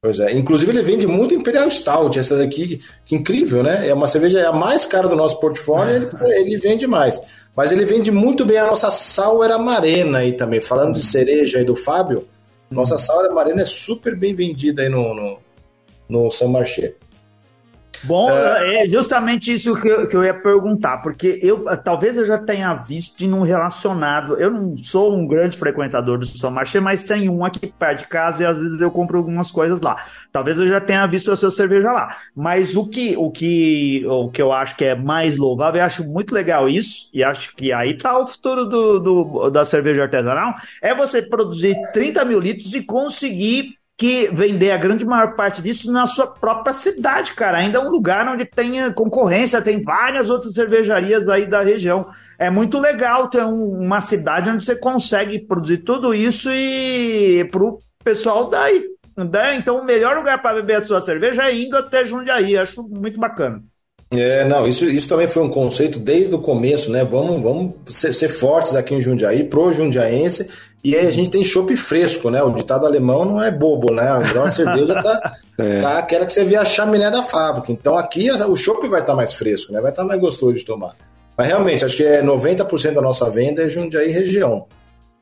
Pois 0.00 0.20
é. 0.20 0.32
Inclusive, 0.32 0.70
ele 0.70 0.82
vende 0.82 1.06
muito 1.06 1.34
Imperial 1.34 1.68
Stout, 1.68 2.16
essa 2.18 2.36
daqui, 2.36 2.80
que 3.04 3.16
incrível, 3.16 3.62
né? 3.62 3.88
É 3.88 3.92
uma 3.92 4.06
cerveja 4.06 4.38
é 4.38 4.46
a 4.46 4.52
mais 4.52 4.86
cara 4.86 5.08
do 5.08 5.16
nosso 5.16 5.40
portfólio, 5.40 5.96
ele, 5.96 6.08
ele 6.36 6.56
vende 6.58 6.86
mais. 6.86 7.20
Mas 7.56 7.72
ele 7.72 7.84
vende 7.84 8.12
muito 8.12 8.44
bem 8.44 8.58
a 8.58 8.66
nossa 8.66 8.90
Sour 8.90 9.50
Amarena 9.50 10.18
aí 10.18 10.34
também. 10.34 10.60
Falando 10.60 10.94
de 10.94 11.02
cereja 11.02 11.58
aí 11.58 11.64
do 11.64 11.74
Fábio, 11.74 12.28
nossa 12.70 12.98
Sour 12.98 13.24
Amarena 13.24 13.62
é 13.62 13.64
super 13.64 14.14
bem 14.14 14.34
vendida 14.34 14.82
aí 14.82 14.88
no, 14.88 15.12
no, 15.12 15.38
no 16.08 16.30
São 16.30 16.48
Marché. 16.48 16.94
Bom, 18.04 18.30
é, 18.30 18.84
é 18.84 18.88
justamente 18.88 19.52
isso 19.52 19.80
que 19.80 19.88
eu, 19.88 20.06
que 20.06 20.16
eu, 20.16 20.24
ia 20.24 20.34
perguntar, 20.34 20.98
porque 20.98 21.38
eu 21.42 21.64
talvez 21.78 22.16
eu 22.16 22.26
já 22.26 22.38
tenha 22.38 22.74
visto 22.74 23.18
de 23.18 23.26
num 23.26 23.42
relacionado. 23.42 24.38
Eu 24.38 24.50
não 24.50 24.76
sou 24.78 25.16
um 25.16 25.26
grande 25.26 25.56
frequentador 25.56 26.18
do 26.18 26.26
São 26.26 26.50
Marché, 26.50 26.80
mas 26.80 27.02
tem 27.02 27.28
um 27.28 27.44
aqui 27.44 27.72
perto 27.78 28.00
de 28.00 28.08
casa 28.08 28.42
e 28.42 28.46
às 28.46 28.58
vezes 28.58 28.80
eu 28.80 28.90
compro 28.90 29.18
algumas 29.18 29.50
coisas 29.50 29.80
lá. 29.80 29.96
Talvez 30.32 30.58
eu 30.58 30.66
já 30.66 30.80
tenha 30.80 31.06
visto 31.06 31.30
a 31.30 31.36
sua 31.36 31.50
cerveja 31.50 31.90
lá. 31.92 32.16
Mas 32.34 32.76
o 32.76 32.88
que, 32.88 33.16
o 33.16 33.30
que, 33.30 34.04
o 34.06 34.28
que 34.30 34.42
eu 34.42 34.52
acho 34.52 34.76
que 34.76 34.84
é 34.84 34.94
mais 34.94 35.36
louvável, 35.36 35.80
eu 35.80 35.86
acho 35.86 36.04
muito 36.04 36.34
legal 36.34 36.68
isso, 36.68 37.08
e 37.12 37.24
acho 37.24 37.54
que 37.56 37.72
aí 37.72 37.96
tá 37.96 38.18
o 38.18 38.26
futuro 38.26 38.66
do, 38.66 38.98
do 38.98 39.50
da 39.50 39.64
cerveja 39.64 40.02
artesanal, 40.02 40.54
é 40.82 40.94
você 40.94 41.22
produzir 41.22 41.76
30 41.92 42.24
mil 42.24 42.38
litros 42.38 42.74
e 42.74 42.82
conseguir 42.82 43.76
que 43.98 44.28
vender 44.32 44.70
a 44.70 44.76
grande 44.76 45.06
maior 45.06 45.34
parte 45.34 45.62
disso 45.62 45.90
na 45.90 46.06
sua 46.06 46.26
própria 46.26 46.74
cidade, 46.74 47.32
cara. 47.32 47.58
Ainda 47.58 47.78
é 47.78 47.80
um 47.80 47.88
lugar 47.88 48.28
onde 48.28 48.44
tem 48.44 48.92
concorrência, 48.92 49.62
tem 49.62 49.82
várias 49.82 50.28
outras 50.28 50.52
cervejarias 50.52 51.28
aí 51.28 51.46
da 51.46 51.62
região. 51.62 52.06
É 52.38 52.50
muito 52.50 52.78
legal 52.78 53.28
ter 53.28 53.42
um, 53.42 53.70
uma 53.70 54.02
cidade 54.02 54.50
onde 54.50 54.64
você 54.64 54.76
consegue 54.76 55.38
produzir 55.38 55.78
tudo 55.78 56.14
isso 56.14 56.50
e 56.52 57.48
pro 57.50 57.78
pessoal 58.04 58.50
daí. 58.50 58.84
Né? 59.16 59.56
Então, 59.56 59.80
o 59.80 59.84
melhor 59.84 60.16
lugar 60.16 60.42
para 60.42 60.56
beber 60.56 60.82
a 60.82 60.84
sua 60.84 61.00
cerveja 61.00 61.44
é 61.44 61.56
indo 61.56 61.74
até 61.74 62.04
Jundiaí. 62.04 62.58
Acho 62.58 62.82
muito 62.82 63.18
bacana. 63.18 63.62
É, 64.10 64.44
não, 64.44 64.68
isso, 64.68 64.84
isso 64.84 65.08
também 65.08 65.26
foi 65.26 65.42
um 65.42 65.48
conceito 65.48 65.98
desde 65.98 66.32
o 66.34 66.38
começo, 66.38 66.92
né? 66.92 67.04
Vamos, 67.04 67.42
vamos 67.42 67.74
ser, 67.88 68.12
ser 68.12 68.28
fortes 68.28 68.76
aqui 68.76 68.94
em 68.94 69.00
Jundiaí, 69.00 69.42
pro 69.42 69.72
jundiaense, 69.72 70.48
e 70.86 70.94
aí 70.94 71.04
a 71.04 71.10
gente 71.10 71.30
tem 71.30 71.42
chopp 71.42 71.74
fresco, 71.76 72.30
né? 72.30 72.40
O 72.44 72.52
ditado 72.52 72.86
alemão 72.86 73.24
não 73.24 73.42
é 73.42 73.50
bobo, 73.50 73.92
né? 73.92 74.08
A 74.08 74.48
cerveja 74.48 75.02
tá, 75.02 75.34
é. 75.58 75.80
tá 75.80 75.98
aquela 75.98 76.24
que 76.24 76.32
você 76.32 76.44
vê 76.44 76.54
a 76.54 76.64
chaminé 76.64 77.10
da 77.10 77.24
fábrica. 77.24 77.72
Então 77.72 77.98
aqui 77.98 78.30
o 78.30 78.54
chopp 78.54 78.86
vai 78.86 79.00
estar 79.00 79.12
tá 79.12 79.16
mais 79.16 79.34
fresco, 79.34 79.72
né? 79.72 79.80
Vai 79.80 79.90
estar 79.90 80.02
tá 80.02 80.08
mais 80.08 80.20
gostoso 80.20 80.52
de 80.54 80.64
tomar. 80.64 80.94
Mas 81.36 81.48
realmente, 81.48 81.84
acho 81.84 81.96
que 81.96 82.04
é 82.04 82.22
90% 82.22 82.92
da 82.92 83.00
nossa 83.00 83.28
venda 83.28 83.64
é 83.64 83.68
Jundiaí 83.68 84.12
região. 84.12 84.66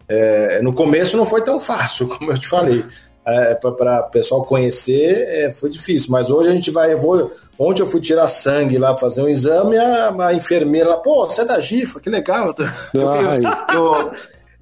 É, 0.06 0.60
no 0.60 0.74
começo 0.74 1.16
não 1.16 1.24
foi 1.24 1.40
tão 1.40 1.58
fácil, 1.58 2.08
como 2.12 2.30
eu 2.30 2.38
te 2.38 2.46
falei. 2.46 2.84
É, 3.26 3.54
para 3.54 4.00
o 4.00 4.10
pessoal 4.10 4.44
conhecer 4.44 5.16
é, 5.28 5.50
foi 5.50 5.70
difícil, 5.70 6.10
mas 6.10 6.28
hoje 6.28 6.50
a 6.50 6.52
gente 6.52 6.70
vai. 6.70 6.92
Eu 6.92 7.00
vou, 7.00 7.32
ontem 7.58 7.80
eu 7.80 7.86
fui 7.86 8.02
tirar 8.02 8.28
sangue 8.28 8.76
lá, 8.76 8.94
fazer 8.98 9.22
um 9.22 9.28
exame, 9.30 9.78
a, 9.78 10.14
a 10.26 10.34
enfermeira 10.34 10.90
lá, 10.90 10.96
pô, 10.98 11.24
você 11.24 11.40
é 11.40 11.46
da 11.46 11.58
GIFA, 11.58 12.00
que 12.00 12.10
legal. 12.10 12.54
Eu, 12.92 13.00
eu, 13.00 13.40
eu, 13.72 14.12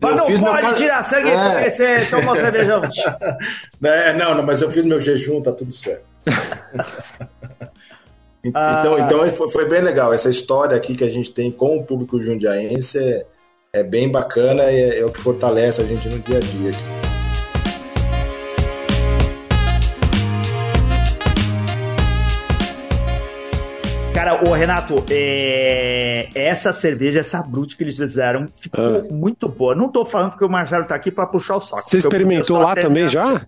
mas 0.03 0.41
não 0.41 0.53
pode 0.53 0.77
tirar 0.77 1.03
sangue 1.03 1.31
é. 1.31 1.51
porque 1.51 1.71
você 1.71 2.05
tomou 2.07 2.37
cervejão. 2.37 2.83
É, 3.85 4.13
não, 4.13 4.35
não, 4.35 4.45
mas 4.45 4.63
eu 4.63 4.71
fiz 4.71 4.85
meu 4.85 5.01
jejum, 5.01 5.43
tá 5.43 5.53
tudo 5.53 5.73
certo. 5.73 6.05
então, 8.45 8.95
ah. 8.95 9.01
então 9.01 9.33
foi, 9.33 9.49
foi, 9.49 9.69
bem 9.69 9.81
legal. 9.81 10.13
Essa 10.13 10.31
história 10.31 10.77
aqui 10.77 10.95
que 10.95 11.05
a 11.05 11.09
gente 11.09 11.33
tem 11.33 11.51
com 11.51 11.79
o 11.79 11.85
público 11.85 12.21
jundiaense 12.21 12.99
é, 12.99 13.27
é 13.73 13.83
bem 13.83 14.09
bacana 14.09 14.71
e 14.71 14.77
é, 14.77 14.99
é, 15.01 15.05
o 15.05 15.11
que 15.11 15.21
fortalece 15.21 15.81
a 15.81 15.85
gente 15.85 16.09
no 16.09 16.21
dia 16.21 16.37
a 16.37 16.41
dia 16.41 16.71
aqui. 16.71 17.12
Cara, 24.23 24.49
o 24.49 24.53
Renato, 24.53 25.05
é... 25.11 26.29
essa 26.33 26.73
cerveja, 26.73 27.19
essa 27.19 27.43
brute 27.43 27.77
que 27.77 27.83
eles 27.83 27.97
fizeram, 27.97 28.47
ficou 28.47 28.99
ah. 28.99 29.03
muito 29.11 29.49
boa. 29.49 29.75
Não 29.75 29.89
tô 29.89 30.05
falando 30.05 30.37
que 30.37 30.45
o 30.45 30.49
Marcelo 30.49 30.85
tá 30.85 30.95
aqui 30.95 31.11
para 31.11 31.27
puxar 31.27 31.57
o 31.57 31.61
saco. 31.61 31.83
Você 31.83 31.99
experimentou 31.99 32.61
lá 32.61 32.77
também 32.77 33.09
já? 33.09 33.45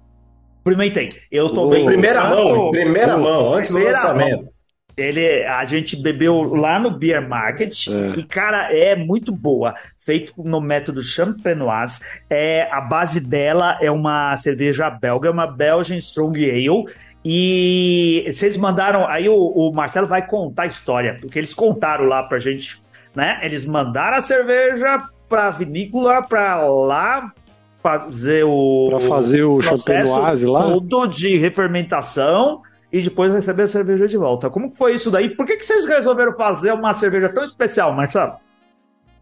Experimentei. 0.59 1.11
Eu 1.31 1.49
tô 1.51 1.69
oh. 1.69 1.75
Em 1.77 1.85
primeira 1.85 2.25
mão, 2.25 2.67
em 2.67 2.71
primeira 2.73 3.17
oh. 3.17 3.21
mão, 3.21 3.55
antes 3.55 3.71
primeira 3.71 3.93
do 3.93 4.03
lançamento. 4.03 4.43
Mão. 4.43 4.55
Ele, 4.97 5.45
a 5.45 5.65
gente 5.65 5.97
bebeu 5.97 6.43
lá 6.43 6.81
no 6.81 6.91
Beer 6.91 7.29
Market 7.29 7.89
é. 7.89 8.19
e, 8.19 8.25
cara, 8.25 8.77
é 8.77 8.97
muito 8.97 9.31
boa. 9.33 9.75
Feito 9.97 10.33
no 10.39 10.61
método 10.61 11.03
champenoise. 11.03 12.01
É, 12.29 12.69
a 12.71 12.81
base 12.81 13.21
dela 13.21 13.79
é 13.81 13.93
uma 13.93 14.37
cerveja 14.39 14.91
belga, 14.91 15.31
uma 15.31 15.47
Belgian 15.47 15.99
Strong 15.99 16.51
Ale. 16.51 16.87
E 17.25 18.31
vocês 18.35 18.57
mandaram. 18.57 19.07
Aí 19.09 19.29
o, 19.29 19.35
o, 19.35 19.73
Marcelo 19.73 20.07
vai 20.07 20.27
contar 20.27 20.65
a 20.65 20.67
história, 20.67 21.19
porque 21.21 21.39
eles 21.39 21.55
contaram 21.55 22.05
lá 22.05 22.23
pra 22.23 22.39
gente, 22.39 22.83
né? 23.15 23.41
Eles 23.43 23.65
mandaram 23.65 24.19
a 24.19 24.23
cerveja 24.23 25.03
pra 25.29 25.51
vinícola 25.51 26.23
pra 26.23 26.67
lá 26.67 27.33
fazer 27.83 28.45
o. 28.45 28.89
Pra 28.91 29.01
fazer 29.01 29.43
o, 29.43 29.57
o 29.57 29.63
champenoise 29.63 30.45
lá? 30.47 30.65
Todo 30.65 31.07
de 31.07 31.37
refermentação 31.39 32.61
e 32.93 33.01
depois 33.01 33.35
receber 33.35 33.65
a 33.65 33.69
cerveja 33.69 34.07
de 34.07 34.17
volta. 34.17 34.51
Como 34.51 34.73
foi 34.75 34.95
isso 34.95 35.11
daí? 35.11 35.31
Por 35.31 35.47
que, 35.47 35.57
que 35.57 35.67
vocês 35.67 35.87
resolveram 35.87 36.35
fazer 36.35 36.73
uma 36.73 36.95
cerveja 36.95 37.29
tão 37.29 37.45
especial, 37.45 37.93
Marcelo? 37.93 38.35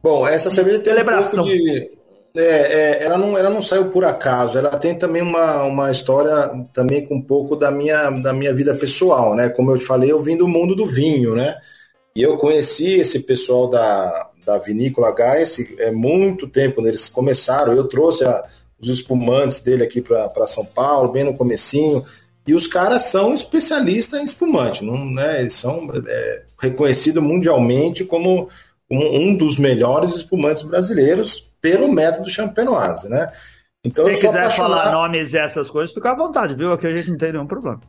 Bom, 0.02 0.26
essa 0.26 0.50
cerveja 0.50 0.80
tem 0.80 0.92
Celebração. 0.92 1.44
um 1.44 1.46
pouco 1.46 1.58
de... 1.58 2.01
É, 2.34 2.40
é, 2.40 3.04
ela, 3.04 3.18
não, 3.18 3.36
ela 3.36 3.50
não 3.50 3.60
saiu 3.60 3.90
por 3.90 4.04
acaso, 4.04 4.56
ela 4.56 4.70
tem 4.78 4.96
também 4.96 5.20
uma, 5.20 5.64
uma 5.64 5.90
história 5.90 6.48
também 6.72 7.04
com 7.04 7.16
um 7.16 7.22
pouco 7.22 7.54
da 7.54 7.70
minha, 7.70 8.08
da 8.22 8.32
minha 8.32 8.54
vida 8.54 8.74
pessoal, 8.74 9.34
né? 9.34 9.50
Como 9.50 9.70
eu 9.70 9.78
falei, 9.78 10.10
eu 10.10 10.22
vim 10.22 10.36
do 10.36 10.48
mundo 10.48 10.74
do 10.74 10.86
vinho, 10.86 11.34
né? 11.34 11.56
E 12.16 12.22
eu 12.22 12.38
conheci 12.38 12.94
esse 12.94 13.20
pessoal 13.20 13.68
da, 13.68 14.30
da 14.46 14.56
Vinícola 14.58 15.14
Gás 15.14 15.58
é 15.78 15.90
muito 15.90 16.48
tempo, 16.48 16.76
quando 16.76 16.86
eles 16.86 17.08
começaram, 17.08 17.74
eu 17.74 17.84
trouxe 17.84 18.24
a, 18.24 18.44
os 18.80 18.88
espumantes 18.88 19.60
dele 19.60 19.84
aqui 19.84 20.00
para 20.00 20.46
São 20.46 20.64
Paulo, 20.64 21.12
bem 21.12 21.24
no 21.24 21.36
comecinho, 21.36 22.04
e 22.46 22.54
os 22.54 22.66
caras 22.66 23.02
são 23.02 23.32
especialistas 23.32 24.20
em 24.20 24.24
espumante, 24.24 24.84
não, 24.84 25.04
né? 25.04 25.40
Eles 25.40 25.54
são 25.54 25.90
é, 26.06 26.42
reconhecidos 26.58 27.22
mundialmente 27.22 28.04
como 28.04 28.48
um, 28.90 29.28
um, 29.28 29.36
dos 29.36 29.58
melhores 29.58 30.14
espumantes 30.14 30.62
brasileiros 30.62 31.51
pelo 31.62 31.90
método 31.90 32.28
champenoise, 32.28 33.08
né? 33.08 33.30
Então, 33.84 34.04
Se 34.06 34.12
quiser 34.12 34.28
apaixonado... 34.28 34.82
falar 34.82 34.92
nomes 34.92 35.30
dessas 35.30 35.70
coisas, 35.70 35.94
fica 35.94 36.10
à 36.10 36.14
vontade, 36.14 36.54
viu? 36.54 36.72
Aqui 36.72 36.86
a 36.86 36.96
gente 36.96 37.10
não 37.10 37.16
tem 37.16 37.32
nenhum 37.32 37.46
problema. 37.46 37.80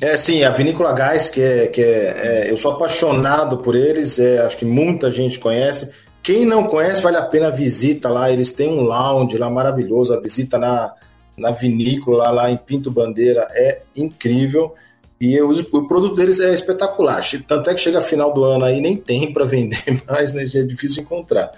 É, 0.00 0.16
sim, 0.16 0.42
a 0.44 0.50
Vinícola 0.50 0.92
Gás, 0.92 1.30
que, 1.30 1.40
é, 1.40 1.66
que 1.68 1.80
é, 1.80 2.46
é 2.46 2.50
eu 2.50 2.56
sou 2.56 2.72
apaixonado 2.72 3.58
por 3.58 3.74
eles, 3.74 4.18
é, 4.18 4.40
acho 4.40 4.56
que 4.56 4.64
muita 4.64 5.10
gente 5.10 5.38
conhece. 5.38 5.90
Quem 6.22 6.44
não 6.44 6.64
conhece, 6.64 7.00
vale 7.00 7.16
a 7.16 7.22
pena 7.22 7.50
visita 7.50 8.10
lá, 8.10 8.30
eles 8.30 8.52
têm 8.52 8.68
um 8.68 8.82
lounge 8.82 9.38
lá 9.38 9.48
maravilhoso, 9.48 10.12
a 10.12 10.20
visita 10.20 10.58
na, 10.58 10.92
na 11.36 11.50
vinícola 11.50 12.30
lá 12.30 12.50
em 12.50 12.56
Pinto 12.56 12.90
Bandeira 12.90 13.46
é 13.52 13.82
incrível. 13.94 14.74
E 15.18 15.40
os, 15.40 15.60
o 15.72 15.88
produto 15.88 16.16
deles 16.16 16.40
é 16.40 16.52
espetacular. 16.52 17.22
Tanto 17.46 17.70
é 17.70 17.74
que 17.74 17.80
chega 17.80 18.02
final 18.02 18.34
do 18.34 18.44
ano 18.44 18.64
aí 18.64 18.82
nem 18.82 18.96
tem 18.98 19.32
para 19.32 19.46
vender 19.46 19.82
mais, 20.06 20.34
né? 20.34 20.46
Já 20.46 20.60
é 20.60 20.62
difícil 20.62 21.02
encontrar. 21.02 21.52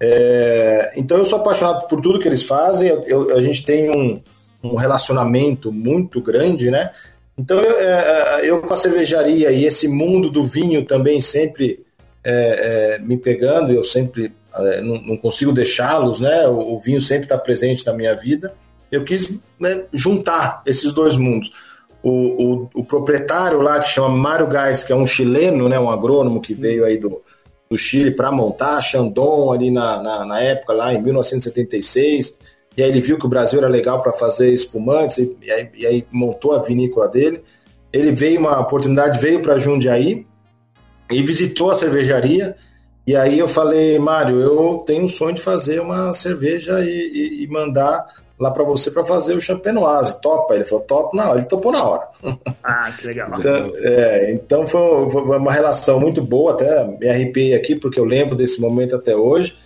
É, 0.00 0.92
então 0.96 1.18
eu 1.18 1.24
sou 1.24 1.38
apaixonado 1.38 1.86
por 1.86 2.00
tudo 2.00 2.18
que 2.18 2.28
eles 2.28 2.42
fazem. 2.42 2.88
Eu, 3.06 3.36
a 3.36 3.40
gente 3.40 3.64
tem 3.64 3.90
um, 3.90 4.20
um, 4.62 4.74
relacionamento 4.74 5.72
muito 5.72 6.20
grande, 6.20 6.70
né? 6.70 6.90
Então 7.36 7.58
eu, 7.58 7.78
é, 7.78 8.42
é, 8.42 8.50
eu, 8.50 8.60
com 8.62 8.74
a 8.74 8.76
cervejaria 8.76 9.50
e 9.50 9.64
esse 9.64 9.88
mundo 9.88 10.30
do 10.30 10.44
vinho 10.44 10.84
também 10.84 11.20
sempre 11.20 11.84
é, 12.22 12.96
é 12.96 12.98
me 12.98 13.16
pegando, 13.16 13.72
eu 13.72 13.84
sempre 13.84 14.32
é, 14.54 14.80
não, 14.80 15.00
não, 15.00 15.16
consigo 15.16 15.52
deixá-los, 15.52 16.20
né? 16.20 16.46
O, 16.46 16.74
o 16.74 16.80
vinho 16.80 17.00
sempre 17.00 17.24
está 17.24 17.38
presente 17.38 17.86
na 17.86 17.92
minha 17.92 18.14
vida. 18.14 18.54
Eu 18.90 19.04
quis 19.04 19.30
né, 19.58 19.84
juntar 19.92 20.62
esses 20.66 20.92
dois 20.92 21.16
mundos. 21.16 21.52
O, 22.02 22.10
o, 22.10 22.70
o, 22.74 22.84
proprietário 22.84 23.62
lá, 23.62 23.80
que 23.80 23.88
chama 23.88 24.10
Mário 24.10 24.46
Gás, 24.46 24.84
que 24.84 24.92
é 24.92 24.96
um 24.96 25.06
chileno, 25.06 25.70
né, 25.70 25.80
um 25.80 25.90
agrônomo 25.90 26.40
que 26.40 26.52
veio 26.52 26.84
aí 26.84 26.98
do, 26.98 27.22
do 27.70 27.76
Chile 27.76 28.10
para 28.10 28.30
montar 28.30 28.80
Chandon 28.80 29.52
ali 29.52 29.70
na, 29.70 30.02
na, 30.02 30.24
na, 30.24 30.40
época, 30.40 30.72
lá 30.72 30.92
em 30.92 31.02
1976. 31.02 32.38
E 32.76 32.82
aí 32.82 32.88
ele 32.88 33.00
viu 33.00 33.18
que 33.18 33.26
o 33.26 33.28
Brasil 33.28 33.58
era 33.58 33.68
legal 33.68 34.02
para 34.02 34.12
fazer 34.12 34.52
espumantes 34.52 35.18
e, 35.18 35.36
e, 35.42 35.50
aí, 35.50 35.70
e, 35.74 35.86
aí, 35.86 36.06
montou 36.10 36.52
a 36.52 36.62
vinícola 36.62 37.08
dele. 37.08 37.42
Ele 37.92 38.10
veio, 38.10 38.40
uma 38.40 38.60
oportunidade, 38.60 39.18
veio 39.18 39.40
para 39.40 39.58
Jundiaí 39.58 40.26
e 41.10 41.22
visitou 41.22 41.70
a 41.70 41.74
cervejaria. 41.74 42.56
E 43.06 43.14
aí 43.14 43.38
eu 43.38 43.48
falei, 43.48 43.98
Mário, 43.98 44.40
eu 44.40 44.82
tenho 44.86 45.04
um 45.04 45.08
sonho 45.08 45.34
de 45.34 45.42
fazer 45.42 45.80
uma 45.80 46.12
cerveja 46.12 46.80
e, 46.80 47.44
e 47.44 47.46
mandar 47.48 48.23
lá 48.38 48.50
para 48.50 48.64
você 48.64 48.90
para 48.90 49.04
fazer 49.04 49.36
o 49.36 49.40
champenoise. 49.40 50.20
Topa? 50.20 50.54
Ele 50.54 50.64
falou, 50.64 50.84
top 50.84 51.16
na 51.16 51.28
hora. 51.28 51.38
Ele 51.38 51.46
topou 51.46 51.72
na 51.72 51.84
hora. 51.84 52.08
Ah, 52.62 52.90
que 52.98 53.06
legal. 53.06 53.28
então, 53.38 53.72
é, 53.76 54.32
então 54.32 54.66
foi, 54.66 55.10
foi, 55.10 55.38
uma 55.38 55.52
relação 55.52 56.00
muito 56.00 56.22
boa, 56.22 56.52
até 56.52 56.84
me 56.84 57.08
arrepiei 57.08 57.54
aqui, 57.54 57.76
porque 57.76 58.00
eu 58.00 58.04
lembro 58.04 58.34
desse 58.34 58.60
momento 58.60 58.96
até 58.96 59.14
hoje. 59.14 59.56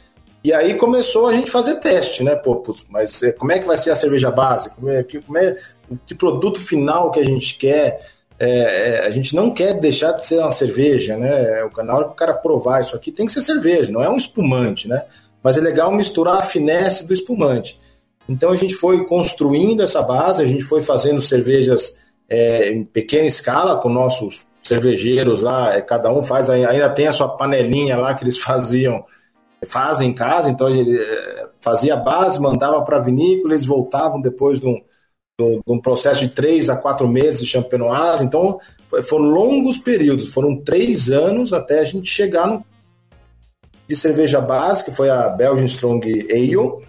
E 0.42 0.52
aí 0.52 0.74
começou 0.74 1.28
a 1.28 1.32
gente 1.32 1.50
fazer 1.50 1.76
teste, 1.76 2.22
né? 2.22 2.34
Pô, 2.34 2.62
mas 2.88 3.22
é, 3.22 3.32
como 3.32 3.52
é 3.52 3.58
que 3.58 3.66
vai 3.66 3.76
ser 3.76 3.90
a 3.90 3.94
cerveja 3.94 4.30
base? 4.30 4.70
Como 4.70 4.88
é, 4.88 5.02
que, 5.02 5.20
como 5.20 5.38
é, 5.38 5.56
que 6.06 6.14
produto 6.14 6.60
final 6.60 7.10
que 7.10 7.20
a 7.20 7.24
gente 7.24 7.56
quer? 7.56 8.00
É, 8.38 8.50
é, 8.50 9.06
a 9.06 9.10
gente 9.10 9.34
não 9.34 9.52
quer 9.52 9.74
deixar 9.80 10.12
de 10.12 10.24
ser 10.24 10.38
uma 10.38 10.50
cerveja, 10.50 11.16
né? 11.16 11.60
É, 11.60 11.82
na 11.82 11.94
hora 11.94 12.04
que 12.04 12.12
o 12.12 12.14
cara 12.14 12.34
provar 12.34 12.80
isso 12.80 12.94
aqui, 12.94 13.10
tem 13.10 13.26
que 13.26 13.32
ser 13.32 13.42
cerveja, 13.42 13.90
não 13.90 14.02
é 14.02 14.08
um 14.08 14.16
espumante, 14.16 14.86
né? 14.88 15.04
Mas 15.42 15.56
é 15.56 15.60
legal 15.60 15.90
misturar 15.92 16.36
a 16.36 16.42
finesse 16.42 17.06
do 17.06 17.12
espumante. 17.12 17.78
Então 18.28 18.50
a 18.50 18.56
gente 18.56 18.74
foi 18.74 19.04
construindo 19.06 19.82
essa 19.82 20.02
base, 20.02 20.42
a 20.42 20.46
gente 20.46 20.64
foi 20.64 20.82
fazendo 20.82 21.22
cervejas 21.22 21.96
é, 22.28 22.70
em 22.70 22.84
pequena 22.84 23.26
escala 23.26 23.80
com 23.80 23.88
nossos 23.88 24.46
cervejeiros 24.62 25.40
lá, 25.40 25.74
é, 25.74 25.80
cada 25.80 26.12
um 26.12 26.22
faz, 26.22 26.50
ainda 26.50 26.90
tem 26.90 27.06
a 27.06 27.12
sua 27.12 27.28
panelinha 27.28 27.96
lá 27.96 28.14
que 28.14 28.22
eles 28.22 28.36
faziam, 28.38 29.04
fazem 29.66 30.10
em 30.10 30.14
casa, 30.14 30.50
então 30.50 30.68
ele 30.68 31.00
é, 31.00 31.46
fazia 31.60 31.94
a 31.94 31.96
base, 31.96 32.40
mandava 32.40 32.82
para 32.82 32.98
a 32.98 33.02
vinícola, 33.02 33.54
eles 33.54 33.64
voltavam 33.64 34.20
depois 34.20 34.60
de 34.60 34.66
um, 34.66 34.80
de 35.40 35.62
um, 35.66 35.80
processo 35.80 36.20
de 36.20 36.28
três 36.28 36.68
a 36.68 36.76
quatro 36.76 37.08
meses 37.08 37.40
de 37.40 37.46
champenoise, 37.46 38.24
então 38.24 38.60
foram 39.04 39.24
longos 39.24 39.78
períodos, 39.78 40.32
foram 40.32 40.56
três 40.56 41.10
anos 41.10 41.52
até 41.52 41.80
a 41.80 41.84
gente 41.84 42.10
chegar 42.10 42.46
no 42.46 42.64
de 43.88 43.96
cerveja 43.96 44.38
base, 44.38 44.84
que 44.84 44.92
foi 44.92 45.08
a 45.08 45.30
Belgian 45.30 45.64
Strong 45.64 46.28
Ale, 46.30 46.84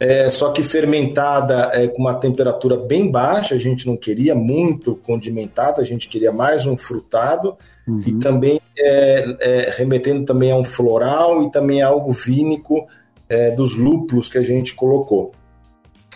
é, 0.00 0.30
só 0.30 0.50
que 0.50 0.62
fermentada 0.62 1.72
é, 1.74 1.86
com 1.86 1.98
uma 1.98 2.14
temperatura 2.14 2.74
bem 2.74 3.10
baixa, 3.10 3.54
a 3.54 3.58
gente 3.58 3.86
não 3.86 3.98
queria 3.98 4.34
muito 4.34 4.96
condimentada, 4.96 5.82
a 5.82 5.84
gente 5.84 6.08
queria 6.08 6.32
mais 6.32 6.64
um 6.64 6.74
frutado 6.74 7.54
uhum. 7.86 8.02
e 8.06 8.12
também 8.14 8.58
é, 8.78 9.36
é, 9.40 9.70
remetendo 9.76 10.24
também 10.24 10.50
a 10.50 10.56
um 10.56 10.64
floral 10.64 11.42
e 11.42 11.50
também 11.50 11.82
a 11.82 11.88
algo 11.88 12.12
vínico 12.12 12.86
é, 13.28 13.50
dos 13.50 13.76
lúpulos 13.76 14.26
que 14.26 14.38
a 14.38 14.42
gente 14.42 14.74
colocou. 14.74 15.32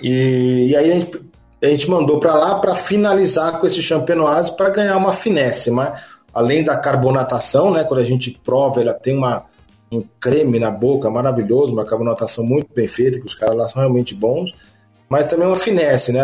E, 0.02 0.68
e 0.70 0.76
aí 0.76 0.90
a 0.90 0.94
gente, 0.94 1.22
a 1.62 1.66
gente 1.66 1.90
mandou 1.90 2.18
para 2.18 2.32
lá 2.32 2.58
para 2.60 2.74
finalizar 2.74 3.60
com 3.60 3.66
esse 3.66 3.82
champenoise 3.82 4.56
para 4.56 4.70
ganhar 4.70 4.96
uma 4.96 5.12
finesse, 5.12 5.70
mas 5.70 6.00
além 6.32 6.64
da 6.64 6.74
carbonatação, 6.74 7.70
né, 7.70 7.84
quando 7.84 8.00
a 8.00 8.04
gente 8.04 8.30
prova, 8.42 8.80
ela 8.80 8.94
tem 8.94 9.14
uma 9.14 9.44
um 9.90 10.02
creme 10.20 10.58
na 10.58 10.70
boca 10.70 11.10
maravilhoso, 11.10 11.72
uma 11.72 11.84
carbonatação 11.84 12.44
muito 12.44 12.68
bem 12.74 12.86
feita, 12.86 13.18
que 13.18 13.26
os 13.26 13.34
caras 13.34 13.56
lá 13.56 13.68
são 13.68 13.80
realmente 13.80 14.14
bons, 14.14 14.54
mas 15.08 15.26
também 15.26 15.46
uma 15.46 15.56
finesse, 15.56 16.12
né? 16.12 16.22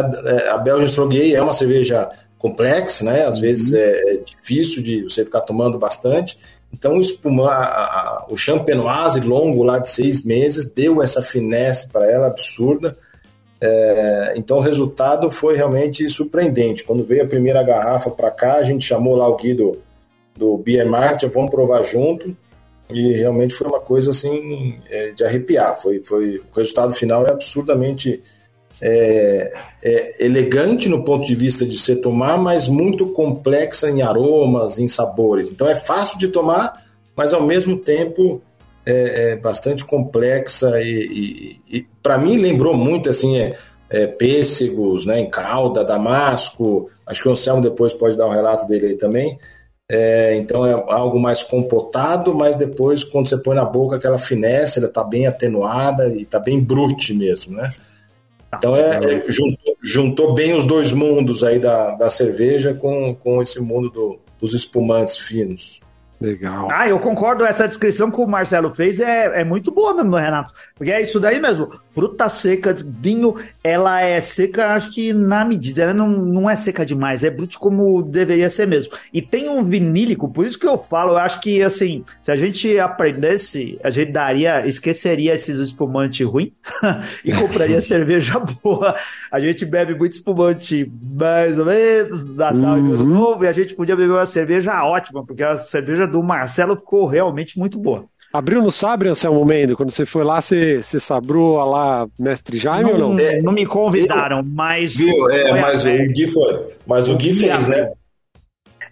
A 0.50 0.58
Belgian 0.58 0.86
Strong 0.86 1.16
Ale 1.16 1.34
é 1.34 1.42
uma 1.42 1.52
cerveja 1.52 2.10
complexa, 2.38 3.04
né? 3.04 3.24
Às 3.26 3.38
vezes 3.38 3.72
uhum. 3.72 3.78
é, 3.78 4.14
é 4.14 4.16
difícil 4.24 4.82
de 4.82 5.02
você 5.04 5.24
ficar 5.24 5.42
tomando 5.42 5.78
bastante. 5.78 6.38
Então, 6.72 6.96
o, 6.96 7.00
espuma, 7.00 7.50
a, 7.50 7.84
a, 7.84 8.26
o 8.30 8.36
champenoise 8.36 9.20
longo 9.20 9.62
lá 9.62 9.78
de 9.78 9.90
seis 9.90 10.24
meses 10.24 10.64
deu 10.64 11.02
essa 11.02 11.22
finesse 11.22 11.88
para 11.90 12.11
ela 12.11 12.28
absurda. 12.28 12.96
É, 13.61 14.34
então, 14.36 14.58
o 14.58 14.61
resultado 14.61 15.30
foi 15.30 15.56
realmente 15.56 16.08
surpreendente. 16.08 16.84
Quando 16.84 17.04
veio 17.04 17.24
a 17.24 17.28
primeira 17.28 17.62
garrafa 17.62 18.11
para 18.11 18.30
cá, 18.30 18.54
a 18.54 18.62
gente 18.62 18.86
chamou 18.86 19.16
lá 19.16 19.28
o 19.28 19.36
Gui 19.36 19.52
do, 19.52 19.78
do 20.34 20.56
Beer 20.56 20.88
Market, 20.88 21.30
vamos 21.32 21.50
provar 21.50 21.84
junto. 21.84 22.34
E 22.93 23.12
realmente 23.12 23.55
foi 23.55 23.66
uma 23.66 23.80
coisa 23.80 24.11
assim 24.11 24.78
é, 24.88 25.12
de 25.12 25.24
arrepiar. 25.24 25.80
Foi, 25.80 26.03
foi, 26.03 26.38
o 26.38 26.57
resultado 26.57 26.93
final 26.93 27.26
é 27.26 27.30
absurdamente 27.30 28.22
é, 28.80 29.53
é, 29.82 30.24
elegante 30.24 30.88
no 30.88 31.05
ponto 31.05 31.26
de 31.26 31.34
vista 31.34 31.66
de 31.66 31.78
se 31.78 31.97
tomar, 31.97 32.38
mas 32.38 32.68
muito 32.68 33.07
complexa 33.09 33.91
em 33.91 34.03
aromas, 34.03 34.78
em 34.78 34.88
sabores. 34.88 35.51
Então 35.51 35.68
é 35.68 35.74
fácil 35.74 36.18
de 36.18 36.28
tomar, 36.28 36.84
mas 37.14 37.34
ao 37.34 37.43
mesmo 37.43 37.76
tempo 37.76 38.41
é, 38.84 39.32
é 39.32 39.36
bastante 39.36 39.84
complexa 39.84 40.80
e, 40.80 41.61
e, 41.68 41.78
e 41.78 41.86
para 42.03 42.18
mim 42.18 42.38
lembrou 42.38 42.74
muito 42.74 43.11
assim 43.11 43.38
é, 43.38 43.57
é, 43.91 44.07
pêssegos, 44.07 45.05
né, 45.05 45.20
em 45.20 45.28
calda, 45.28 45.84
damasco. 45.84 46.88
Acho 47.07 47.22
que 47.22 47.28
o 47.28 47.32
Anselmo 47.32 47.61
depois 47.61 47.93
pode 47.93 48.16
dar 48.16 48.26
um 48.26 48.32
relato 48.32 48.66
dele 48.66 48.86
aí 48.86 48.95
também 48.95 49.38
É, 49.93 50.36
então 50.36 50.64
é 50.64 50.72
algo 50.72 51.18
mais 51.18 51.43
compotado, 51.43 52.32
mas 52.32 52.55
depois, 52.55 53.03
quando 53.03 53.28
você 53.28 53.36
põe 53.36 53.57
na 53.57 53.64
boca 53.64 53.97
aquela 53.97 54.20
finesse, 54.20 54.78
ela 54.78 54.86
está 54.86 55.03
bem 55.03 55.26
atenuada 55.26 56.07
e 56.07 56.22
está 56.22 56.38
bem 56.38 56.61
brute 56.62 57.12
mesmo, 57.12 57.57
né? 57.57 57.68
Então 58.55 58.76
é, 58.76 58.99
é, 58.99 59.32
juntou, 59.32 59.76
juntou, 59.82 60.32
bem 60.32 60.55
os 60.55 60.64
dois 60.64 60.93
mundos 60.93 61.43
aí 61.43 61.59
da, 61.59 61.97
da 61.97 62.09
cerveja 62.09 62.72
com, 62.72 63.16
com 63.16 63.43
esse 63.43 63.61
mundo 63.61 63.91
do, 63.91 64.18
dos 64.41 64.55
espumantes 64.55 65.18
finos. 65.18 65.80
Legal. 66.20 66.68
Ah, 66.70 66.86
eu 66.86 66.98
concordo. 66.98 67.46
Essa 67.46 67.66
descrição 67.66 68.10
que 68.10 68.20
o 68.20 68.26
Marcelo 68.26 68.70
fez 68.70 69.00
é, 69.00 69.40
é 69.40 69.44
muito 69.44 69.72
boa 69.72 69.94
mesmo, 69.94 70.16
Renato. 70.16 70.52
Porque 70.74 70.92
é 70.92 71.00
isso 71.00 71.18
daí 71.18 71.40
mesmo. 71.40 71.68
Fruta 71.92 72.28
seca, 72.28 72.76
vinho, 73.00 73.34
ela 73.64 74.02
é 74.02 74.20
seca, 74.20 74.74
acho 74.74 74.92
que 74.92 75.14
na 75.14 75.44
medida. 75.46 75.82
Ela 75.82 75.94
não, 75.94 76.08
não 76.08 76.50
é 76.50 76.54
seca 76.54 76.84
demais, 76.84 77.24
é 77.24 77.30
bruto 77.30 77.58
como 77.58 78.02
deveria 78.02 78.50
ser 78.50 78.66
mesmo. 78.66 78.92
E 79.14 79.22
tem 79.22 79.48
um 79.48 79.64
vinílico, 79.64 80.28
por 80.28 80.44
isso 80.44 80.58
que 80.58 80.66
eu 80.66 80.76
falo, 80.76 81.12
eu 81.12 81.18
acho 81.18 81.40
que, 81.40 81.62
assim, 81.62 82.04
se 82.20 82.30
a 82.30 82.36
gente 82.36 82.78
aprendesse, 82.78 83.80
a 83.82 83.90
gente 83.90 84.12
daria, 84.12 84.66
esqueceria 84.66 85.34
esses 85.34 85.58
espumantes 85.58 86.26
ruins 86.26 86.52
e 87.24 87.32
compraria 87.32 87.80
cerveja 87.80 88.38
boa. 88.62 88.94
A 89.32 89.40
gente 89.40 89.64
bebe 89.64 89.94
muito 89.94 90.12
espumante 90.12 90.90
mais 91.18 91.58
ou 91.58 91.64
menos, 91.64 92.36
Natal 92.36 92.76
uhum. 92.76 92.96
de 92.96 93.04
novo, 93.04 93.44
e 93.44 93.48
a 93.48 93.52
gente 93.52 93.74
podia 93.74 93.96
beber 93.96 94.12
uma 94.12 94.26
cerveja 94.26 94.84
ótima, 94.84 95.24
porque 95.24 95.42
a 95.42 95.56
cerveja 95.56 96.09
do 96.11 96.22
Marcelo 96.22 96.76
ficou 96.76 97.06
realmente 97.06 97.58
muito 97.58 97.78
boa. 97.78 98.04
Abriu 98.32 98.62
no 98.62 98.70
Sabre, 98.70 99.08
Anselmo 99.08 99.44
Mendo? 99.44 99.76
Quando 99.76 99.90
você 99.90 100.06
foi 100.06 100.22
lá, 100.22 100.40
você, 100.40 100.82
você 100.82 101.00
sabrou 101.00 101.56
lá 101.64 102.06
Mestre 102.18 102.58
Jaime 102.58 102.92
não, 102.92 103.08
ou 103.08 103.14
não? 103.14 103.18
É, 103.18 103.42
não 103.42 103.52
me 103.52 103.66
convidaram, 103.66 104.42
mas. 104.42 104.94
Viu, 104.94 105.28
é, 105.30 105.61
mas 105.61 105.84
o 105.84 105.90
Gui 106.12 106.26
foi. 106.28 106.66
Mas 106.86 107.08
o, 107.08 107.14
o 107.14 107.16
Gui 107.16 107.32
fez, 107.32 107.68
né? 107.68 107.90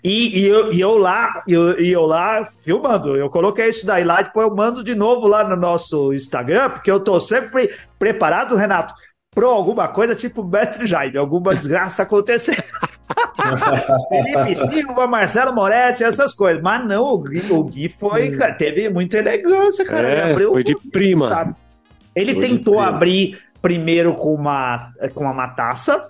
E, 0.03 0.41
e, 0.41 0.47
eu, 0.47 0.73
e 0.73 0.81
eu 0.81 0.97
lá, 0.97 1.43
eu, 1.47 1.81
e 1.81 1.91
eu 1.91 2.07
lá 2.07 2.49
filmando, 2.61 3.17
eu 3.17 3.29
coloquei 3.29 3.69
isso 3.69 3.85
daí 3.85 4.05
lá, 4.05 4.23
depois 4.23 4.47
eu 4.47 4.55
mando 4.55 4.85
de 4.85 4.95
novo 4.95 5.27
lá 5.27 5.43
no 5.43 5.57
nosso 5.57 6.13
Instagram, 6.13 6.71
porque 6.71 6.91
eu 6.91 7.01
tô 7.01 7.19
sempre 7.21 7.71
preparado, 7.99 8.55
Renato, 8.55 8.95
para 9.35 9.47
alguma 9.47 9.89
coisa 9.89 10.15
tipo 10.15 10.45
Mestre 10.45 10.87
Jaime, 10.87 11.17
alguma 11.17 11.55
desgraça 11.55 12.03
acontecer. 12.03 12.65
Felipe 14.09 14.57
Silva, 14.57 15.07
Marcelo 15.07 15.55
Moretti, 15.55 16.05
essas 16.05 16.35
coisas. 16.35 16.63
Mas 16.63 16.87
não, 16.87 17.05
o 17.05 17.19
Gui, 17.19 17.43
o 17.51 17.65
Gui 17.65 17.89
foi, 17.89 18.35
hum. 18.35 18.39
cara, 18.39 18.55
teve 18.55 18.89
muita 18.89 19.19
elegância, 19.19 19.85
cara. 19.85 20.09
É, 20.09 20.37
foi 20.37 20.65
de 20.65 20.75
prima. 20.91 21.29
Sabe? 21.31 21.55
Ele 22.15 22.35
foi 22.35 22.49
tentou 22.49 22.79
abrir 22.81 23.39
primeiro 23.63 24.15
com 24.15 24.35
uma, 24.35 24.93
com 25.15 25.25
uma 25.25 25.49
taça, 25.49 26.09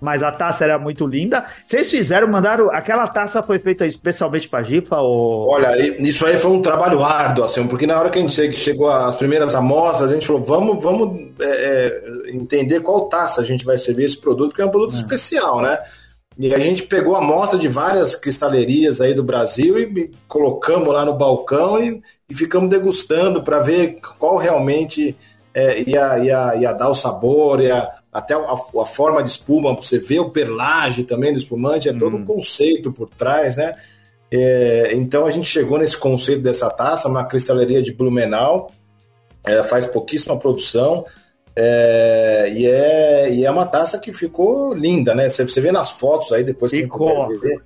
mas 0.00 0.22
a 0.22 0.30
taça 0.30 0.64
era 0.64 0.78
muito 0.78 1.06
linda. 1.06 1.44
Vocês 1.64 1.90
fizeram, 1.90 2.28
mandaram. 2.28 2.70
Aquela 2.70 3.08
taça 3.08 3.42
foi 3.42 3.58
feita 3.58 3.86
especialmente 3.86 4.48
para 4.48 4.62
Gifa? 4.62 4.96
Ou... 4.98 5.48
Olha, 5.48 5.76
isso 6.00 6.26
aí 6.26 6.36
foi 6.36 6.50
um 6.50 6.60
trabalho 6.60 7.02
árduo, 7.02 7.44
assim, 7.44 7.66
porque 7.66 7.86
na 7.86 7.98
hora 7.98 8.10
que 8.10 8.18
a 8.18 8.22
gente 8.22 8.58
chegou 8.58 8.90
às 8.90 9.14
primeiras 9.14 9.54
amostras, 9.54 10.10
a 10.10 10.14
gente 10.14 10.26
falou: 10.26 10.44
vamos, 10.44 10.82
vamos 10.82 11.30
é, 11.40 11.46
é, 11.46 12.30
entender 12.30 12.80
qual 12.80 13.08
taça 13.08 13.40
a 13.40 13.44
gente 13.44 13.64
vai 13.64 13.78
servir 13.78 14.04
esse 14.04 14.18
produto, 14.18 14.50
porque 14.50 14.62
é 14.62 14.66
um 14.66 14.70
produto 14.70 14.94
é. 14.94 14.96
especial, 14.96 15.62
né? 15.62 15.78
E 16.38 16.52
a 16.54 16.58
gente 16.58 16.82
pegou 16.82 17.16
a 17.16 17.18
amostra 17.18 17.58
de 17.58 17.66
várias 17.66 18.14
cristalerias 18.14 19.00
aí 19.00 19.14
do 19.14 19.24
Brasil 19.24 19.78
e 19.78 20.10
colocamos 20.28 20.88
lá 20.88 21.04
no 21.04 21.16
balcão 21.16 21.82
e, 21.82 22.02
e 22.28 22.34
ficamos 22.34 22.68
degustando 22.68 23.42
para 23.42 23.60
ver 23.60 23.98
qual 24.18 24.36
realmente 24.36 25.16
é, 25.54 25.80
ia, 25.88 26.18
ia, 26.18 26.56
ia 26.56 26.72
dar 26.72 26.90
o 26.90 26.94
sabor, 26.94 27.62
ia, 27.62 27.88
até 28.12 28.34
a, 28.34 28.52
a 28.52 28.86
forma 28.86 29.22
de 29.22 29.30
espuma, 29.30 29.74
você 29.74 29.98
vê 29.98 30.18
o 30.18 30.30
perlage 30.30 31.04
também 31.04 31.32
do 31.32 31.38
espumante, 31.38 31.88
é 31.88 31.92
todo 31.94 32.16
um 32.16 32.20
uhum. 32.20 32.26
conceito 32.26 32.92
por 32.92 33.08
trás, 33.08 33.56
né? 33.56 33.74
É, 34.30 34.90
então 34.92 35.24
a 35.24 35.30
gente 35.30 35.48
chegou 35.48 35.78
nesse 35.78 35.96
conceito 35.96 36.42
dessa 36.42 36.68
taça, 36.68 37.08
uma 37.08 37.24
cristaleria 37.24 37.82
de 37.82 37.92
Blumenau, 37.92 38.70
é, 39.46 39.62
faz 39.62 39.86
pouquíssima 39.86 40.36
produção, 40.36 41.06
é, 41.58 42.52
e, 42.54 42.66
é, 42.66 43.32
e 43.32 43.44
é 43.46 43.50
uma 43.50 43.64
taça 43.64 43.98
que 43.98 44.12
ficou 44.12 44.74
linda, 44.74 45.14
né? 45.14 45.28
Você, 45.28 45.42
você 45.42 45.60
vê 45.60 45.72
nas 45.72 45.90
fotos 45.90 46.30
aí 46.32 46.44
depois 46.44 46.70
que 46.70 46.82
ficou. 46.82 47.28
ver. 47.40 47.62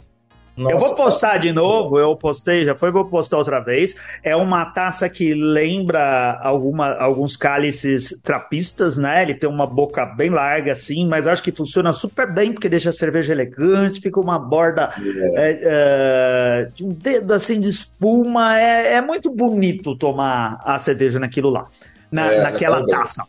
Nossa, 0.57 0.75
eu 0.75 0.79
vou 0.79 0.95
postar 0.95 1.39
de 1.39 1.53
novo, 1.53 1.99
eu 1.99 2.15
postei, 2.15 2.65
já 2.65 2.75
foi, 2.75 2.93
vou 2.93 3.07
postar 3.07 3.39
outra 3.39 3.61
vez. 3.61 3.97
É 4.23 4.37
uma 4.37 4.67
taça 4.67 5.09
que 5.09 5.33
lembra 5.33 6.39
alguma, 6.43 6.93
alguns 6.97 7.35
cálices 7.37 8.15
trapistas, 8.23 8.99
né? 8.99 9.23
Ele 9.23 9.35
tem 9.35 9.49
uma 9.49 9.67
boca 9.67 10.05
bem 10.05 10.29
larga, 10.29 10.73
assim, 10.73 11.09
mas 11.09 11.27
acho 11.27 11.43
que 11.43 11.51
funciona 11.51 11.93
super 11.93 12.31
bem, 12.31 12.53
porque 12.53 12.69
deixa 12.69 12.91
a 12.91 12.93
cerveja 12.93 13.33
elegante, 13.33 14.03
fica 14.03 14.21
uma 14.21 14.39
borda 14.39 14.91
é. 15.01 15.51
É, 15.51 15.61
é, 15.63 16.69
de 16.75 16.85
um 16.85 16.93
dedo 16.93 17.33
assim 17.33 17.59
de 17.59 17.69
espuma. 17.69 18.61
É, 18.61 18.95
é 18.95 19.01
muito 19.01 19.35
bonito 19.35 19.97
tomar 19.97 20.61
a 20.63 20.79
cerveja 20.79 21.19
naquilo 21.19 21.49
lá, 21.49 21.69
na, 22.13 22.33
é, 22.33 22.41
naquela 22.43 22.87
taça. 22.87 23.25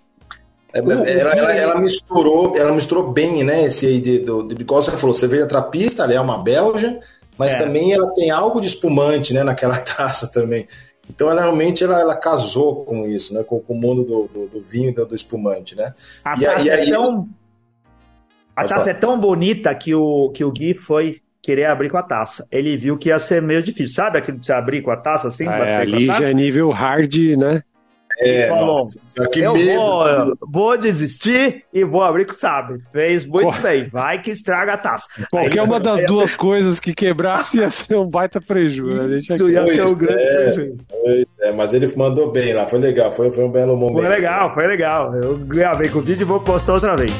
É, 0.73 0.79
ela, 0.79 1.33
ela, 1.33 1.53
ela, 1.53 1.79
misturou, 1.79 2.55
ela 2.55 2.73
misturou 2.73 3.11
bem, 3.11 3.43
né? 3.43 3.65
Esse 3.65 3.87
aí 3.87 3.99
de, 3.99 4.19
do, 4.19 4.43
de, 4.43 4.55
igual 4.61 4.81
você 4.81 4.91
falou, 4.91 5.15
cerveja 5.15 5.45
trapista, 5.45 6.03
ela 6.03 6.13
é 6.13 6.19
uma 6.19 6.41
belga, 6.41 6.99
mas 7.37 7.53
é. 7.53 7.57
também 7.57 7.91
ela 7.91 8.11
tem 8.13 8.31
algo 8.31 8.61
de 8.61 8.67
espumante, 8.67 9.33
né? 9.33 9.43
Naquela 9.43 9.77
taça 9.79 10.27
também. 10.27 10.67
Então 11.09 11.29
ela 11.29 11.41
realmente 11.41 11.83
ela, 11.83 11.99
ela 11.99 12.15
casou 12.15 12.85
com 12.85 13.05
isso, 13.05 13.33
né? 13.33 13.43
Com, 13.43 13.59
com 13.59 13.73
o 13.73 13.77
mundo 13.77 14.03
do, 14.03 14.29
do, 14.33 14.47
do 14.47 14.61
vinho 14.61 14.89
e 14.89 14.93
do, 14.93 15.05
do, 15.05 15.15
espumante, 15.15 15.75
né? 15.75 15.93
A 16.23 16.37
e, 16.37 16.45
taça, 16.45 16.61
e, 16.61 16.69
é, 16.69 16.89
tão... 16.89 17.29
a 18.55 18.67
taça 18.67 18.91
é 18.91 18.93
tão 18.93 19.19
bonita 19.19 19.75
que 19.75 19.93
o, 19.93 20.29
que 20.29 20.43
o 20.45 20.51
Gui 20.51 20.73
foi 20.73 21.21
querer 21.41 21.65
abrir 21.65 21.89
com 21.89 21.97
a 21.97 22.03
taça. 22.03 22.47
Ele 22.49 22.77
viu 22.77 22.97
que 22.97 23.09
ia 23.09 23.19
ser 23.19 23.41
meio 23.41 23.61
difícil. 23.61 23.95
Sabe 23.95 24.19
aquilo 24.19 24.37
de 24.37 24.45
você 24.45 24.53
abrir 24.53 24.81
com 24.81 24.91
a 24.91 24.95
taça 24.95 25.27
assim? 25.27 25.47
Ah, 25.47 25.57
é, 25.57 25.75
ali 25.77 26.05
já 26.05 26.29
é 26.29 26.33
nível 26.33 26.69
hard, 26.69 27.13
né? 27.37 27.61
É, 28.23 28.47
falou, 28.47 28.77
nossa, 28.83 29.29
que 29.29 29.39
eu 29.39 29.53
medo. 29.53 29.75
Vou, 29.75 30.37
vou, 30.41 30.77
desistir 30.77 31.63
e 31.73 31.83
vou 31.83 32.03
abrir 32.03 32.25
com 32.25 32.35
sabe. 32.35 32.79
Fez 32.91 33.25
muito 33.25 33.59
bem. 33.61 33.89
Vai 33.89 34.21
que 34.21 34.29
estraga 34.29 34.73
a 34.73 34.77
taça. 34.77 35.07
Qualquer 35.31 35.59
Aí, 35.59 35.65
uma 35.65 35.79
das 35.79 36.05
duas 36.05 36.35
coisas 36.35 36.79
que 36.79 36.93
quebrasse 36.93 37.57
ia 37.57 37.69
ser 37.71 37.97
um 37.97 38.07
baita 38.07 38.39
prejuízo. 38.39 39.01
Né? 39.01 39.17
Isso 39.17 39.49
ia 39.49 39.65
ser 39.65 39.85
um 39.85 39.95
grande 39.95 40.21
é, 40.21 40.43
prejuízo. 40.43 40.85
É, 41.39 41.51
mas 41.51 41.73
ele 41.73 41.91
mandou 41.95 42.31
bem 42.31 42.53
lá, 42.53 42.67
foi 42.67 42.79
legal, 42.79 43.11
foi, 43.11 43.31
foi 43.31 43.43
um 43.43 43.51
belo 43.51 43.75
momento. 43.75 44.01
Foi 44.01 44.09
legal, 44.09 44.53
foi 44.53 44.67
legal. 44.67 45.15
Eu 45.15 45.37
gravei 45.39 45.89
com 45.89 45.99
o 45.99 46.01
vídeo 46.03 46.21
e 46.21 46.25
vou 46.25 46.39
postar 46.39 46.73
outra 46.73 46.95
vez. 46.95 47.11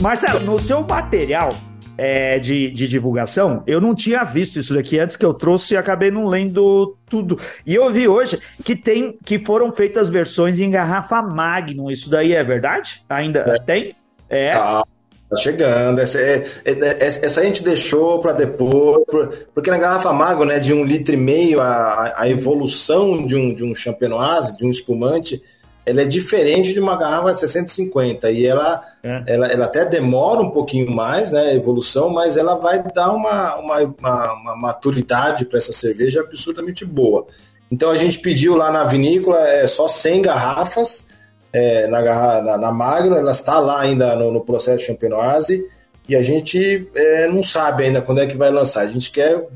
Marcelo, 0.00 0.38
no 0.40 0.58
seu 0.60 0.82
material, 0.82 1.50
é, 1.98 2.38
de, 2.38 2.70
de 2.70 2.86
divulgação, 2.86 3.64
eu 3.66 3.80
não 3.80 3.92
tinha 3.92 4.22
visto 4.22 4.56
isso 4.56 4.72
daqui 4.72 5.00
antes 5.00 5.16
que 5.16 5.26
eu 5.26 5.34
trouxe 5.34 5.74
e 5.74 5.76
acabei 5.76 6.12
não 6.12 6.28
lendo 6.28 6.96
tudo. 7.10 7.36
E 7.66 7.74
eu 7.74 7.90
vi 7.90 8.06
hoje 8.06 8.38
que 8.64 8.76
tem 8.76 9.18
que 9.24 9.44
foram 9.44 9.72
feitas 9.72 10.08
versões 10.08 10.60
em 10.60 10.70
garrafa 10.70 11.20
Magnum. 11.20 11.90
Isso 11.90 12.08
daí 12.08 12.34
é 12.34 12.44
verdade? 12.44 13.02
Ainda 13.08 13.40
é. 13.40 13.58
tem? 13.58 13.96
É. 14.30 14.52
Ah. 14.52 14.84
Tá 15.28 15.36
chegando. 15.36 15.98
Essa, 15.98 16.18
é, 16.20 16.46
é, 16.64 16.72
é 16.72 16.96
essa 17.00 17.40
a 17.40 17.44
gente 17.44 17.62
deixou 17.62 18.18
para 18.20 18.32
depois, 18.32 19.04
porque 19.52 19.70
na 19.70 19.76
garrafa 19.76 20.12
Magnum, 20.12 20.46
né, 20.46 20.58
de 20.58 20.72
um 20.72 20.84
litro 20.84 21.12
e 21.12 21.18
meio, 21.18 21.60
a, 21.60 22.14
a 22.16 22.28
evolução 22.28 23.26
de 23.26 23.36
um, 23.36 23.52
de 23.52 23.64
um 23.64 23.74
champenoise, 23.74 24.56
de 24.56 24.64
um 24.64 24.70
espumante, 24.70 25.42
ela 25.88 26.02
é 26.02 26.04
diferente 26.04 26.74
de 26.74 26.80
uma 26.80 26.96
garrafa 26.96 27.32
de 27.32 27.40
650 27.40 28.30
e 28.30 28.46
ela, 28.46 28.82
é. 29.02 29.22
ela, 29.26 29.46
ela 29.46 29.64
até 29.64 29.84
demora 29.84 30.40
um 30.40 30.50
pouquinho 30.50 30.90
mais, 30.90 31.32
né, 31.32 31.40
a 31.40 31.54
evolução, 31.54 32.10
mas 32.10 32.36
ela 32.36 32.54
vai 32.56 32.82
dar 32.94 33.12
uma, 33.12 33.56
uma, 33.56 33.78
uma, 33.78 34.32
uma 34.34 34.56
maturidade 34.56 35.46
para 35.46 35.58
essa 35.58 35.72
cerveja 35.72 36.20
absurdamente 36.20 36.84
boa. 36.84 37.26
Então 37.70 37.90
a 37.90 37.96
gente 37.96 38.18
pediu 38.18 38.54
lá 38.54 38.70
na 38.70 38.84
vinícola 38.84 39.38
é, 39.48 39.66
só 39.66 39.88
100 39.88 40.22
garrafas 40.22 41.04
é, 41.52 41.86
na, 41.86 42.02
na, 42.42 42.58
na 42.58 42.72
Magno, 42.72 43.16
ela 43.16 43.32
está 43.32 43.58
lá 43.58 43.80
ainda 43.80 44.14
no, 44.14 44.30
no 44.30 44.40
processo 44.42 44.84
champenoise 44.84 45.64
e 46.06 46.14
a 46.14 46.22
gente 46.22 46.86
é, 46.94 47.28
não 47.28 47.42
sabe 47.42 47.84
ainda 47.84 48.02
quando 48.02 48.20
é 48.20 48.26
que 48.26 48.36
vai 48.36 48.50
lançar. 48.50 48.82
A 48.82 48.88
gente 48.88 49.10
quer 49.10 49.46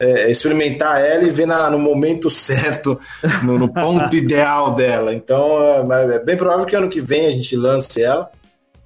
é, 0.00 0.30
experimentar 0.30 1.04
ela 1.04 1.24
e 1.24 1.30
ver 1.30 1.46
na, 1.46 1.68
no 1.68 1.78
momento 1.78 2.30
certo, 2.30 2.98
no, 3.44 3.58
no 3.58 3.68
ponto 3.68 4.16
ideal 4.16 4.74
dela. 4.74 5.14
Então 5.14 5.92
é, 5.92 6.14
é, 6.14 6.18
bem 6.18 6.38
provável 6.38 6.64
que 6.64 6.74
ano 6.74 6.88
que 6.88 7.02
vem 7.02 7.26
a 7.26 7.30
gente 7.30 7.54
lance 7.54 8.02
ela. 8.02 8.30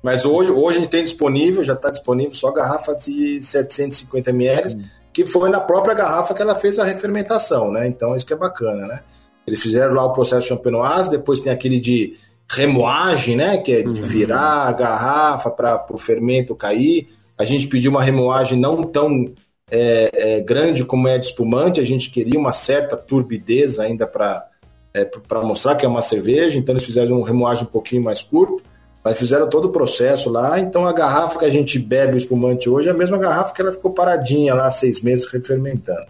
Mas 0.03 0.27
hoje, 0.27 0.51
hoje 0.51 0.77
a 0.77 0.81
gente 0.81 0.91
tem 0.91 1.05
disponível, 1.05 1.63
já 1.65 1.73
está 1.73 1.89
disponível 1.89 2.35
só 2.35 2.51
garrafa 2.51 2.95
de 2.95 3.41
750 3.41 4.31
ml, 4.31 4.75
hum. 4.75 4.85
que 5.13 5.25
foi 5.25 5.49
na 5.49 5.61
própria 5.61 5.95
garrafa 5.95 6.35
que 6.35 6.43
ela 6.43 6.55
fez 6.55 6.79
a 6.79 6.85
refermentação, 6.85 7.71
né? 7.71 7.87
Então 7.87 8.15
isso 8.15 8.27
que 8.27 8.33
é 8.33 8.37
bacana, 8.37 8.87
né? 8.87 9.01
Eles 9.47 9.61
fizeram 9.61 9.95
lá 9.95 10.05
o 10.05 10.13
processo 10.13 10.49
champenoise, 10.49 11.11
depois 11.11 11.41
tem 11.41 11.53
aquele 11.53 11.81
de 11.81 12.19
remoagem, 12.51 13.37
né? 13.37 13.57
Que 13.59 13.73
é 13.73 13.83
de 13.83 13.89
uhum. 13.89 14.07
virar 14.07 14.69
a 14.69 14.73
garrafa 14.73 15.51
para 15.51 15.87
o 15.91 15.97
fermento 15.97 16.55
cair. 16.55 17.09
A 17.39 17.45
gente 17.45 17.69
pediu 17.69 17.91
uma 17.91 18.03
remoagem 18.03 18.59
não 18.59 18.83
tão 18.83 19.33
é, 19.71 20.11
é, 20.37 20.41
grande 20.41 20.85
como 20.85 21.09
é 21.09 21.19
de 21.19 21.27
espumante, 21.27 21.81
a 21.81 21.85
gente 21.85 22.11
queria 22.11 22.39
uma 22.39 22.53
certa 22.53 22.97
turbidez 22.97 23.79
ainda 23.79 24.07
para 24.07 24.47
é, 24.93 25.09
mostrar 25.43 25.75
que 25.75 25.85
é 25.85 25.89
uma 25.89 26.03
cerveja, 26.03 26.59
então 26.59 26.75
eles 26.75 26.85
fizeram 26.85 27.19
um 27.19 27.23
remoagem 27.23 27.65
um 27.65 27.71
pouquinho 27.71 28.03
mais 28.03 28.23
curto. 28.23 28.63
Mas 29.03 29.19
fizeram 29.19 29.47
todo 29.51 29.67
o 29.67 29.69
processo 29.69 30.31
lá, 30.31 30.59
então 30.59 30.87
a 30.87 30.93
garrafa 30.93 31.39
que 31.39 31.45
a 31.45 31.51
gente 31.51 31.79
bebe 31.79 32.15
o 32.15 32.17
espumante 32.17 32.71
hoje 32.71 32.89
é 32.89 32.91
a 32.91 32.95
mesma 32.95 33.19
garrafa 33.19 33.53
que 33.53 33.61
ela 33.61 33.71
ficou 33.71 33.91
paradinha 33.91 34.55
lá 34.55 34.71
seis 34.71 35.03
meses 35.03 35.31
refermentando. 35.31 36.07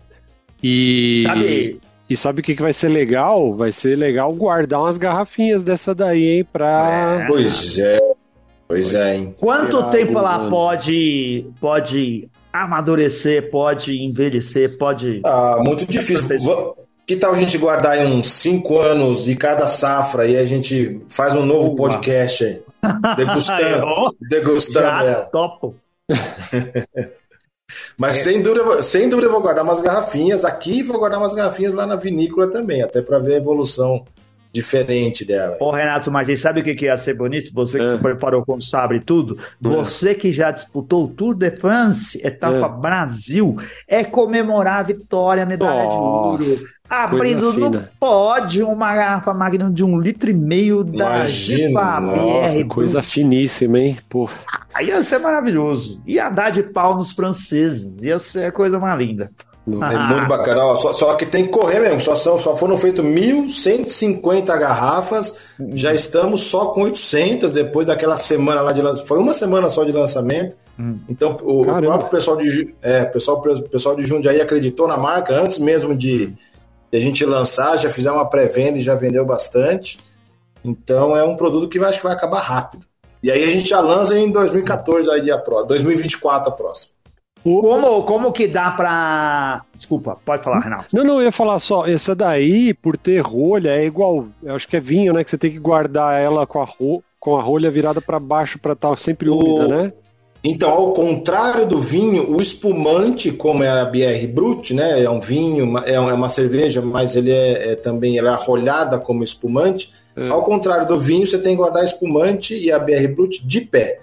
E 0.62 1.24
sabe, 1.26 1.80
e 2.08 2.16
sabe 2.16 2.40
o 2.40 2.44
que, 2.44 2.54
que 2.54 2.62
vai 2.62 2.72
ser 2.72 2.88
legal? 2.88 3.52
Vai 3.52 3.72
ser 3.72 3.96
legal 3.96 4.32
guardar 4.32 4.80
umas 4.80 4.96
garrafinhas 4.96 5.64
dessa 5.64 5.92
daí, 5.92 6.36
hein? 6.36 6.44
Pra. 6.52 7.20
É. 7.24 7.26
Pois 7.26 7.78
é. 7.78 8.00
Pois 8.68 8.94
é, 8.94 9.16
hein? 9.16 9.34
Quanto 9.40 9.90
tempo 9.90 10.18
ela 10.18 10.48
pode, 10.48 11.46
pode 11.60 12.28
amadurecer, 12.62 13.50
pode 13.50 14.00
envelhecer, 14.00 14.78
pode. 14.78 15.20
Ah, 15.24 15.56
muito 15.60 15.84
difícil. 15.84 16.76
Que 17.04 17.16
tal 17.16 17.34
a 17.34 17.36
gente 17.36 17.58
guardar 17.58 17.92
aí 17.92 18.06
uns 18.06 18.30
cinco 18.32 18.78
anos 18.78 19.24
de 19.24 19.34
cada 19.34 19.66
safra 19.66 20.26
e 20.26 20.36
a 20.36 20.44
gente 20.46 21.04
faz 21.08 21.34
um 21.34 21.44
novo 21.44 21.74
podcast 21.74 22.44
aí? 22.44 22.62
Degustando. 23.16 24.16
degustando 24.20 24.86
Já 24.86 25.02
ela. 25.04 25.24
Topo. 25.24 25.74
Mas 27.98 28.18
é. 28.18 28.22
sem, 28.22 28.40
dúvida, 28.40 28.82
sem 28.82 29.08
dúvida 29.08 29.26
eu 29.26 29.32
vou 29.32 29.42
guardar 29.42 29.64
umas 29.64 29.80
garrafinhas 29.80 30.44
aqui 30.44 30.78
e 30.78 30.82
vou 30.82 30.98
guardar 30.98 31.18
umas 31.18 31.34
garrafinhas 31.34 31.74
lá 31.74 31.86
na 31.86 31.96
vinícola 31.96 32.48
também, 32.48 32.82
até 32.82 33.02
para 33.02 33.18
ver 33.18 33.34
a 33.34 33.38
evolução 33.38 34.04
diferente 34.54 35.24
dela. 35.24 35.56
Ô 35.58 35.72
Renato 35.72 36.12
Martins, 36.12 36.40
sabe 36.40 36.60
o 36.60 36.62
que 36.62 36.84
ia 36.84 36.96
ser 36.96 37.14
bonito? 37.14 37.52
Você 37.52 37.78
que 37.78 37.84
é. 37.84 37.90
se 37.90 37.98
preparou 37.98 38.44
com 38.44 38.60
sabre 38.60 38.98
e 38.98 39.00
tudo, 39.00 39.36
é. 39.36 39.68
você 39.68 40.14
que 40.14 40.32
já 40.32 40.52
disputou 40.52 41.04
o 41.04 41.08
Tour 41.08 41.34
de 41.34 41.50
France, 41.50 42.24
etapa 42.24 42.66
é. 42.66 42.80
Brasil, 42.80 43.56
é 43.88 44.04
comemorar 44.04 44.78
a 44.78 44.82
vitória, 44.84 45.44
medalha 45.44 45.84
Nossa. 45.84 46.38
de 46.38 46.50
ouro, 46.50 46.68
abrindo 46.88 47.52
no 47.52 47.80
pódio 47.98 48.68
uma 48.68 48.94
garrafa 48.94 49.34
Magnum 49.34 49.72
de 49.72 49.82
um 49.82 49.98
litro 49.98 50.30
e 50.30 50.34
meio 50.34 50.84
da 50.84 51.16
Imagina, 51.16 52.00
Nossa, 52.00 52.64
coisa 52.66 53.02
finíssima, 53.02 53.80
hein? 53.80 53.98
Pô. 54.08 54.30
Aí 54.72 54.86
ia 54.86 55.02
ser 55.02 55.18
maravilhoso. 55.18 56.00
Ia 56.06 56.30
dar 56.30 56.50
de 56.50 56.62
pau 56.62 56.96
nos 56.96 57.10
franceses, 57.10 57.96
ia 58.00 58.20
ser 58.20 58.46
a 58.46 58.52
coisa 58.52 58.78
mais 58.78 58.96
linda. 58.98 59.32
É 59.66 59.98
muito 60.12 60.28
bacana. 60.28 60.62
Ó, 60.62 60.76
só, 60.76 60.92
só, 60.92 61.14
que 61.14 61.24
tem 61.24 61.44
que 61.44 61.50
correr 61.50 61.80
mesmo. 61.80 62.00
Só, 62.00 62.14
são, 62.14 62.38
só 62.38 62.54
foram 62.54 62.76
feitas 62.76 63.04
1.150 63.04 64.44
garrafas. 64.58 65.38
Já 65.72 65.92
estamos 65.94 66.42
só 66.42 66.66
com 66.66 66.82
800 66.82 67.54
depois 67.54 67.86
daquela 67.86 68.16
semana 68.16 68.60
lá 68.60 68.72
de 68.72 68.82
lançamento. 68.82 69.08
Foi 69.08 69.18
uma 69.18 69.32
semana 69.32 69.70
só 69.70 69.82
de 69.84 69.92
lançamento. 69.92 70.54
Hum. 70.78 70.98
Então, 71.08 71.38
o, 71.42 71.62
o, 71.62 71.64
próprio 71.64 72.10
pessoal 72.10 72.36
de, 72.36 72.74
é, 72.82 73.04
pessoal, 73.06 73.40
pessoal 73.40 73.96
de 73.96 74.02
Jundiaí 74.02 74.40
acreditou 74.40 74.86
na 74.86 74.98
marca 74.98 75.34
antes 75.34 75.58
mesmo 75.58 75.96
de, 75.96 76.26
de 76.90 76.98
a 76.98 77.00
gente 77.00 77.24
lançar. 77.24 77.78
Já 77.78 77.88
fizemos 77.88 78.18
uma 78.18 78.28
pré-venda 78.28 78.76
e 78.76 78.82
já 78.82 78.94
vendeu 78.94 79.24
bastante. 79.24 79.98
Então, 80.62 81.16
é 81.16 81.24
um 81.24 81.36
produto 81.36 81.68
que 81.68 81.78
eu 81.78 81.86
acho 81.86 81.98
que 81.98 82.04
vai 82.04 82.14
acabar 82.14 82.40
rápido. 82.40 82.84
E 83.22 83.30
aí 83.30 83.42
a 83.42 83.46
gente 83.46 83.70
já 83.70 83.80
lança 83.80 84.18
em 84.18 84.30
2014, 84.30 85.10
aí 85.10 85.30
a 85.30 85.38
próxima, 85.38 85.68
2024 85.68 86.50
a 86.50 86.52
próxima. 86.52 86.93
Como, 87.44 88.02
como 88.04 88.32
que 88.32 88.48
dá 88.48 88.70
pra. 88.70 89.62
Desculpa, 89.76 90.16
pode 90.24 90.42
falar, 90.42 90.60
Renato. 90.60 90.86
Não, 90.90 91.04
não, 91.04 91.20
eu 91.20 91.26
ia 91.26 91.32
falar 91.32 91.58
só, 91.58 91.86
essa 91.86 92.14
daí, 92.14 92.72
por 92.72 92.96
ter 92.96 93.20
rolha, 93.20 93.68
é 93.68 93.84
igual. 93.84 94.24
Eu 94.42 94.54
acho 94.54 94.66
que 94.66 94.78
é 94.78 94.80
vinho, 94.80 95.12
né? 95.12 95.22
Que 95.22 95.30
você 95.30 95.36
tem 95.36 95.50
que 95.50 95.58
guardar 95.58 96.18
ela 96.18 96.46
com 96.46 96.62
a, 96.62 96.64
ro... 96.64 97.04
com 97.20 97.36
a 97.36 97.42
rolha 97.42 97.70
virada 97.70 98.00
para 98.00 98.18
baixo 98.18 98.58
para 98.58 98.72
estar 98.72 98.88
tá 98.88 98.96
sempre 98.96 99.28
úmida, 99.28 99.68
né? 99.68 99.92
Então, 100.42 100.70
ao 100.70 100.92
contrário 100.94 101.66
do 101.66 101.78
vinho, 101.78 102.34
o 102.34 102.40
espumante, 102.40 103.30
como 103.30 103.62
é 103.62 103.68
a 103.68 103.84
BR 103.84 104.26
Brut, 104.26 104.72
né? 104.72 105.02
É 105.02 105.10
um 105.10 105.20
vinho, 105.20 105.78
é, 105.78 105.94
é 105.94 106.00
uma 106.00 106.28
cerveja, 106.28 106.80
mas 106.80 107.14
ele 107.14 107.30
é, 107.30 107.72
é 107.72 107.76
também 107.76 108.16
ela 108.16 108.30
é 108.30 108.34
arrolhada 108.34 108.98
como 108.98 109.22
espumante. 109.22 109.90
É. 110.16 110.28
Ao 110.28 110.42
contrário 110.42 110.86
do 110.86 110.98
vinho, 111.00 111.26
você 111.26 111.38
tem 111.38 111.52
que 111.52 111.62
guardar 111.62 111.84
espumante 111.84 112.56
e 112.56 112.70
a 112.70 112.78
BR 112.78 113.08
Brut 113.14 113.44
de 113.46 113.60
pé. 113.60 114.00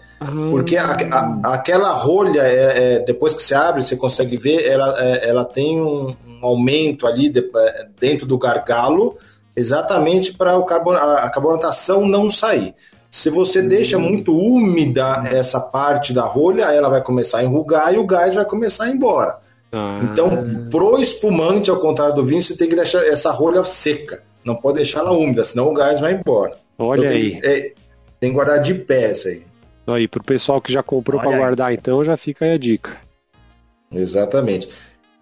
Porque 0.51 0.77
a, 0.77 0.85
a, 0.85 1.53
aquela 1.53 1.91
rolha, 1.93 2.41
é, 2.41 2.95
é, 2.95 2.99
depois 2.99 3.33
que 3.33 3.41
você 3.41 3.55
abre, 3.55 3.81
você 3.81 3.95
consegue 3.95 4.37
ver, 4.37 4.67
ela, 4.67 4.95
é, 5.03 5.29
ela 5.29 5.43
tem 5.43 5.81
um, 5.81 6.15
um 6.27 6.45
aumento 6.45 7.07
ali 7.07 7.27
de, 7.27 7.39
é, 7.39 7.87
dentro 7.99 8.27
do 8.27 8.37
gargalo, 8.37 9.17
exatamente 9.55 10.33
para 10.33 10.55
a 10.55 11.29
carbonatação 11.29 12.05
não 12.05 12.29
sair. 12.29 12.75
Se 13.09 13.31
você 13.31 13.63
deixa 13.63 13.97
uhum. 13.97 14.03
muito 14.03 14.37
úmida 14.37 15.23
essa 15.25 15.59
parte 15.59 16.13
da 16.13 16.23
rolha, 16.23 16.65
ela 16.65 16.87
vai 16.87 17.01
começar 17.01 17.39
a 17.39 17.43
enrugar 17.43 17.93
e 17.93 17.97
o 17.97 18.05
gás 18.05 18.35
vai 18.35 18.45
começar 18.45 18.85
a 18.85 18.89
ir 18.89 18.93
embora. 18.93 19.37
Ah. 19.71 20.01
Então, 20.03 20.29
pro 20.69 21.01
espumante, 21.01 21.71
ao 21.71 21.77
contrário 21.77 22.13
do 22.13 22.23
vinho, 22.23 22.43
você 22.43 22.55
tem 22.55 22.69
que 22.69 22.75
deixar 22.75 23.03
essa 23.07 23.31
rolha 23.31 23.63
seca. 23.65 24.21
Não 24.43 24.55
pode 24.55 24.77
deixar 24.77 24.99
ela 24.99 25.11
úmida, 25.11 25.43
senão 25.43 25.69
o 25.69 25.73
gás 25.73 25.99
vai 25.99 26.13
embora. 26.13 26.57
Olha 26.77 26.99
então, 26.99 27.11
aí. 27.11 27.41
Tem, 27.41 27.51
é, 27.51 27.73
tem 28.19 28.29
que 28.29 28.35
guardar 28.35 28.61
de 28.61 28.73
pé 28.73 29.11
essa 29.11 29.29
aí. 29.29 29.43
Aí, 29.87 30.07
pro 30.07 30.23
pessoal 30.23 30.61
que 30.61 30.71
já 30.71 30.81
comprou 30.83 31.19
para 31.19 31.35
guardar, 31.35 31.73
então, 31.73 32.03
já 32.03 32.15
fica 32.15 32.45
aí 32.45 32.51
a 32.51 32.57
dica. 32.57 32.91
Exatamente. 33.91 34.69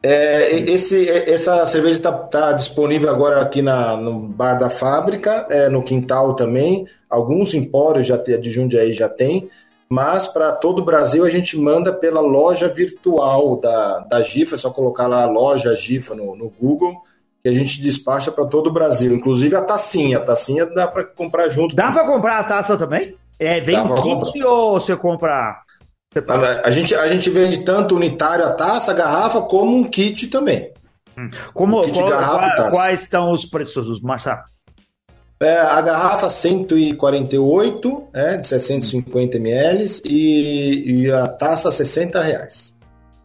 É, 0.01 0.53
esse, 0.53 1.09
essa 1.09 1.65
cerveja 1.65 1.97
está 1.97 2.11
tá 2.11 2.53
disponível 2.53 3.09
agora 3.09 3.41
aqui 3.41 3.61
na, 3.61 3.97
no 3.97 4.19
Bar 4.19 4.57
da 4.57 4.69
Fábrica, 4.69 5.45
é, 5.49 5.67
no 5.67 5.83
Quintal 5.83 6.35
também. 6.35 6.87
Alguns 7.09 7.53
empórios 7.53 8.07
já 8.07 8.17
tem, 8.17 8.39
de 8.39 8.49
Jundiaí 8.49 8.93
já 8.93 9.09
tem, 9.09 9.49
mas 9.89 10.27
para 10.27 10.53
todo 10.53 10.79
o 10.79 10.85
Brasil 10.85 11.25
a 11.25 11.29
gente 11.29 11.57
manda 11.57 11.91
pela 11.91 12.21
loja 12.21 12.69
virtual 12.69 13.57
da, 13.57 13.99
da 13.99 14.21
GIFA, 14.21 14.55
é 14.55 14.57
só 14.57 14.69
colocar 14.69 15.07
lá 15.07 15.23
a 15.23 15.29
loja 15.29 15.75
GIFA 15.75 16.15
no, 16.15 16.33
no 16.33 16.49
Google, 16.49 16.95
que 17.41 17.49
a 17.49 17.53
gente 17.53 17.81
despacha 17.81 18.31
para 18.31 18.45
todo 18.45 18.67
o 18.67 18.73
Brasil. 18.73 19.13
Inclusive 19.13 19.55
a 19.55 19.61
tacinha, 19.61 20.17
a 20.17 20.21
tacinha 20.21 20.65
dá 20.65 20.87
para 20.87 21.03
comprar 21.03 21.49
junto. 21.49 21.75
Dá 21.75 21.91
para 21.91 22.05
comprar 22.05 22.39
a 22.39 22.43
taça 22.43 22.77
também? 22.77 23.15
É, 23.39 23.59
vem 23.61 23.79
um 23.79 23.95
kit 24.21 24.43
ou 24.43 24.79
você 24.79 24.95
compra? 24.95 25.61
A 26.63 26.71
gente, 26.71 26.93
a 26.95 27.07
gente 27.07 27.29
vende 27.29 27.59
tanto 27.59 27.95
unitário 27.95 28.43
a 28.43 28.51
taça, 28.51 28.91
a 28.91 28.95
garrafa, 28.95 29.41
como 29.41 29.77
um 29.77 29.83
kit 29.83 30.27
também. 30.27 30.71
Hum. 31.17 31.29
Como, 31.53 31.79
um 31.79 31.83
kit 31.83 31.99
qual, 31.99 32.09
garrafa, 32.09 32.55
qual, 32.55 32.71
quais 32.71 33.01
estão 33.01 33.31
os 33.31 33.45
preços, 33.45 34.01
Marcelo? 34.01 34.41
É, 35.41 35.57
a 35.57 35.79
garrafa 35.79 36.29
148, 36.29 38.07
é, 38.13 38.37
de 38.37 38.47
750 38.47 39.37
ml, 39.37 40.01
e, 40.03 41.03
e 41.03 41.11
a 41.11 41.27
taça 41.27 41.71
60 41.71 42.21
reais. 42.21 42.73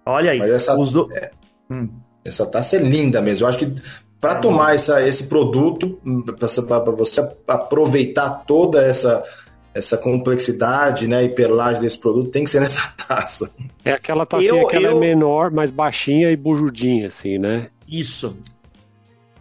Olha 0.06 0.30
aí. 0.30 0.38
Mas 0.38 0.50
essa, 0.50 0.76
do... 0.76 1.12
é, 1.12 1.30
hum. 1.70 1.88
essa 2.24 2.46
taça 2.46 2.76
é 2.76 2.80
linda 2.80 3.20
mesmo. 3.20 3.44
Eu 3.44 3.48
acho 3.48 3.58
que 3.58 3.74
para 4.24 4.36
tomar 4.36 4.74
essa, 4.74 5.06
esse 5.06 5.24
produto, 5.24 6.00
para 6.24 6.92
você 6.92 7.20
aproveitar 7.46 8.30
toda 8.46 8.82
essa 8.82 9.22
essa 9.74 9.98
complexidade 9.98 11.08
né, 11.08 11.24
e 11.24 11.28
perlagem 11.28 11.82
desse 11.82 11.98
produto 11.98 12.30
tem 12.30 12.44
que 12.44 12.50
ser 12.50 12.60
nessa 12.62 12.94
taça. 13.06 13.50
É 13.84 13.92
aquela 13.92 14.24
tacinha 14.24 14.62
eu, 14.62 14.66
que 14.68 14.76
ela 14.76 14.86
é 14.86 14.92
eu... 14.92 14.96
é 14.96 15.00
menor, 15.00 15.50
mais 15.50 15.72
baixinha 15.72 16.30
e 16.30 16.36
bujudinha, 16.36 17.08
assim, 17.08 17.38
né? 17.38 17.66
Isso. 17.88 18.36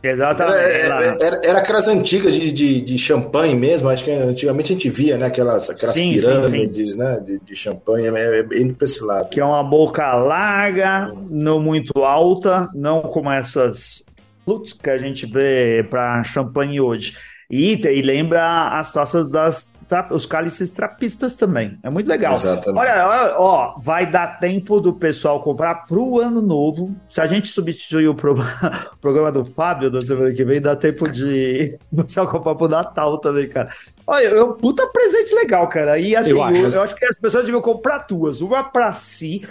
Exatamente. 0.01 0.57
Era, 0.57 1.17
era, 1.21 1.41
era 1.45 1.59
aquelas 1.59 1.87
antigas 1.87 2.33
de, 2.33 2.51
de, 2.51 2.81
de, 2.81 2.97
champanhe 2.97 3.55
mesmo, 3.55 3.87
acho 3.87 4.03
que 4.03 4.11
antigamente 4.11 4.73
a 4.73 4.75
gente 4.75 4.89
via, 4.89 5.17
né? 5.17 5.27
Aquelas, 5.27 5.69
aquelas 5.69 5.95
sim, 5.95 6.11
pirâmides, 6.11 6.89
sim, 6.89 6.93
sim. 6.93 6.99
né? 6.99 7.19
De, 7.23 7.39
de 7.39 7.55
champanhe, 7.55 8.07
é, 8.07 8.39
é 8.39 8.59
indo 8.59 8.73
para 8.73 8.85
esse 8.85 9.03
lado. 9.03 9.29
Que 9.29 9.39
é 9.39 9.45
uma 9.45 9.63
boca 9.63 10.13
larga, 10.15 11.13
não 11.29 11.61
muito 11.61 12.03
alta, 12.03 12.67
não 12.73 13.03
como 13.03 13.31
essas 13.31 14.03
flutes 14.45 14.73
que 14.73 14.89
a 14.89 14.97
gente 14.97 15.25
vê 15.25 15.85
para 15.89 16.23
champanhe 16.23 16.79
hoje. 16.79 17.15
E, 17.49 17.73
e 17.73 18.01
lembra 18.01 18.79
as 18.79 18.91
taças 18.91 19.27
das 19.29 19.71
os 20.11 20.25
cálices 20.25 20.71
trapistas 20.71 21.35
também. 21.35 21.77
É 21.83 21.89
muito 21.89 22.07
legal. 22.07 22.33
Exatamente. 22.33 22.79
Olha, 22.79 23.35
ó, 23.37 23.79
vai 23.79 24.05
dar 24.09 24.39
tempo 24.39 24.79
do 24.79 24.93
pessoal 24.93 25.41
comprar 25.41 25.85
pro 25.85 26.19
ano 26.19 26.41
novo. 26.41 26.95
Se 27.09 27.21
a 27.21 27.27
gente 27.27 27.47
substituir 27.47 28.07
o, 28.07 28.15
pro... 28.15 28.33
o 28.39 28.97
programa 28.99 29.31
do 29.31 29.45
Fábio 29.45 29.91
da 29.91 30.01
semana 30.01 30.33
que 30.33 30.43
vem, 30.43 30.61
dá 30.61 30.75
tempo 30.75 31.07
de 31.07 31.77
o 31.91 32.03
pessoal 32.03 32.27
comprar 32.27 32.55
pro 32.55 32.67
Natal 32.67 33.17
também, 33.19 33.47
cara. 33.47 33.69
Olha, 34.07 34.27
é 34.27 34.43
um 34.43 34.53
puta 34.53 34.87
presente 34.87 35.35
legal, 35.35 35.67
cara. 35.67 35.99
E 35.99 36.15
assim, 36.15 36.31
eu 36.31 36.41
acho, 36.41 36.57
eu, 36.57 36.71
eu 36.71 36.81
acho 36.81 36.95
que 36.95 37.05
as 37.05 37.17
pessoas 37.17 37.45
deviam 37.45 37.61
comprar 37.61 38.05
duas. 38.09 38.41
Uma 38.41 38.63
pra 38.63 38.93
si. 38.93 39.41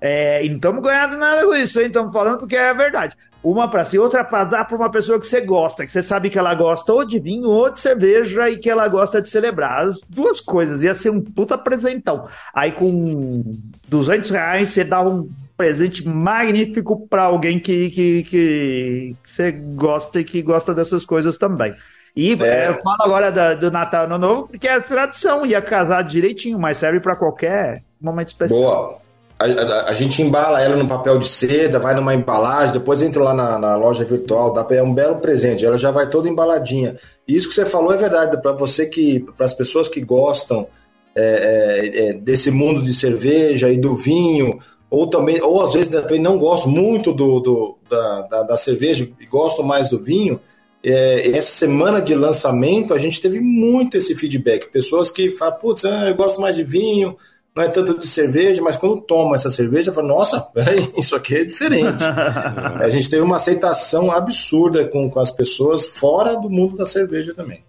É, 0.00 0.42
e 0.44 0.48
não 0.48 0.56
estamos 0.56 0.82
ganhando 0.82 1.18
nada 1.18 1.44
com 1.44 1.54
isso, 1.54 1.78
hein? 1.78 1.88
Estamos 1.88 2.12
falando 2.12 2.38
porque 2.38 2.56
é 2.56 2.72
verdade. 2.72 3.14
Uma 3.42 3.70
para 3.70 3.84
si, 3.86 3.98
outra 3.98 4.22
para 4.22 4.44
dar 4.44 4.64
para 4.66 4.76
uma 4.76 4.90
pessoa 4.90 5.18
que 5.18 5.26
você 5.26 5.40
gosta, 5.40 5.86
que 5.86 5.92
você 5.92 6.02
sabe 6.02 6.28
que 6.28 6.38
ela 6.38 6.54
gosta 6.54 6.92
ou 6.92 7.04
de 7.04 7.18
vinho 7.18 7.48
ou 7.48 7.70
de 7.70 7.80
cerveja 7.80 8.50
e 8.50 8.58
que 8.58 8.68
ela 8.68 8.86
gosta 8.86 9.22
de 9.22 9.30
celebrar. 9.30 9.86
As 9.86 9.98
duas 10.08 10.40
coisas. 10.40 10.82
Ia 10.82 10.94
ser 10.94 11.10
um 11.10 11.22
puta 11.22 11.56
presentão. 11.56 12.28
Aí 12.52 12.72
com 12.72 13.58
200 13.88 14.30
reais 14.30 14.68
você 14.68 14.84
dá 14.84 15.00
um 15.00 15.30
presente 15.56 16.06
magnífico 16.06 17.06
para 17.08 17.24
alguém 17.24 17.58
que, 17.58 17.90
que, 17.90 18.22
que, 18.24 19.16
você 19.24 19.52
gosta 19.52 20.20
e 20.20 20.24
que 20.24 20.42
gosta 20.42 20.74
dessas 20.74 21.06
coisas 21.06 21.38
também. 21.38 21.74
E 22.14 22.32
é. 22.42 22.68
eu 22.68 22.74
falo 22.82 23.02
agora 23.02 23.30
da, 23.30 23.54
do 23.54 23.70
Natal 23.70 24.08
no 24.08 24.18
Novo, 24.18 24.48
porque 24.48 24.66
é 24.66 24.80
tradição, 24.80 25.46
ia 25.46 25.62
casar 25.62 26.02
direitinho, 26.02 26.58
mas 26.58 26.78
serve 26.78 27.00
para 27.00 27.14
qualquer 27.14 27.82
momento 28.00 28.28
especial. 28.28 28.60
Boa 28.60 29.09
a, 29.40 29.44
a, 29.46 29.88
a, 29.88 29.92
gente 29.94 30.20
embala 30.20 30.60
ela 30.60 30.76
no 30.76 30.86
papel 30.86 31.18
de 31.18 31.26
seda, 31.26 31.78
vai 31.78 31.94
numa 31.94 32.14
embalagem, 32.14 32.74
depois 32.74 33.00
entra 33.00 33.22
lá 33.22 33.32
na, 33.32 33.58
na 33.58 33.74
loja 33.74 34.04
virtual, 34.04 34.52
dá 34.52 34.62
pra, 34.62 34.76
é 34.76 34.82
um 34.82 34.92
belo 34.92 35.16
presente, 35.16 35.64
ela 35.64 35.78
já 35.78 35.90
vai 35.90 36.10
toda 36.10 36.28
embaladinha. 36.28 36.96
E 37.26 37.34
isso 37.34 37.48
que 37.48 37.54
você 37.54 37.64
falou 37.64 37.90
é 37.90 37.96
verdade, 37.96 38.40
para 38.42 38.52
você 38.52 38.84
que, 38.84 39.20
para 39.38 39.46
as 39.46 39.54
pessoas 39.54 39.88
que 39.88 40.02
gostam 40.02 40.66
é, 41.14 41.90
é, 41.94 42.12
desse 42.12 42.50
mundo 42.50 42.82
de 42.82 42.92
cerveja 42.92 43.70
e 43.70 43.78
do 43.78 43.96
vinho, 43.96 44.58
ou 44.90 45.06
também, 45.06 45.40
ou 45.40 45.62
às 45.62 45.72
vezes 45.72 45.88
também 45.88 46.20
não 46.20 46.36
gosto 46.36 46.68
muito 46.68 47.10
do, 47.10 47.40
do 47.40 47.78
da, 47.88 48.22
da, 48.22 48.42
da, 48.42 48.56
cerveja 48.58 49.08
e 49.18 49.24
gosto 49.24 49.62
mais 49.62 49.88
do 49.88 49.98
vinho. 49.98 50.38
É, 50.84 51.30
essa 51.30 51.52
semana 51.52 52.02
de 52.02 52.14
lançamento 52.14 52.92
a 52.92 52.98
gente 52.98 53.20
teve 53.20 53.40
muito 53.40 53.96
esse 53.96 54.14
feedback. 54.14 54.70
Pessoas 54.70 55.10
que 55.10 55.30
falam, 55.30 55.58
putz, 55.58 55.86
ah, 55.86 56.10
eu 56.10 56.14
gosto 56.14 56.40
mais 56.40 56.56
de 56.56 56.64
vinho, 56.64 57.16
não 57.54 57.64
é 57.64 57.68
tanto 57.68 57.98
de 57.98 58.06
cerveja, 58.06 58.62
mas 58.62 58.76
quando 58.76 59.00
toma 59.00 59.36
essa 59.36 59.50
cerveja, 59.50 59.92
fala, 59.92 60.06
nossa, 60.06 60.48
isso 60.96 61.16
aqui 61.16 61.34
é 61.34 61.44
diferente. 61.44 62.02
a 62.04 62.88
gente 62.88 63.10
teve 63.10 63.22
uma 63.22 63.36
aceitação 63.36 64.10
absurda 64.10 64.86
com, 64.86 65.10
com 65.10 65.20
as 65.20 65.30
pessoas 65.30 65.86
fora 65.86 66.34
do 66.36 66.48
mundo 66.48 66.76
da 66.76 66.86
cerveja 66.86 67.34
também. 67.34 67.62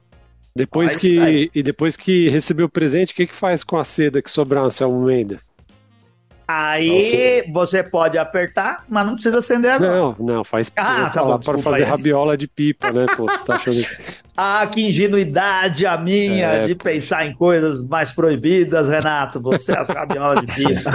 Depois 0.55 0.97
que, 0.97 1.49
e 1.55 1.63
depois 1.63 1.95
que 1.95 2.27
recebeu 2.27 2.65
o 2.65 2.69
presente, 2.69 3.13
o 3.13 3.15
que, 3.15 3.25
que 3.25 3.36
faz 3.36 3.63
com 3.63 3.77
a 3.77 3.86
seda 3.86 4.21
que 4.21 4.29
sobrou, 4.29 4.65
Anselmo 4.65 5.05
Mendes? 5.05 5.39
Aí 6.47 7.43
Nossa. 7.43 7.51
você 7.53 7.83
pode 7.83 8.17
apertar, 8.17 8.83
mas 8.89 9.05
não 9.05 9.13
precisa 9.13 9.37
acender 9.37 9.71
agora. 9.71 9.95
Não, 9.95 10.15
não, 10.19 10.43
faz 10.43 10.71
ah, 10.75 11.09
tá 11.09 11.23
bom, 11.23 11.39
para 11.39 11.57
fazer 11.59 11.83
rabiola 11.83 12.37
de 12.37 12.47
pipa, 12.47 12.91
né? 12.91 13.05
Pô, 13.15 13.25
você 13.25 13.43
tá 13.43 13.55
achando... 13.55 13.81
ah, 14.35 14.67
que 14.67 14.81
ingenuidade 14.81 15.85
a 15.85 15.97
minha 15.97 16.47
é, 16.47 16.67
de 16.67 16.75
pensar 16.75 17.25
em 17.25 17.33
coisas 17.33 17.81
mais 17.83 18.11
proibidas, 18.11 18.89
Renato. 18.89 19.39
Você 19.41 19.71
é 19.71 19.77
as 19.77 19.87
rabiolas 19.87 20.45
de 20.45 20.47
pipa. 20.47 20.91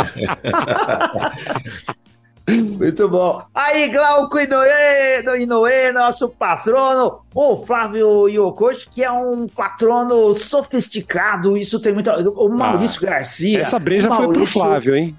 Muito 2.49 3.09
bom. 3.09 3.43
Aí, 3.53 3.89
Glauco 3.89 4.39
Inoue, 4.39 5.41
Inoue, 5.41 5.93
nosso 5.93 6.29
patrono, 6.29 7.23
o 7.35 7.57
Flávio 7.67 8.29
Yokoshi, 8.29 8.89
que 8.89 9.03
é 9.03 9.11
um 9.11 9.49
patrono 9.49 10.33
sofisticado. 10.37 11.57
Isso 11.57 11.81
tem 11.81 11.93
muito. 11.93 12.09
O 12.11 12.49
Maurício 12.49 13.01
ah, 13.05 13.11
Garcia. 13.11 13.61
Essa 13.61 13.81
breja 13.81 14.09
Maurício... 14.09 14.35
foi 14.35 14.45
pro 14.45 14.47
Flávio, 14.47 14.95
hein? 14.95 15.17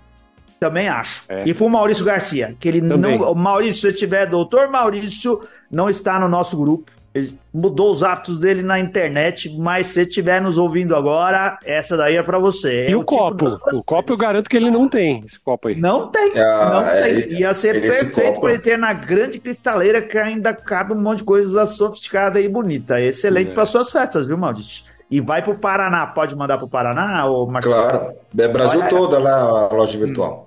Também 0.59 0.87
acho. 0.87 1.23
É. 1.29 1.43
E 1.45 1.53
pro 1.53 1.69
Maurício 1.69 2.03
Garcia, 2.03 2.55
que 2.59 2.67
ele 2.67 2.81
Também. 2.81 3.19
não. 3.19 3.33
Maurício, 3.35 3.91
se 3.91 3.95
tiver, 3.95 4.25
doutor 4.25 4.69
Maurício, 4.69 5.41
não 5.69 5.89
está 5.89 6.19
no 6.19 6.27
nosso 6.27 6.57
grupo. 6.57 6.91
Ele 7.13 7.37
mudou 7.51 7.91
os 7.91 8.03
hábitos 8.03 8.37
dele 8.37 8.61
na 8.61 8.79
internet, 8.79 9.55
mas 9.57 9.87
se 9.87 10.01
estiver 10.01 10.39
nos 10.39 10.57
ouvindo 10.57 10.95
agora, 10.95 11.57
essa 11.63 11.97
daí 11.97 12.15
é 12.15 12.21
para 12.21 12.37
você. 12.37 12.87
E 12.87 12.91
é 12.91 12.95
o, 12.95 12.99
o 12.99 13.03
tipo 13.03 13.17
copo? 13.17 13.59
o 13.73 13.83
copo 13.83 14.13
eu 14.13 14.17
garanto 14.17 14.47
que 14.47 14.55
ele 14.55 14.69
não 14.69 14.87
tem, 14.87 15.23
esse 15.25 15.39
copo 15.39 15.67
aí. 15.67 15.75
Não 15.75 16.09
tem, 16.09 16.37
ah, 16.37 16.69
não 16.71 16.81
é, 16.87 17.21
tem. 17.21 17.39
Ia 17.39 17.53
ser 17.55 17.81
perfeito 17.81 18.39
para 18.39 18.53
ele 18.53 18.61
ter 18.61 18.77
na 18.77 18.93
grande 18.93 19.39
cristaleira 19.39 20.01
que 20.01 20.17
ainda 20.17 20.53
cabe 20.53 20.93
um 20.93 21.01
monte 21.01 21.19
de 21.19 21.23
coisas 21.23 21.69
sofisticadas 21.71 22.43
e 22.43 22.47
bonita. 22.47 23.01
Excelente 23.01 23.51
é. 23.51 23.53
para 23.53 23.65
suas 23.65 23.91
festas, 23.91 24.27
viu, 24.27 24.37
Maurício? 24.37 24.85
E 25.09 25.21
vai 25.21 25.41
pro 25.41 25.57
Paraná, 25.57 26.05
pode 26.05 26.35
mandar 26.35 26.57
pro 26.57 26.67
Paraná, 26.67 27.25
ou 27.25 27.49
Marcelo? 27.49 27.75
Claro, 27.75 28.13
é 28.37 28.47
Brasil 28.47 28.81
Olha, 28.81 28.89
toda 28.89 29.17
lá 29.17 29.67
a 29.71 29.73
loja 29.73 29.97
virtual. 29.97 30.45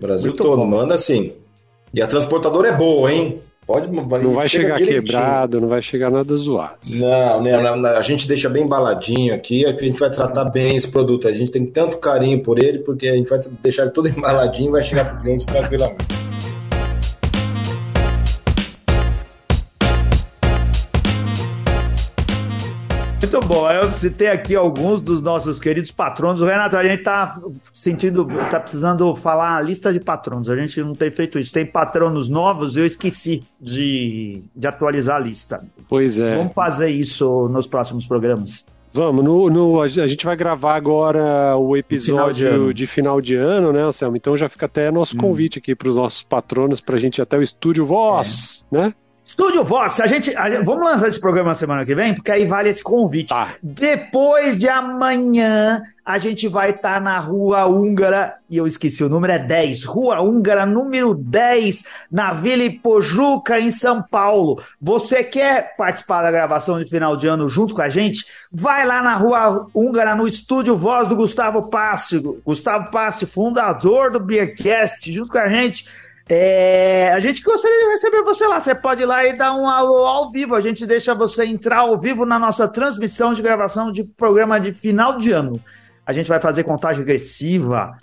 Brasil 0.00 0.30
Muito 0.30 0.44
todo, 0.44 0.58
bom. 0.58 0.66
manda 0.66 0.96
sim. 0.96 1.32
E 1.92 2.00
a 2.00 2.06
transportadora 2.06 2.68
é 2.68 2.72
boa, 2.72 3.12
hein? 3.12 3.40
Pode, 3.66 3.86
vai, 4.06 4.22
não 4.22 4.32
vai 4.32 4.48
chegar 4.48 4.78
direitinho. 4.78 5.02
quebrado, 5.02 5.60
não 5.60 5.68
vai 5.68 5.82
chegar 5.82 6.10
nada 6.10 6.34
zoado. 6.36 6.78
Não, 6.88 7.42
não, 7.42 7.76
não, 7.76 7.90
a 7.90 8.00
gente 8.00 8.26
deixa 8.26 8.48
bem 8.48 8.64
embaladinho 8.64 9.34
aqui, 9.34 9.66
a 9.66 9.72
gente 9.72 9.98
vai 9.98 10.10
tratar 10.10 10.44
bem 10.44 10.76
esse 10.76 10.88
produto. 10.88 11.28
A 11.28 11.32
gente 11.32 11.50
tem 11.50 11.66
tanto 11.66 11.98
carinho 11.98 12.42
por 12.42 12.58
ele, 12.58 12.78
porque 12.78 13.08
a 13.08 13.14
gente 13.14 13.28
vai 13.28 13.40
deixar 13.62 13.82
ele 13.82 13.90
todo 13.90 14.08
embaladinho 14.08 14.68
e 14.68 14.72
vai 14.72 14.82
chegar 14.82 15.04
para 15.04 15.18
o 15.18 15.20
cliente 15.20 15.44
tranquilamente. 15.44 16.27
Muito 23.20 23.40
bom. 23.40 23.70
Eu 23.70 23.90
citei 23.92 24.28
aqui 24.28 24.54
alguns 24.54 25.00
dos 25.00 25.20
nossos 25.20 25.58
queridos 25.58 25.90
patronos. 25.90 26.40
O 26.40 26.44
Renato, 26.44 26.76
a 26.76 26.84
gente 26.84 27.02
tá 27.02 27.40
sentindo, 27.74 28.24
tá 28.48 28.60
precisando 28.60 29.14
falar 29.16 29.56
a 29.56 29.60
lista 29.60 29.92
de 29.92 29.98
patronos. 29.98 30.48
A 30.48 30.56
gente 30.56 30.80
não 30.80 30.94
tem 30.94 31.10
feito 31.10 31.38
isso. 31.38 31.52
Tem 31.52 31.66
patronos 31.66 32.28
novos, 32.28 32.76
eu 32.76 32.86
esqueci 32.86 33.42
de, 33.60 34.40
de 34.54 34.66
atualizar 34.66 35.16
a 35.16 35.18
lista. 35.18 35.64
Pois 35.88 36.20
é. 36.20 36.36
Vamos 36.36 36.52
fazer 36.52 36.90
isso 36.90 37.48
nos 37.48 37.66
próximos 37.66 38.06
programas. 38.06 38.64
Vamos, 38.92 39.22
no, 39.22 39.50
no, 39.50 39.82
a 39.82 39.88
gente 39.88 40.24
vai 40.24 40.36
gravar 40.36 40.74
agora 40.74 41.56
o 41.56 41.76
episódio 41.76 42.46
final 42.46 42.68
de, 42.68 42.74
de, 42.74 42.86
final 42.86 43.20
de 43.20 43.34
ano, 43.34 43.72
né, 43.72 43.82
Anselmo? 43.82 44.16
Então 44.16 44.36
já 44.36 44.48
fica 44.48 44.66
até 44.66 44.90
nosso 44.90 45.16
hum. 45.16 45.20
convite 45.20 45.58
aqui 45.58 45.74
para 45.74 45.88
os 45.88 45.96
nossos 45.96 46.22
patronos, 46.22 46.80
para 46.80 46.96
a 46.96 46.98
gente 46.98 47.18
ir 47.18 47.22
até 47.22 47.36
o 47.36 47.42
estúdio 47.42 47.84
Voz, 47.84 48.66
é. 48.72 48.76
né? 48.76 48.94
Estúdio 49.28 49.62
Vox, 49.62 50.00
a 50.00 50.06
gente, 50.06 50.34
a 50.34 50.62
vamos 50.62 50.88
lançar 50.88 51.06
esse 51.06 51.20
programa 51.20 51.54
semana 51.54 51.84
que 51.84 51.94
vem, 51.94 52.14
porque 52.14 52.32
aí 52.32 52.46
vale 52.46 52.70
esse 52.70 52.82
convite. 52.82 53.28
Tá. 53.28 53.50
Depois 53.62 54.58
de 54.58 54.66
amanhã, 54.70 55.82
a 56.02 56.16
gente 56.16 56.48
vai 56.48 56.70
estar 56.70 56.94
tá 56.94 57.00
na 57.00 57.18
Rua 57.18 57.66
Húngara, 57.66 58.36
e 58.48 58.56
eu 58.56 58.66
esqueci, 58.66 59.04
o 59.04 59.08
número 59.10 59.34
é 59.34 59.38
10, 59.38 59.84
Rua 59.84 60.22
Húngara, 60.22 60.64
número 60.64 61.14
10, 61.14 61.84
na 62.10 62.32
Vila 62.32 62.62
Ipojuca, 62.62 63.60
em 63.60 63.70
São 63.70 64.02
Paulo. 64.02 64.62
Você 64.80 65.22
quer 65.22 65.76
participar 65.76 66.22
da 66.22 66.30
gravação 66.30 66.82
de 66.82 66.88
final 66.88 67.14
de 67.14 67.26
ano 67.26 67.46
junto 67.48 67.74
com 67.74 67.82
a 67.82 67.90
gente? 67.90 68.24
Vai 68.50 68.86
lá 68.86 69.02
na 69.02 69.14
Rua 69.14 69.68
Húngara, 69.74 70.16
no 70.16 70.26
Estúdio 70.26 70.74
Voz 70.74 71.06
do 71.06 71.14
Gustavo 71.14 71.68
Passi, 71.68 72.18
Gustavo 72.18 72.90
Passi, 72.90 73.26
fundador 73.26 74.10
do 74.10 74.20
Beercast, 74.20 75.12
junto 75.12 75.30
com 75.30 75.38
a 75.38 75.50
gente 75.50 75.84
é, 76.28 77.10
a 77.12 77.20
gente 77.20 77.42
gostaria 77.42 77.78
de 77.78 77.86
receber 77.86 78.22
você 78.22 78.46
lá. 78.46 78.60
Você 78.60 78.74
pode 78.74 79.02
ir 79.02 79.06
lá 79.06 79.24
e 79.24 79.36
dar 79.36 79.54
um 79.54 79.66
alô 79.66 80.06
ao 80.06 80.30
vivo. 80.30 80.54
A 80.54 80.60
gente 80.60 80.86
deixa 80.86 81.14
você 81.14 81.46
entrar 81.46 81.78
ao 81.78 81.98
vivo 81.98 82.26
na 82.26 82.38
nossa 82.38 82.68
transmissão 82.68 83.32
de 83.32 83.40
gravação 83.40 83.90
de 83.90 84.04
programa 84.04 84.60
de 84.60 84.74
final 84.74 85.16
de 85.16 85.32
ano. 85.32 85.58
A 86.04 86.12
gente 86.12 86.28
vai 86.28 86.40
fazer 86.40 86.64
contagem 86.64 87.02
agressiva 87.02 87.96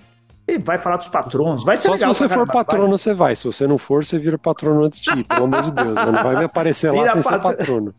e 0.47 0.57
vai 0.57 0.80
falar 0.80 0.97
dos 0.97 1.07
patronos. 1.07 1.63
Vai 1.63 1.78
ser 1.78 1.88
Só 1.88 1.93
legal, 1.93 2.13
se 2.13 2.19
você 2.19 2.30
for 2.30 2.47
patrono, 2.47 2.89
vai. 2.89 2.97
você 2.97 3.13
vai. 3.13 3.36
Se 3.36 3.45
você 3.45 3.67
não 3.67 3.78
for, 3.78 4.03
você 4.03 4.17
vira 4.17 4.38
patrono 4.39 4.84
antes 4.84 4.99
de 4.99 5.11
ir. 5.11 5.23
Pelo 5.23 5.43
amor 5.43 5.61
de 5.61 5.71
Deus, 5.71 5.95
né? 5.95 6.05
não 6.05 6.23
vai 6.23 6.36
me 6.36 6.45
aparecer 6.45 6.91
lá 6.91 7.09
sem 7.11 7.21
pat... 7.21 7.23
ser 7.23 7.39
patrono. 7.41 7.93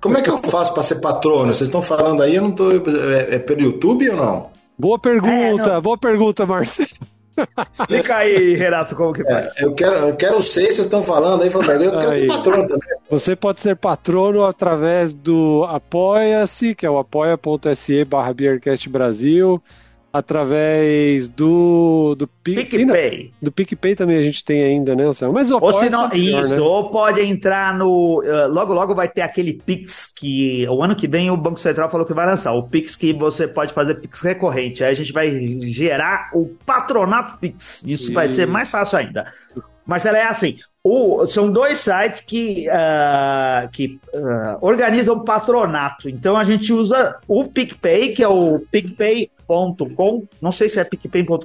Como 0.00 0.16
é 0.16 0.22
que 0.22 0.30
eu 0.30 0.38
faço 0.38 0.72
para 0.72 0.82
ser 0.82 0.98
patrono? 1.00 1.52
Vocês 1.52 1.68
estão 1.68 1.82
falando 1.82 2.22
aí, 2.22 2.36
eu 2.36 2.42
não 2.42 2.52
tô. 2.52 2.70
É, 2.72 3.34
é 3.34 3.38
pelo 3.38 3.60
YouTube 3.60 4.08
ou 4.08 4.16
não? 4.16 4.50
Boa 4.78 4.98
pergunta, 4.98 5.72
é, 5.72 5.80
boa 5.80 5.98
pergunta, 5.98 6.46
Marcelo. 6.46 6.88
Explica 7.72 8.16
aí, 8.16 8.54
Renato, 8.54 8.94
como 8.96 9.12
que 9.12 9.24
faz. 9.24 9.56
É, 9.56 9.64
eu, 9.64 9.74
quero, 9.74 10.08
eu 10.08 10.16
quero 10.16 10.42
ser, 10.42 10.66
vocês 10.66 10.80
estão 10.80 11.02
falando 11.02 11.42
aí, 11.42 11.50
falando, 11.50 11.82
eu 11.82 11.90
quero 11.90 12.10
aí. 12.10 12.14
ser 12.14 12.26
patrono 12.26 12.66
também. 12.66 12.88
Você 13.10 13.36
pode 13.36 13.60
ser 13.60 13.76
patrono 13.76 14.44
através 14.44 15.14
do 15.14 15.64
Apoia-se, 15.68 16.74
que 16.74 16.86
é 16.86 16.90
o 16.90 16.98
apoia.se 16.98 18.04
barra 18.04 18.34
Brasil 18.88 19.62
através 20.12 21.28
do 21.28 22.14
do 22.16 22.26
PicPay. 22.26 23.32
Do 23.40 23.52
PicPay 23.52 23.94
também 23.94 24.16
a 24.18 24.22
gente 24.22 24.44
tem 24.44 24.62
ainda, 24.62 24.94
né, 24.96 25.04
Anselmo? 25.04 25.34
Mas 25.34 25.50
o 25.50 25.58
ou 25.60 25.72
se 25.72 25.88
não, 25.88 26.08
melhor, 26.08 26.42
isso, 26.42 26.54
né? 26.56 26.60
ou 26.60 26.90
pode 26.90 27.20
entrar 27.20 27.76
no 27.76 28.20
uh, 28.20 28.48
logo 28.48 28.72
logo 28.72 28.94
vai 28.94 29.08
ter 29.08 29.22
aquele 29.22 29.52
Pix 29.54 30.12
que 30.14 30.66
o 30.68 30.82
ano 30.82 30.96
que 30.96 31.06
vem 31.06 31.30
o 31.30 31.36
Banco 31.36 31.60
Central 31.60 31.88
falou 31.88 32.06
que 32.06 32.14
vai 32.14 32.26
lançar, 32.26 32.52
o 32.52 32.64
Pix 32.64 32.96
que 32.96 33.12
você 33.12 33.46
pode 33.46 33.72
fazer 33.72 33.94
Pix 33.96 34.20
recorrente. 34.20 34.82
Aí 34.82 34.90
a 34.90 34.94
gente 34.94 35.12
vai 35.12 35.30
gerar 35.68 36.30
o 36.34 36.46
patronato 36.66 37.38
Pix. 37.38 37.82
Isso, 37.84 38.04
isso. 38.04 38.12
vai 38.12 38.28
ser 38.28 38.46
mais 38.46 38.68
fácil 38.68 38.98
ainda. 38.98 39.24
Marcelo, 39.90 40.18
é 40.18 40.22
assim, 40.22 40.56
o, 40.84 41.26
são 41.26 41.50
dois 41.50 41.80
sites 41.80 42.20
que, 42.20 42.68
uh, 42.68 43.68
que 43.72 43.98
uh, 44.14 44.56
organizam 44.60 45.24
patronato. 45.24 46.08
Então 46.08 46.36
a 46.36 46.44
gente 46.44 46.72
usa 46.72 47.16
o 47.26 47.46
PicPay, 47.46 48.14
que 48.14 48.22
é 48.22 48.28
o 48.28 48.60
picpay.com, 48.70 50.28
não 50.40 50.52
sei 50.52 50.68
se 50.68 50.78
é 50.78 50.84
picpay.com.br 50.84 51.44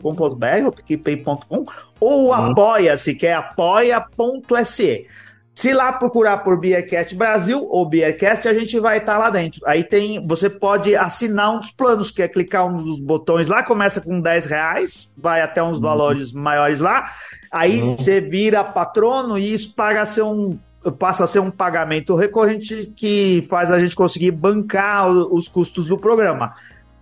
ou 0.63 0.71
picpay.com, 0.71 1.65
ou 1.99 2.25
o 2.25 2.27
uhum. 2.27 2.33
Apoia-se, 2.33 3.15
que 3.15 3.25
é 3.25 3.33
apoia.se. 3.33 5.07
Se 5.55 5.73
lá 5.73 5.93
procurar 5.93 6.39
por 6.39 6.59
Beercast 6.59 7.15
Brasil 7.15 7.65
ou 7.69 7.87
Beercast, 7.87 8.45
a 8.45 8.53
gente 8.53 8.77
vai 8.77 8.97
estar 8.97 9.13
tá 9.13 9.17
lá 9.17 9.29
dentro. 9.29 9.61
Aí 9.65 9.85
tem, 9.85 10.25
você 10.27 10.49
pode 10.49 10.93
assinar 10.97 11.55
um 11.55 11.61
dos 11.61 11.71
planos, 11.71 12.11
que 12.11 12.21
é 12.21 12.27
clicar 12.27 12.67
um 12.67 12.83
dos 12.83 12.99
botões 12.99 13.47
lá, 13.47 13.63
começa 13.63 14.01
com 14.01 14.19
10 14.19 14.47
reais, 14.47 15.09
vai 15.17 15.41
até 15.41 15.63
uns 15.63 15.77
uhum. 15.77 15.81
valores 15.81 16.33
maiores 16.33 16.81
lá. 16.81 17.09
Aí 17.49 17.81
uhum. 17.81 17.95
você 17.95 18.19
vira 18.19 18.65
patrono 18.65 19.37
e 19.37 19.53
isso 19.53 19.73
paga 19.73 20.01
a 20.01 20.05
ser 20.05 20.23
um, 20.23 20.59
passa 20.99 21.23
a 21.23 21.27
ser 21.27 21.39
um 21.39 21.49
pagamento 21.49 22.15
recorrente 22.15 22.91
que 22.93 23.41
faz 23.49 23.71
a 23.71 23.79
gente 23.79 23.95
conseguir 23.95 24.31
bancar 24.31 25.07
os 25.09 25.47
custos 25.47 25.87
do 25.87 25.97
programa. 25.97 26.53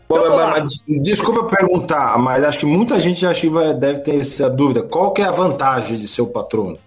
Bom, 0.08 0.20
mas, 0.38 0.84
desculpa 1.02 1.46
perguntar, 1.46 2.20
mas 2.20 2.44
acho 2.44 2.60
que 2.60 2.66
muita 2.68 3.00
gente 3.00 3.22
já 3.22 3.34
deve 3.74 4.00
ter 4.02 4.20
essa 4.20 4.48
dúvida. 4.50 4.84
Qual 4.84 5.12
que 5.12 5.24
é 5.24 5.26
a 5.26 5.32
vantagem 5.32 5.98
de 5.98 6.08
ser 6.08 6.22
o 6.22 6.28
patrono? 6.28 6.78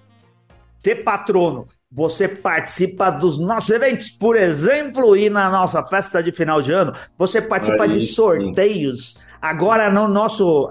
Ser 0.85 1.03
patrono, 1.03 1.67
você 1.91 2.29
participa 2.29 3.11
dos 3.11 3.37
nossos 3.37 3.71
eventos, 3.71 4.11
por 4.11 4.37
exemplo, 4.37 5.17
e 5.17 5.29
na 5.29 5.51
nossa 5.51 5.83
festa 5.83 6.23
de 6.23 6.31
final 6.31 6.63
de 6.63 6.71
ano, 6.71 6.93
você 7.19 7.43
participa 7.43 7.85
Aí, 7.85 7.91
de 7.91 8.07
sorteios. 8.07 9.15
Sim 9.15 9.26
Agora, 9.41 9.91
no 9.91 10.09
nosso 10.09 10.69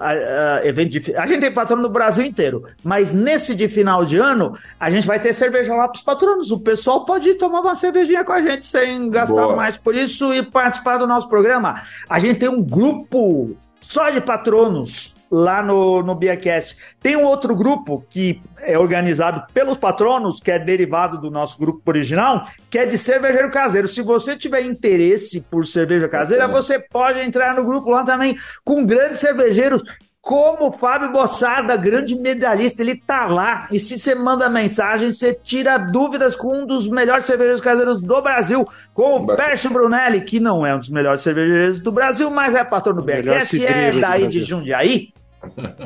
evento 0.62 0.90
de. 0.90 1.16
A 1.16 1.26
gente 1.26 1.40
tem 1.40 1.52
patrono 1.52 1.82
no 1.82 1.88
Brasil 1.88 2.24
inteiro, 2.24 2.64
mas 2.84 3.12
nesse 3.12 3.54
de 3.54 3.68
final 3.68 4.04
de 4.04 4.18
ano, 4.18 4.56
a 4.78 4.90
gente 4.90 5.06
vai 5.06 5.18
ter 5.18 5.32
cerveja 5.32 5.74
lá 5.74 5.88
para 5.88 5.98
os 5.98 6.04
patronos. 6.04 6.50
O 6.50 6.60
pessoal 6.60 7.04
pode 7.04 7.34
tomar 7.34 7.60
uma 7.60 7.74
cervejinha 7.74 8.24
com 8.24 8.32
a 8.32 8.42
gente 8.42 8.66
sem 8.66 9.10
gastar 9.10 9.42
Boa. 9.42 9.56
mais 9.56 9.76
por 9.76 9.94
isso 9.94 10.32
e 10.34 10.42
participar 10.42 10.98
do 10.98 11.06
nosso 11.06 11.28
programa. 11.28 11.82
A 12.08 12.18
gente 12.18 12.40
tem 12.40 12.48
um 12.48 12.62
grupo 12.62 13.56
só 13.80 14.10
de 14.10 14.20
patronos 14.20 15.15
lá 15.30 15.62
no, 15.62 16.02
no 16.02 16.14
Biacast. 16.14 16.76
Tem 17.02 17.16
um 17.16 17.24
outro 17.24 17.54
grupo 17.54 18.04
que 18.08 18.40
é 18.58 18.78
organizado 18.78 19.44
pelos 19.52 19.76
patronos, 19.76 20.40
que 20.40 20.50
é 20.50 20.58
derivado 20.58 21.20
do 21.20 21.30
nosso 21.30 21.58
grupo 21.58 21.82
original, 21.86 22.46
que 22.70 22.78
é 22.78 22.86
de 22.86 22.98
cervejeiro 22.98 23.50
caseiro. 23.50 23.88
Se 23.88 24.02
você 24.02 24.36
tiver 24.36 24.62
interesse 24.62 25.40
por 25.42 25.66
cerveja 25.66 26.08
caseira, 26.08 26.48
você 26.48 26.78
pode 26.78 27.20
entrar 27.20 27.54
no 27.54 27.64
grupo 27.64 27.90
lá 27.90 28.04
também 28.04 28.36
com 28.64 28.84
grandes 28.84 29.20
cervejeiros 29.20 29.82
como 30.26 30.70
o 30.70 30.72
Fábio 30.72 31.12
Bossada, 31.12 31.76
grande 31.76 32.16
medalhista, 32.16 32.82
ele 32.82 32.96
tá 32.96 33.26
lá. 33.26 33.68
E 33.70 33.78
se 33.78 33.96
você 33.96 34.12
manda 34.12 34.50
mensagem, 34.50 35.12
você 35.12 35.32
tira 35.32 35.78
dúvidas 35.78 36.34
com 36.34 36.62
um 36.62 36.66
dos 36.66 36.88
melhores 36.88 37.26
cervejeiros 37.26 37.60
caseiros 37.60 38.00
do 38.00 38.20
Brasil, 38.20 38.66
com 38.92 39.20
o 39.20 39.26
Pércio 39.36 39.70
Brunelli, 39.70 40.22
que 40.22 40.40
não 40.40 40.66
é 40.66 40.74
um 40.74 40.80
dos 40.80 40.90
melhores 40.90 41.20
cervejeiros 41.20 41.78
do 41.78 41.92
Brasil, 41.92 42.28
mas 42.28 42.56
é 42.56 42.64
patrão 42.64 42.92
do 42.92 43.02
BRS, 43.02 43.50
que 43.50 43.64
é 43.64 43.92
daí 43.92 44.26
de 44.26 44.42
Jundiaí 44.42 45.12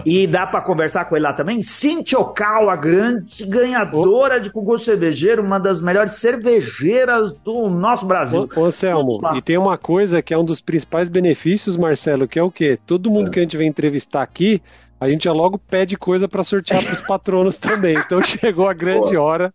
e 0.04 0.26
dá 0.26 0.46
para 0.46 0.62
conversar 0.62 1.04
com 1.04 1.16
ele 1.16 1.24
lá 1.24 1.32
também. 1.32 1.62
Cintia 1.62 2.18
Ocal, 2.18 2.70
a 2.70 2.76
grande 2.76 3.44
ganhadora 3.46 4.36
oh. 4.36 4.40
de 4.40 4.50
concurso 4.50 4.84
cervejeiro, 4.84 5.42
uma 5.42 5.58
das 5.58 5.80
melhores 5.80 6.12
cervejeiras 6.14 7.32
do 7.32 7.68
nosso 7.68 8.06
Brasil. 8.06 8.48
Ô, 8.56 8.60
ô 8.60 8.70
Selmo, 8.70 9.20
e 9.34 9.42
tem 9.42 9.58
uma 9.58 9.78
coisa 9.78 10.22
que 10.22 10.34
é 10.34 10.38
um 10.38 10.44
dos 10.44 10.60
principais 10.60 11.08
benefícios, 11.08 11.76
Marcelo, 11.76 12.28
que 12.28 12.38
é 12.38 12.42
o 12.42 12.50
quê? 12.50 12.78
Todo 12.86 13.10
mundo 13.10 13.28
é. 13.28 13.30
que 13.30 13.38
a 13.38 13.42
gente 13.42 13.56
vem 13.56 13.68
entrevistar 13.68 14.22
aqui, 14.22 14.62
a 15.00 15.08
gente 15.08 15.24
já 15.24 15.32
logo 15.32 15.58
pede 15.58 15.96
coisa 15.96 16.28
para 16.28 16.42
sortear 16.42 16.84
para 16.84 16.92
os 16.92 17.00
patronos 17.00 17.56
também. 17.58 17.96
Então 17.96 18.22
chegou 18.22 18.68
a 18.68 18.74
grande 18.74 19.10
Boa. 19.10 19.22
hora 19.22 19.54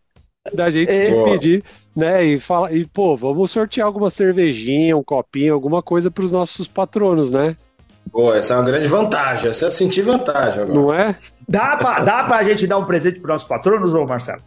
da 0.53 0.69
gente 0.69 0.91
é. 0.91 1.23
pedir, 1.23 1.63
né? 1.95 2.23
E 2.23 2.39
fala, 2.39 2.71
e 2.71 2.85
pô, 2.85 3.15
vamos 3.15 3.51
sortear 3.51 3.87
alguma 3.87 4.09
cervejinha, 4.09 4.95
um 4.95 5.03
copinho, 5.03 5.53
alguma 5.53 5.81
coisa 5.81 6.11
para 6.11 6.23
os 6.23 6.31
nossos 6.31 6.67
patronos, 6.67 7.31
né? 7.31 7.55
Boa, 8.11 8.37
essa 8.37 8.53
é 8.53 8.57
uma 8.57 8.65
grande 8.65 8.87
vantagem. 8.87 9.49
Essa 9.49 9.67
é 9.67 9.71
sentir 9.71 10.01
vantagem 10.01 10.63
agora. 10.63 10.79
Não 10.79 10.93
é? 10.93 11.15
Dá 11.47 11.75
pra, 11.75 11.99
dá 11.99 12.23
pra 12.23 12.43
gente 12.43 12.65
dar 12.65 12.77
um 12.77 12.85
presente 12.85 13.19
para 13.19 13.33
nossos 13.33 13.47
patronos, 13.47 13.93
ou 13.93 14.07
Marcelo? 14.07 14.41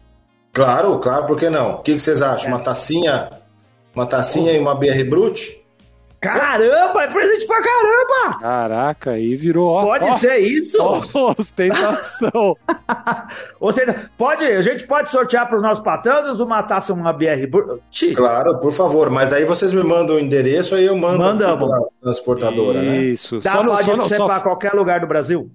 Claro, 0.52 0.98
claro, 0.98 1.26
por 1.26 1.38
que 1.38 1.48
não? 1.50 1.74
O 1.74 1.78
que, 1.78 1.94
que 1.94 2.00
vocês 2.00 2.22
acham? 2.22 2.50
É. 2.50 2.54
Uma 2.54 2.61
tacinha, 2.61 3.30
uma 3.94 4.06
tacinha 4.06 4.52
e 4.52 4.59
uma 4.59 4.74
BR 4.74 5.04
Brute? 5.09 5.64
Caramba, 6.20 7.04
é 7.04 7.06
presente 7.06 7.46
pra 7.46 7.62
caramba! 7.62 8.38
Caraca, 8.40 9.10
aí 9.12 9.36
virou. 9.36 9.68
Ó, 9.68 9.84
pode 9.84 10.08
ó, 10.08 10.12
ser 10.16 10.38
isso? 10.38 10.76
Ó, 10.80 11.34
ostentação. 11.38 12.56
seja, 13.72 14.10
pode, 14.18 14.44
a 14.44 14.60
gente 14.60 14.84
pode 14.86 15.10
sortear 15.10 15.46
para 15.46 15.56
os 15.56 15.62
nossos 15.62 15.82
patronos 15.82 16.40
uma 16.40 16.62
taça, 16.62 16.92
uma 16.92 17.12
BR. 17.12 17.46
Claro, 18.16 18.58
por 18.58 18.72
favor, 18.72 19.10
mas 19.10 19.28
daí 19.28 19.44
vocês 19.44 19.72
me 19.72 19.82
mandam 19.82 20.16
o 20.16 20.18
endereço, 20.18 20.74
aí 20.74 20.86
eu 20.86 20.96
mando 20.96 21.18
Mandamos. 21.18 21.68
pra 21.68 21.78
transportadora. 22.02 22.82
Né? 22.82 22.96
Isso, 22.98 23.36
né? 23.36 23.42
Tá, 23.42 23.52
só 23.52 23.64
pode 23.64 23.96
no, 23.96 24.06
ser 24.06 24.16
só... 24.16 24.26
para 24.26 24.40
qualquer 24.40 24.72
lugar 24.72 25.00
do 25.00 25.06
Brasil. 25.06 25.50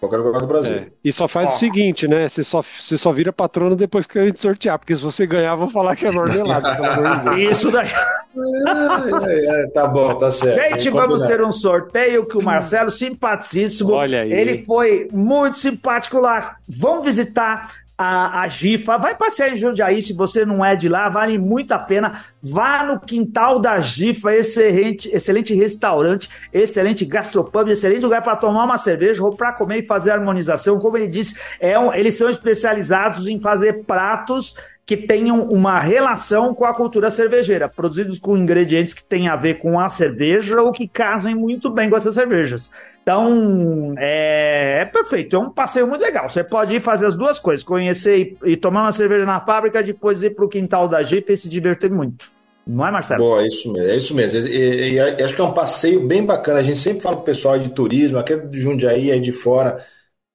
Qualquer 0.00 0.16
lugar 0.16 0.40
do 0.40 0.46
Brasil. 0.46 0.76
É. 0.76 0.86
E 1.04 1.12
só 1.12 1.28
faz 1.28 1.50
Ó. 1.50 1.54
o 1.54 1.58
seguinte, 1.58 2.08
né? 2.08 2.28
Você 2.28 2.42
só, 2.42 2.62
você 2.62 2.98
só 2.98 3.12
vira 3.12 3.32
patrono 3.32 3.76
depois 3.76 4.06
que 4.06 4.18
a 4.18 4.24
gente 4.24 4.40
sortear, 4.40 4.78
porque 4.78 4.94
se 4.94 5.00
você 5.00 5.26
ganhar, 5.26 5.54
vou 5.54 5.70
falar 5.70 5.94
que 5.94 6.06
é 6.06 6.10
marmelada. 6.10 7.40
Isso 7.40 7.70
daí. 7.70 7.88
É, 8.36 9.30
é, 9.30 9.62
é, 9.62 9.66
tá 9.68 9.86
bom, 9.86 10.14
tá 10.14 10.30
certo. 10.30 10.70
Gente, 10.70 10.90
vamos 10.90 11.22
ter 11.22 11.42
um 11.42 11.52
sorteio 11.52 12.26
que 12.26 12.36
o 12.36 12.42
Marcelo, 12.42 12.90
simpaticíssimo, 12.90 13.92
Olha 13.92 14.22
aí. 14.22 14.32
ele 14.32 14.64
foi 14.64 15.08
muito 15.12 15.58
simpático 15.58 16.18
lá. 16.18 16.56
Vamos 16.68 17.04
visitar 17.04 17.83
a, 17.96 18.42
a 18.42 18.48
Gifa. 18.48 18.98
Vai 18.98 19.16
passear 19.16 19.52
em 19.52 19.56
Jundiaí, 19.56 20.02
se 20.02 20.12
você 20.12 20.44
não 20.44 20.64
é 20.64 20.74
de 20.76 20.88
lá, 20.88 21.08
vale 21.08 21.38
muito 21.38 21.72
a 21.72 21.78
pena. 21.78 22.24
Vá 22.42 22.84
no 22.84 23.00
quintal 23.00 23.58
da 23.58 23.80
Gifa, 23.80 24.34
excelente, 24.34 25.08
excelente 25.08 25.54
restaurante, 25.54 26.28
excelente 26.52 27.04
gastropub, 27.04 27.70
excelente 27.70 28.02
lugar 28.02 28.22
para 28.22 28.36
tomar 28.36 28.64
uma 28.64 28.78
cerveja 28.78 29.22
ou 29.24 29.34
para 29.34 29.52
comer 29.52 29.84
e 29.84 29.86
fazer 29.86 30.10
harmonização. 30.10 30.78
Como 30.78 30.96
ele 30.96 31.08
disse, 31.08 31.38
é 31.60 31.78
um, 31.78 31.92
eles 31.92 32.16
são 32.16 32.28
especializados 32.28 33.28
em 33.28 33.38
fazer 33.38 33.84
pratos 33.84 34.54
que 34.86 34.96
tenham 34.96 35.42
uma 35.48 35.80
relação 35.80 36.54
com 36.54 36.66
a 36.66 36.74
cultura 36.74 37.10
cervejeira, 37.10 37.68
produzidos 37.68 38.18
com 38.18 38.36
ingredientes 38.36 38.92
que 38.92 39.02
têm 39.02 39.28
a 39.28 39.36
ver 39.36 39.54
com 39.54 39.80
a 39.80 39.88
cerveja 39.88 40.60
ou 40.60 40.72
que 40.72 40.86
casem 40.86 41.34
muito 41.34 41.70
bem 41.70 41.88
com 41.88 41.96
essas 41.96 42.14
cervejas. 42.14 42.70
Então, 43.04 43.94
é, 43.98 44.78
é, 44.80 44.84
perfeito, 44.86 45.36
é 45.36 45.38
um 45.38 45.50
passeio 45.50 45.86
muito 45.86 46.00
legal. 46.00 46.26
Você 46.26 46.42
pode 46.42 46.74
ir 46.74 46.80
fazer 46.80 47.04
as 47.04 47.14
duas 47.14 47.38
coisas, 47.38 47.62
conhecer 47.62 48.38
e, 48.42 48.52
e 48.52 48.56
tomar 48.56 48.80
uma 48.80 48.92
cerveja 48.92 49.26
na 49.26 49.42
fábrica, 49.42 49.82
depois 49.82 50.22
ir 50.22 50.30
para 50.30 50.46
o 50.46 50.48
quintal 50.48 50.88
da 50.88 51.02
Jeep 51.02 51.30
e 51.30 51.36
se 51.36 51.50
divertir 51.50 51.90
muito. 51.90 52.32
Não 52.66 52.86
é, 52.86 52.90
Marcelo? 52.90 53.22
Boa, 53.22 53.42
é 53.42 53.48
isso 53.48 53.70
mesmo. 53.70 53.90
É 53.90 53.96
isso 53.96 54.14
mesmo. 54.14 54.38
E, 54.48 54.56
e, 54.56 54.94
e, 54.94 55.22
acho 55.22 55.34
que 55.34 55.40
é 55.42 55.44
um 55.44 55.52
passeio 55.52 56.06
bem 56.06 56.24
bacana. 56.24 56.60
A 56.60 56.62
gente 56.62 56.78
sempre 56.78 57.02
fala 57.02 57.16
pro 57.16 57.26
pessoal 57.26 57.58
de 57.58 57.68
turismo, 57.68 58.16
aqui 58.16 58.38
de 58.38 58.58
Jundiaí, 58.58 59.12
aí 59.12 59.20
de 59.20 59.32
fora. 59.32 59.84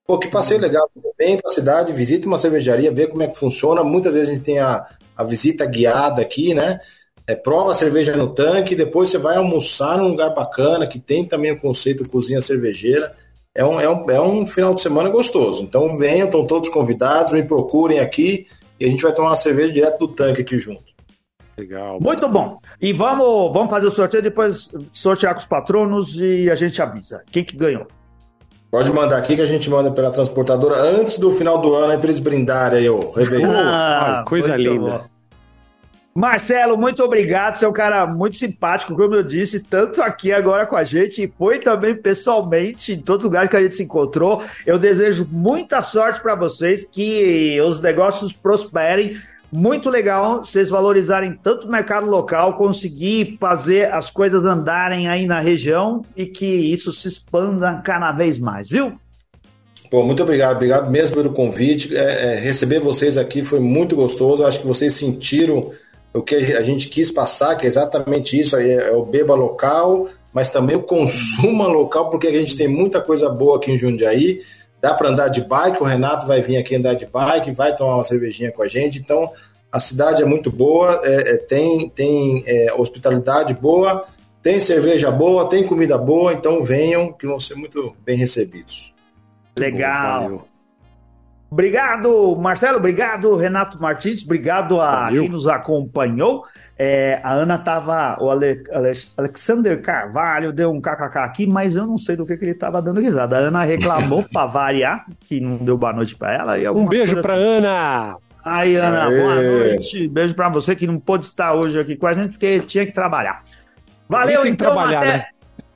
Pô, 0.06 0.20
que 0.20 0.28
passeio 0.28 0.60
legal. 0.60 0.88
Vem 1.18 1.38
para 1.38 1.50
a 1.50 1.54
cidade, 1.54 1.92
visita 1.92 2.28
uma 2.28 2.38
cervejaria, 2.38 2.92
vê 2.92 3.08
como 3.08 3.24
é 3.24 3.28
que 3.28 3.38
funciona. 3.38 3.84
Muitas 3.84 4.14
vezes 4.14 4.30
a 4.30 4.34
gente 4.36 4.46
tem 4.46 4.60
a, 4.60 4.86
a 5.18 5.24
visita 5.24 5.66
guiada 5.66 6.22
aqui, 6.22 6.54
né? 6.54 6.80
É, 7.30 7.36
prova 7.36 7.70
a 7.70 7.76
cerveja 7.76 8.18
no 8.18 8.28
tanque, 8.28 8.76
depois 8.76 9.10
você 9.10 9.20
vai 9.20 9.38
almoçar 9.38 10.00
num 10.00 10.08
lugar 10.08 10.34
bacana, 10.34 10.88
que 10.88 10.98
tem 10.98 11.24
também 11.24 11.52
o 11.52 11.60
conceito 11.60 12.10
cozinha 12.10 12.42
cervejeira. 12.42 13.14
É 13.54 13.64
um, 13.64 13.80
é 13.80 13.88
um, 13.88 14.10
é 14.10 14.20
um 14.20 14.48
final 14.48 14.74
de 14.74 14.82
semana 14.82 15.10
gostoso. 15.10 15.62
Então 15.62 15.96
venham, 15.96 16.26
estão 16.26 16.48
todos 16.48 16.70
convidados, 16.70 17.32
me 17.32 17.44
procurem 17.44 18.00
aqui 18.00 18.48
e 18.80 18.86
a 18.86 18.90
gente 18.90 19.04
vai 19.04 19.14
tomar 19.14 19.30
uma 19.30 19.36
cerveja 19.36 19.72
direto 19.72 20.00
do 20.00 20.08
tanque 20.08 20.42
aqui 20.42 20.58
junto. 20.58 20.82
Legal. 21.56 22.00
Muito 22.02 22.28
bom. 22.28 22.58
E 22.82 22.92
vamos, 22.92 23.54
vamos 23.54 23.70
fazer 23.70 23.86
o 23.86 23.92
sorteio, 23.92 24.24
depois 24.24 24.68
sortear 24.92 25.36
com 25.36 25.40
os 25.40 25.46
patronos 25.46 26.16
e 26.20 26.50
a 26.50 26.56
gente 26.56 26.82
avisa. 26.82 27.22
Quem 27.32 27.44
que 27.44 27.56
ganhou? 27.56 27.86
Pode 28.72 28.92
mandar 28.92 29.18
aqui 29.18 29.36
que 29.36 29.42
a 29.44 29.48
gente 29.48 29.70
manda 29.70 29.92
pela 29.92 30.10
transportadora 30.10 30.82
antes 30.82 31.20
do 31.20 31.32
final 31.32 31.60
do 31.62 31.76
ano 31.76 31.92
aí 31.92 31.98
para 32.00 32.08
eles 32.08 32.20
brindarem 32.20 32.80
aí 32.80 32.90
o 32.90 33.12
Réveillon. 33.12 33.52
Ah, 33.52 34.26
coisa 34.28 34.56
linda. 34.56 34.98
Bom. 34.98 35.19
Marcelo, 36.14 36.78
muito 36.78 37.04
obrigado. 37.04 37.58
Você 37.58 37.66
é 37.66 37.68
um 37.68 37.74
cara 37.74 38.06
muito 38.06 38.36
simpático, 38.36 38.96
como 38.96 39.16
eu 39.16 39.24
disse, 39.24 39.62
tanto 39.62 40.02
aqui 40.02 40.32
agora 40.32 40.66
com 40.66 40.76
a 40.76 40.84
gente, 40.84 41.24
e 41.24 41.34
foi 41.38 41.60
também 41.60 41.96
pessoalmente 41.96 42.94
em 42.94 43.00
todos 43.00 43.24
os 43.24 43.30
lugares 43.30 43.50
que 43.50 43.56
a 43.56 43.62
gente 43.62 43.76
se 43.76 43.84
encontrou. 43.84 44.44
Eu 44.66 44.80
desejo 44.80 45.28
muita 45.32 45.82
sorte 45.82 46.22
para 46.22 46.36
vocês, 46.36 46.86
que 46.86 47.60
os 47.62 47.80
negócios 47.80 48.34
prosperem. 48.34 49.18
Muito 49.52 49.90
legal 49.90 50.46
vocês 50.46 50.70
valorizarem 50.70 51.40
tanto 51.42 51.68
o 51.68 51.72
mercado 51.72 52.08
local, 52.08 52.54
conseguir 52.54 53.38
fazer 53.40 53.92
as 53.92 54.10
coisas 54.10 54.46
andarem 54.46 55.08
aí 55.08 55.26
na 55.26 55.40
região 55.40 56.06
e 56.16 56.28
que 56.28 56.46
isso 56.46 56.94
se 56.94 57.08
expanda 57.08 57.82
cada 57.84 58.12
vez 58.12 58.38
mais, 58.38 58.70
viu? 58.70 58.94
Pô, 59.90 60.04
muito 60.04 60.22
obrigado, 60.22 60.58
obrigado 60.58 60.92
mesmo 60.92 61.16
pelo 61.16 61.32
convite. 61.32 61.96
É, 61.98 62.34
é, 62.34 62.36
receber 62.36 62.80
vocês 62.80 63.18
aqui 63.18 63.44
foi 63.44 63.60
muito 63.60 63.96
gostoso. 63.96 64.46
Acho 64.46 64.60
que 64.60 64.68
vocês 64.68 64.94
sentiram 64.94 65.72
o 66.14 66.22
que 66.22 66.36
a 66.36 66.62
gente 66.62 66.88
quis 66.88 67.12
passar, 67.12 67.56
que 67.56 67.66
é 67.66 67.70
exatamente 67.70 68.40
isso, 68.40 68.56
aí 68.56 68.72
é 68.72 68.92
o 68.92 69.06
beba 69.06 69.36
local, 69.36 70.08
mas 70.34 70.50
também 70.50 70.76
o 70.76 70.84
consuma 70.84 71.68
local, 71.68 72.10
porque 72.10 72.28
a 72.28 72.34
gente 72.34 72.56
tem 72.56 72.68
muita 72.68 73.02
coisa 73.02 73.30
boa 73.30 73.58
aqui 73.58 73.72
em 73.72 73.78
Jundiaí. 73.78 74.42
dá 74.82 74.94
para 74.94 75.10
andar 75.10 75.28
de 75.28 75.42
bike, 75.42 75.82
o 75.82 75.86
Renato 75.86 76.26
vai 76.26 76.42
vir 76.42 76.58
aqui 76.58 76.76
andar 76.76 76.94
de 76.94 77.06
bike, 77.06 77.52
vai 77.52 77.76
tomar 77.76 77.96
uma 77.96 78.04
cervejinha 78.04 78.52
com 78.52 78.64
a 78.64 78.68
gente, 78.68 79.00
então 79.00 79.32
a 79.72 79.80
cidade 79.80 80.24
é 80.24 80.26
muito 80.26 80.52
boa, 80.52 81.00
é, 81.04 81.34
é, 81.34 81.38
tem, 81.38 81.90
tem 81.90 82.44
é, 82.48 82.74
hospitalidade 82.74 83.54
boa, 83.54 84.06
tem 84.42 84.60
cerveja 84.60 85.12
boa, 85.12 85.48
tem 85.48 85.66
comida 85.66 85.98
boa, 85.98 86.34
então 86.34 86.64
venham 86.64 87.12
que 87.14 87.28
vão 87.28 87.40
ser 87.40 87.56
muito 87.56 87.96
bem 88.04 88.18
recebidos. 88.18 88.96
Legal. 89.56 90.44
Obrigado, 91.52 92.36
Marcelo. 92.36 92.78
Obrigado, 92.78 93.36
Renato 93.36 93.82
Martins. 93.82 94.24
Obrigado 94.24 94.80
a 94.80 95.06
Valeu. 95.06 95.24
quem 95.24 95.30
nos 95.30 95.48
acompanhou. 95.48 96.46
É, 96.78 97.20
a 97.24 97.34
Ana 97.34 97.58
tava. 97.58 98.18
O 98.22 98.30
Ale, 98.30 98.64
Alexander 99.18 99.82
Carvalho 99.82 100.54
deu 100.54 100.72
um 100.72 100.80
kkk 100.80 101.18
aqui, 101.18 101.48
mas 101.48 101.76
eu 101.76 101.88
não 101.88 101.98
sei 101.98 102.16
do 102.16 102.26
que, 102.26 102.38
que 102.38 102.46
ele 102.46 102.54
tava 102.54 102.82
dando 102.82 103.02
risada. 103.02 103.38
A 103.38 103.40
Ana 103.40 103.64
reclamou 103.64 104.24
para 104.32 104.46
variar, 104.46 105.06
que 105.22 105.42
não 105.42 105.58
deu 105.58 105.78
boa 105.78 105.92
noite 105.92 106.16
para 106.16 106.34
ela. 106.34 106.72
um 106.72 106.88
beijo 106.88 107.20
para 107.22 107.34
assim. 107.34 107.44
Ana. 107.44 108.18
Aí, 108.46 108.76
Ana, 108.76 109.08
Aê. 109.08 109.20
boa 109.20 109.36
noite. 109.36 110.08
Beijo 110.08 110.36
para 110.36 110.50
você 110.50 110.76
que 110.76 110.88
não 110.88 111.00
pôde 111.00 111.26
estar 111.26 111.54
hoje 111.54 111.80
aqui 111.80 111.96
com 111.96 112.08
a 112.08 112.14
gente, 112.14 112.32
porque 112.32 112.60
tinha 112.62 112.86
que 112.86 112.94
trabalhar. 112.94 113.44
Valeu, 114.08 114.42
tem 114.42 114.52
então. 114.52 114.68
Que 114.68 114.74
trabalhar, 114.74 115.00
até... 115.00 115.18
né? 115.18 115.26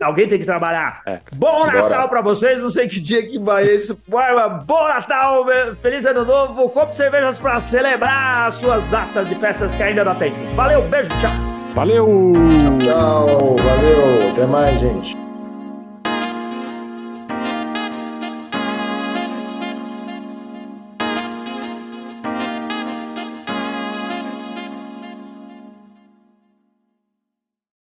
Alguém 0.02 0.28
tem 0.28 0.40
que 0.40 0.46
trabalhar. 0.46 1.02
É. 1.06 1.20
Bom 1.34 1.66
Natal 1.66 2.10
para 2.10 2.22
vocês. 2.22 2.60
Não 2.60 2.70
sei 2.70 2.88
que 2.88 3.00
dia 3.00 3.26
que 3.28 3.40
vai 3.40 3.64
esse. 3.64 4.02
Bom 4.08 4.88
Natal, 4.88 5.46
feliz 5.82 6.06
ano 6.06 6.26
novo. 6.26 6.70
Compre 6.70 6.96
cervejas 6.96 7.38
para 7.38 7.60
celebrar 7.62 8.48
as 8.48 8.56
suas 8.56 8.84
datas 8.86 9.28
de 9.28 9.36
festas 9.36 9.74
que 9.76 9.84
ainda 9.84 10.04
não 10.04 10.16
tem. 10.16 10.34
Valeu, 10.56 10.82
beijo, 10.84 11.10
tchau. 11.20 11.32
Valeu. 11.74 12.34
Tchau, 12.62 12.78
tchau. 12.80 13.56
Valeu. 13.58 14.30
Até 14.30 14.46
mais, 14.46 14.80
gente. 14.80 15.18